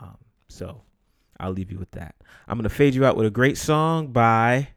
Um, 0.00 0.18
so 0.48 0.82
I'll 1.40 1.52
leave 1.52 1.70
you 1.70 1.78
with 1.78 1.92
that. 1.92 2.16
I'm 2.46 2.58
gonna 2.58 2.68
fade 2.68 2.94
you 2.94 3.04
out 3.04 3.16
with 3.16 3.26
a 3.26 3.30
great 3.30 3.56
song 3.56 4.08
by 4.08 4.68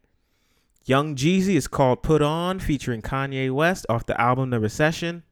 Young 0.86 1.16
Jeezy. 1.16 1.56
It's 1.56 1.68
called 1.68 2.04
"Put 2.04 2.22
On," 2.22 2.60
featuring 2.60 3.02
Kanye 3.02 3.52
West 3.52 3.86
off 3.90 4.06
the 4.06 4.20
album 4.20 4.50
The 4.50 4.60
Recession. 4.60 5.24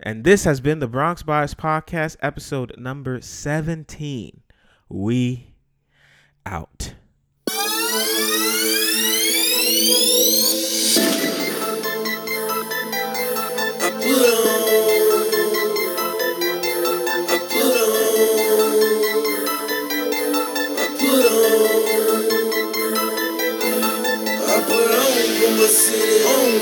And 0.00 0.24
this 0.24 0.44
has 0.44 0.60
been 0.60 0.80
the 0.80 0.88
Bronx 0.88 1.22
Bias 1.22 1.54
Podcast, 1.54 2.16
episode 2.20 2.74
number 2.76 3.20
17. 3.20 4.42
We 4.88 5.54
out. 6.44 6.94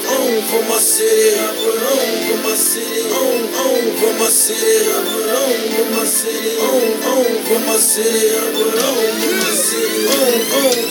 City, 0.03 0.11
on, 0.11 0.43
on 0.43 0.43
for 0.49 0.63
my 0.69 0.79
city, 0.79 1.39
I 1.39 1.55
put 1.55 1.79
on 1.79 2.11
for 2.27 2.52
for 2.53 2.59
my 2.59 2.61
city, 2.61 3.01
on 3.09 3.49
for 3.97 4.13
my 4.21 4.29
city, 4.29 4.93
for 5.73 5.89
my 5.97 6.05
city, 6.05 6.61
on 6.61 6.85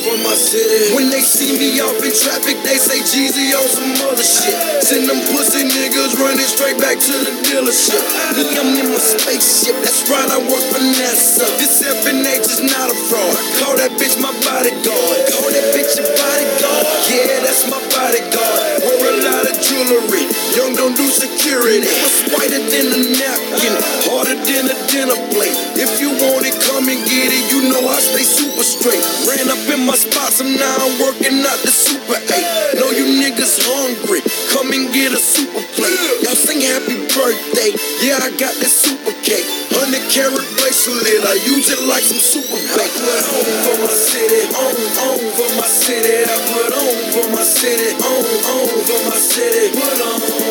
for 0.02 0.18
my 0.26 0.34
city. 0.34 0.96
When 0.96 1.14
they 1.14 1.22
see 1.22 1.54
me 1.54 1.78
off 1.86 2.02
in 2.02 2.10
traffic, 2.18 2.58
they 2.66 2.82
say 2.82 2.98
Jeezy 3.06 3.54
on 3.54 3.68
some 3.70 3.94
other 4.10 4.26
shit. 4.26 4.58
Send 4.82 5.06
them 5.06 5.22
pussy 5.30 5.70
niggas 5.70 6.18
running 6.18 6.50
straight 6.50 6.82
back 6.82 6.98
to 6.98 7.14
the 7.30 7.34
dealership. 7.46 8.02
Me, 8.34 8.42
I'm 8.58 8.74
in 8.82 8.90
my 8.90 8.98
spaceship, 8.98 9.78
that's 9.86 10.10
right, 10.10 10.34
I 10.34 10.42
work 10.42 10.66
for 10.66 10.82
NASA. 10.82 11.46
This 11.62 11.86
FNH 11.86 12.58
is 12.58 12.66
not 12.74 12.90
a 12.90 12.98
fraud. 13.06 13.38
I 13.38 13.44
call 13.62 13.78
that 13.78 13.94
bitch 14.02 14.18
my 14.18 14.34
bodyguard. 14.42 15.18
Call 15.30 15.50
that 15.54 15.66
bitch 15.78 15.94
your 15.94 16.10
bodyguard. 16.10 16.86
Yeah, 17.06 17.46
that's 17.46 17.70
my 17.70 17.78
bodyguard. 17.94 18.82
Wear 18.82 19.14
a 19.14 19.30
lot 19.30 19.46
of 19.46 19.56
jewelry. 19.62 20.26
Young 20.58 20.74
don't 20.74 20.98
do 20.98 21.06
security. 21.06 21.51
What's 21.52 22.32
whiter 22.32 22.64
than 22.64 22.96
a 22.96 23.00
napkin? 23.12 23.76
Harder 24.08 24.40
than 24.40 24.72
a 24.72 24.78
dinner 24.88 25.20
plate. 25.36 25.52
If 25.76 26.00
you 26.00 26.08
want 26.16 26.48
it, 26.48 26.56
come 26.64 26.88
and 26.88 26.96
get 27.04 27.28
it. 27.28 27.44
You 27.52 27.68
know 27.68 27.84
I 27.92 28.00
stay 28.00 28.24
super 28.24 28.64
straight. 28.64 29.04
Ran 29.28 29.52
up 29.52 29.60
in 29.68 29.84
my 29.84 30.00
spots, 30.00 30.40
and 30.40 30.56
now 30.56 30.76
I'm 30.80 30.96
working 31.04 31.44
out 31.44 31.60
the 31.60 31.76
super 31.76 32.16
eight. 32.16 32.48
Know 32.80 32.96
you 32.96 33.20
niggas 33.20 33.60
hungry. 33.68 34.24
Come 34.56 34.72
and 34.72 34.96
get 34.96 35.12
a 35.12 35.20
super 35.20 35.60
plate. 35.76 36.00
Y'all 36.24 36.40
sing 36.40 36.64
happy 36.64 37.04
birthday. 37.12 37.76
Yeah, 38.00 38.24
I 38.24 38.32
got 38.40 38.56
that 38.56 38.72
super 38.72 39.12
cake. 39.20 39.44
100 39.76 40.08
carat 40.08 40.48
bracelet. 40.56 41.04
I 41.04 41.36
use 41.52 41.68
it 41.68 41.84
like 41.84 42.08
some 42.08 42.24
super 42.24 42.64
bake. 42.80 42.96
I 42.96 43.20
put 43.28 43.28
on 43.28 43.44
for 43.68 43.76
my 43.84 43.92
city. 43.92 44.42
On, 44.56 44.76
on 45.04 45.20
for 45.36 45.52
my 45.60 45.68
city. 45.68 46.16
I 46.16 46.38
put 46.48 46.72
on 46.80 46.96
for 47.12 47.28
my 47.36 47.44
city. 47.44 47.92
On, 48.00 48.24
on 48.24 48.68
for 48.88 49.02
my 49.04 49.20
city. 49.20 49.76
Put 49.76 50.00
on 50.00 50.20
for 50.24 50.42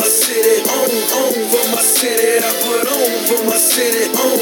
my 0.00 0.06
city. 0.06 0.62
On, 0.70 0.88
for 1.50 1.64
my 1.70 1.80
city 1.80 2.40
Put 2.40 2.88
on 2.88 3.10
for 3.28 3.40
my 3.44 3.56
city. 3.56 4.04
On 4.16 4.38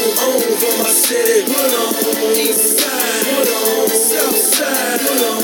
for 0.59 0.73
my 0.79 0.89
city, 0.89 1.43
put 1.51 1.73
on 1.83 1.91
east 2.39 2.79
side. 2.79 3.25
Put 3.27 3.49
on 3.49 3.89
south 3.89 4.39
side. 4.39 4.99
Put 5.03 5.19
on 5.19 5.41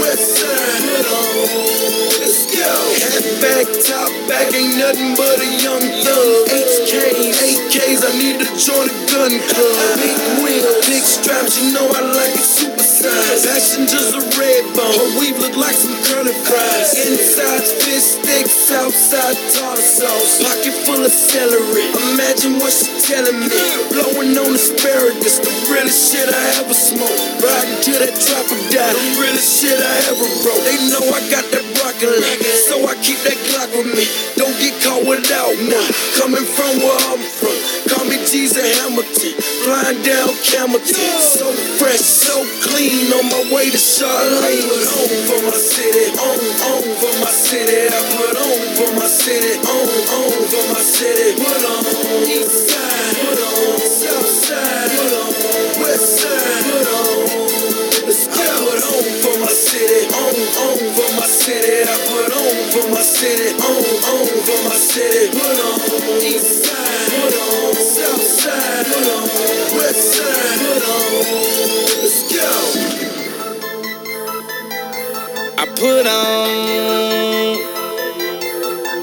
west 0.00 0.28
side. 0.40 0.82
Put 0.88 1.06
on. 1.12 1.78
Let's 2.20 2.44
go. 2.48 2.72
Hat 3.04 3.26
back, 3.44 3.66
top 3.84 4.10
back, 4.28 4.48
ain't 4.54 4.76
nothing 4.80 5.12
but 5.16 5.36
a 5.36 5.48
young 5.60 5.84
thug. 6.04 6.48
HKs, 6.48 7.36
8Ks, 7.36 8.00
I 8.04 8.12
need 8.16 8.40
to 8.40 8.48
join 8.56 8.88
a 8.88 8.96
gun 9.12 9.32
club. 9.52 10.00
Big 10.00 10.18
wheels, 10.40 10.88
big 10.88 11.04
straps, 11.04 11.60
you 11.60 11.72
know 11.72 11.86
I 11.88 12.00
like 12.12 12.34
it 12.34 12.46
super 12.46 12.77
size. 13.08 13.46
Passengers 13.46 14.12
a 14.12 14.22
red 14.36 14.64
bone, 14.76 14.92
her 14.92 15.10
weave 15.18 15.38
look 15.40 15.56
like 15.56 15.74
some 15.74 15.96
curly 16.08 16.34
fries. 16.44 16.92
Inside's 16.94 17.72
fish 17.84 18.20
sticks, 18.20 18.70
outside 18.72 19.36
tartar 19.54 19.82
sauce. 19.82 20.42
Pocket 20.42 20.76
full 20.84 21.02
of 21.04 21.12
celery. 21.12 21.86
Imagine 22.12 22.60
what 22.60 22.72
she 22.72 22.88
telling 23.08 23.40
me. 23.40 23.60
Blowing 23.92 24.36
on 24.36 24.52
asparagus, 24.54 25.40
the 25.40 25.52
realest 25.72 26.12
shit 26.12 26.28
I 26.28 26.44
ever 26.60 26.74
smoked. 26.74 27.40
Riding 27.40 27.80
to 27.88 27.92
that 28.04 28.14
Trap 28.18 28.46
or 28.52 28.60
Die, 28.68 28.92
the 28.92 29.04
realest 29.22 29.48
shit 29.60 29.78
I 29.78 29.96
ever 30.12 30.28
wrote. 30.44 30.62
They 30.68 30.78
know 30.92 31.04
I 31.08 31.20
got 31.32 31.46
that 31.54 31.64
broccoli, 31.78 32.20
so 32.68 32.84
I 32.84 32.94
keep 33.00 33.20
that 33.24 33.38
Glock 33.48 33.70
with 33.72 33.90
me. 33.94 34.04
Don't 34.36 34.54
get 34.60 34.74
caught 34.84 35.04
without 35.06 35.54
one. 35.56 35.88
Coming 36.18 36.44
from 36.44 36.72
where 36.82 37.00
I'm 37.08 37.22
from, 37.22 37.56
call 37.98 38.06
me 38.08 38.18
Teaser 38.24 38.62
Hamilton. 38.62 39.34
Flying 39.66 40.02
down 40.02 40.30
Camelton, 40.46 41.18
so 41.18 41.50
fresh, 41.78 41.98
so 41.98 42.46
clean. 42.62 43.10
On 43.12 43.26
my 43.26 43.42
way 43.54 43.70
to 43.70 43.78
Charlotte. 43.78 44.38
Put 44.38 44.86
on 44.86 45.10
for 45.26 45.40
my 45.50 45.58
city, 45.58 46.06
on, 46.14 46.38
on 46.38 46.82
for 47.02 47.14
my 47.18 47.30
city. 47.30 47.90
I 47.90 48.00
put 48.14 48.36
on 48.38 48.60
for 48.78 48.90
my 48.94 49.06
city, 49.06 49.58
on, 49.66 49.88
on 50.14 50.32
for 50.46 50.64
my 50.72 50.80
city. 50.80 51.42
Put 51.42 51.64
on 51.66 51.82
east 52.30 52.70
side. 52.70 53.16
Put 53.26 53.40
on 53.42 53.78
south 53.80 54.28
side. 54.46 54.90
Put 54.94 55.12
on 55.18 55.82
west 55.82 56.22
side. 56.22 56.64
Put 56.70 57.42
on. 57.42 57.47
Go. 58.08 58.14
I 58.16 58.48
put 58.64 58.80
on 58.88 59.04
for 59.20 59.36
my 59.38 59.52
city. 59.52 60.08
On, 60.16 60.32
on 60.64 60.80
for 60.96 61.10
my 61.20 61.26
city. 61.28 61.84
I 61.84 61.92
put 62.08 62.32
on 62.32 62.56
for 62.72 62.88
my 62.88 63.02
city. 63.04 63.52
On, 63.52 63.84
on 64.08 64.24
for 64.48 64.60
my 64.64 64.76
city. 64.80 65.28
Put 65.28 65.60
on 65.60 65.76
east 66.24 66.64
side. 66.64 67.12
Put 67.20 67.36
on 67.36 67.74
south 67.76 68.24
side. 68.24 68.86
Put 68.86 69.04
on 69.12 69.28
west 69.76 70.16
side. 70.16 70.58
Put 70.64 70.88
on. 70.88 71.20
Let's 72.00 72.20
go. 72.32 72.48
I 75.58 75.64
put 75.76 76.06
on. 76.08 76.48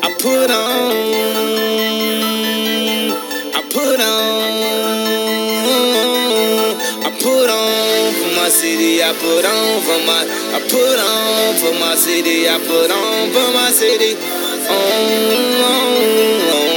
I 0.02 0.10
put 0.20 0.50
on. 0.50 1.45
I 9.06 9.14
put 9.14 9.46
on 9.46 9.82
for 9.86 10.02
my. 10.02 10.26
I 10.58 10.60
put 10.66 10.98
on 10.98 11.54
for 11.62 11.78
my 11.80 11.94
city. 11.94 12.50
I 12.50 12.58
put 12.58 12.90
on 12.90 13.30
for 13.30 13.54
my 13.54 13.70
city. 13.70 14.18
On, 14.18 14.82
on, 15.62 15.86
on. 16.50 16.76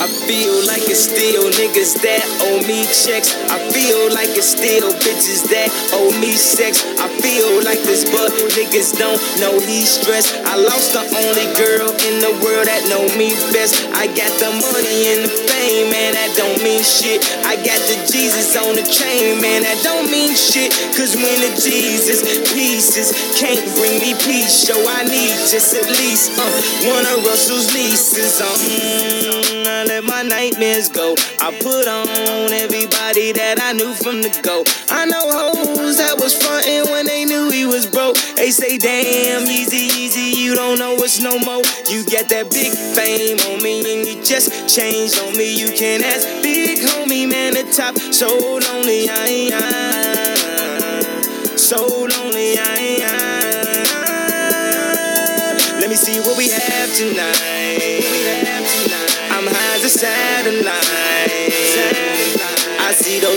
I 0.00 0.08
feel 0.24 0.56
like 0.64 0.88
it's 0.88 1.04
still 1.04 1.52
niggas 1.52 2.00
that 2.00 2.24
owe 2.48 2.64
me 2.64 2.88
checks. 2.88 3.36
I 3.52 3.60
feel 3.68 4.08
like 4.16 4.27
still 4.42 4.92
bitches 5.02 5.48
that 5.50 5.68
owe 5.94 6.12
me 6.20 6.32
sex. 6.34 6.84
I 6.98 7.08
feel 7.20 7.64
like 7.64 7.80
this, 7.82 8.04
but 8.08 8.30
niggas 8.54 8.98
don't 8.98 9.18
know 9.40 9.58
he's 9.60 9.90
stressed. 9.98 10.34
I 10.46 10.56
lost 10.56 10.94
the 10.94 11.02
only 11.02 11.46
girl 11.58 11.90
in 12.08 12.20
the 12.22 12.32
world 12.42 12.66
that 12.66 12.86
know 12.88 13.04
me 13.18 13.34
best. 13.54 13.78
I 13.94 14.06
got 14.12 14.32
the 14.38 14.50
money 14.54 14.98
and 15.14 15.26
the 15.26 15.32
fame, 15.32 15.90
man, 15.90 16.14
that 16.14 16.32
don't 16.38 16.58
mean 16.62 16.82
shit. 16.82 17.24
I 17.44 17.56
got 17.60 17.80
the 17.90 17.96
Jesus 18.06 18.54
on 18.56 18.74
the 18.78 18.86
chain, 18.86 19.40
man, 19.40 19.62
that 19.62 19.78
don't 19.82 20.10
mean 20.10 20.34
shit. 20.34 20.70
Cause 20.94 21.16
when 21.16 21.38
the 21.42 21.52
Jesus 21.58 22.22
pieces 22.52 23.12
can't 23.38 23.62
bring 23.76 23.98
me 24.00 24.14
peace, 24.22 24.66
so 24.68 24.74
I 24.74 25.04
need 25.04 25.34
just 25.50 25.74
at 25.74 25.88
least 25.88 26.38
uh, 26.38 26.46
one 26.90 27.04
of 27.06 27.24
Russell's 27.24 27.72
nieces. 27.74 28.40
Mm, 28.40 29.66
I 29.66 29.84
let 29.84 30.04
my 30.04 30.22
nightmares 30.22 30.88
go. 30.88 31.14
I 31.40 31.50
put 31.58 31.86
on 31.88 32.52
everybody 32.52 33.32
that 33.32 33.58
I 33.60 33.72
knew 33.72 33.94
from 33.94 34.22
the 34.22 34.27
go. 34.42 34.64
I 34.90 35.06
know 35.06 35.30
hoes 35.30 35.96
that 35.98 36.18
was 36.18 36.34
frontin' 36.34 36.90
when 36.90 37.06
they 37.06 37.24
knew 37.24 37.50
he 37.50 37.64
was 37.66 37.86
broke. 37.86 38.16
They 38.36 38.50
say, 38.50 38.76
damn, 38.78 39.46
Yeezy, 39.46 39.88
Yeezy, 39.88 40.34
you 40.36 40.54
don't 40.54 40.78
know 40.78 40.94
it's 40.96 41.20
no 41.20 41.38
more. 41.38 41.62
You 41.88 42.04
get 42.04 42.28
that 42.30 42.50
big 42.50 42.72
fame 42.72 43.38
on 43.50 43.62
me 43.62 43.80
and 43.80 44.06
you 44.06 44.22
just 44.22 44.50
changed 44.68 45.18
on 45.20 45.36
me. 45.36 45.54
You 45.58 45.72
can't 45.72 46.02
ask 46.04 46.26
big 46.42 46.78
homie, 46.78 47.26
man, 47.28 47.54
the 47.54 47.64
top. 47.72 47.96
So 48.12 48.28
lonely, 48.28 49.08
I 49.08 49.50
am. 49.52 51.56
So 51.56 51.86
lonely, 51.86 52.58
I 52.58 52.98
am. 53.02 53.08
Let 55.80 55.88
me 55.88 55.96
see 55.96 56.20
what 56.20 56.36
we 56.36 56.50
have 56.50 56.94
tonight. 56.94 58.04
I'm 59.30 59.46
high 59.46 59.76
as 59.76 59.84
a 59.84 59.90
satellite. 59.90 62.17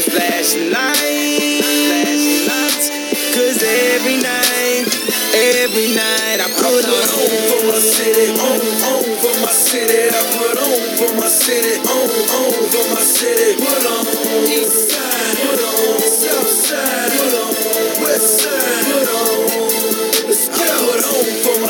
I 0.01 0.93
see 0.93 1.61
those 1.61 1.85
flashing 1.85 2.47
lights. 2.49 2.89
Cause 3.37 3.61
every 3.61 4.17
night, 4.17 4.89
every 5.61 5.93
night 5.93 6.41
I 6.41 6.49
put 6.57 6.85
on 6.89 7.05
for 7.45 7.61
my 7.69 7.77
city, 7.77 8.33
on, 8.33 8.57
on 8.81 9.03
for 9.21 9.35
my 9.45 9.51
city. 9.51 10.09
I 10.09 10.21
put 10.37 10.57
on 10.57 10.97
for 10.97 11.13
my 11.21 11.27
city, 11.27 11.77
on, 11.85 12.09
on 12.33 12.51
for 12.73 12.85
my 12.95 13.01
city. 13.01 13.61
Put 13.61 13.85
on 13.85 14.05
east 14.49 14.89
side, 14.89 15.37
put 15.37 15.61
on 15.61 16.01
south 16.01 16.49
side, 16.49 17.11
put 17.11 17.33
on 17.37 18.01
west 18.01 18.41
side, 18.41 18.85
put 18.91 19.07
on. 19.07 19.50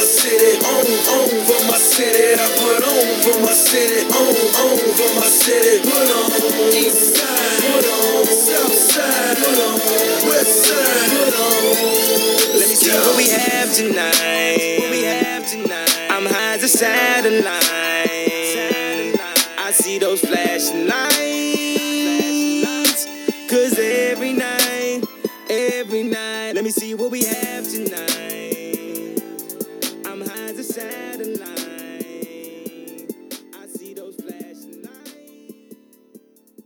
My 0.02 0.08
city, 0.08 0.58
on, 0.66 0.82
on 1.14 1.30
for 1.46 1.62
my 1.70 1.78
city. 1.78 2.34
I 2.34 2.48
put 2.58 2.82
on 2.90 3.06
for 3.22 3.38
my 3.46 3.54
city, 3.54 4.02
on, 4.10 4.34
on 4.34 4.78
for 4.98 5.14
my 5.14 5.30
city. 5.30 5.78
Put 5.86 6.10
on 6.10 6.74
east 6.74 7.14
side, 7.18 7.62
put 7.70 7.86
on 7.86 8.26
south 8.26 8.74
side, 8.74 9.38
put 9.38 9.62
on 9.62 9.78
west 10.26 10.66
side, 10.66 11.10
put 11.14 11.38
on. 11.38 12.58
Let 12.58 12.68
me 12.70 12.74
see 12.74 12.90
what 12.90 13.16
we 13.16 13.30
have 13.30 13.70
tonight. 13.72 14.80
What 14.82 14.90
we 14.90 15.04
have 15.04 15.46
tonight. 15.46 16.10
I'm 16.10 16.26
high 16.26 16.56
as 16.56 16.64
a 16.64 16.68
satellite. 16.68 17.62
I 19.60 19.72
see 19.72 20.00
those 20.00 20.22
flashing 20.22 20.51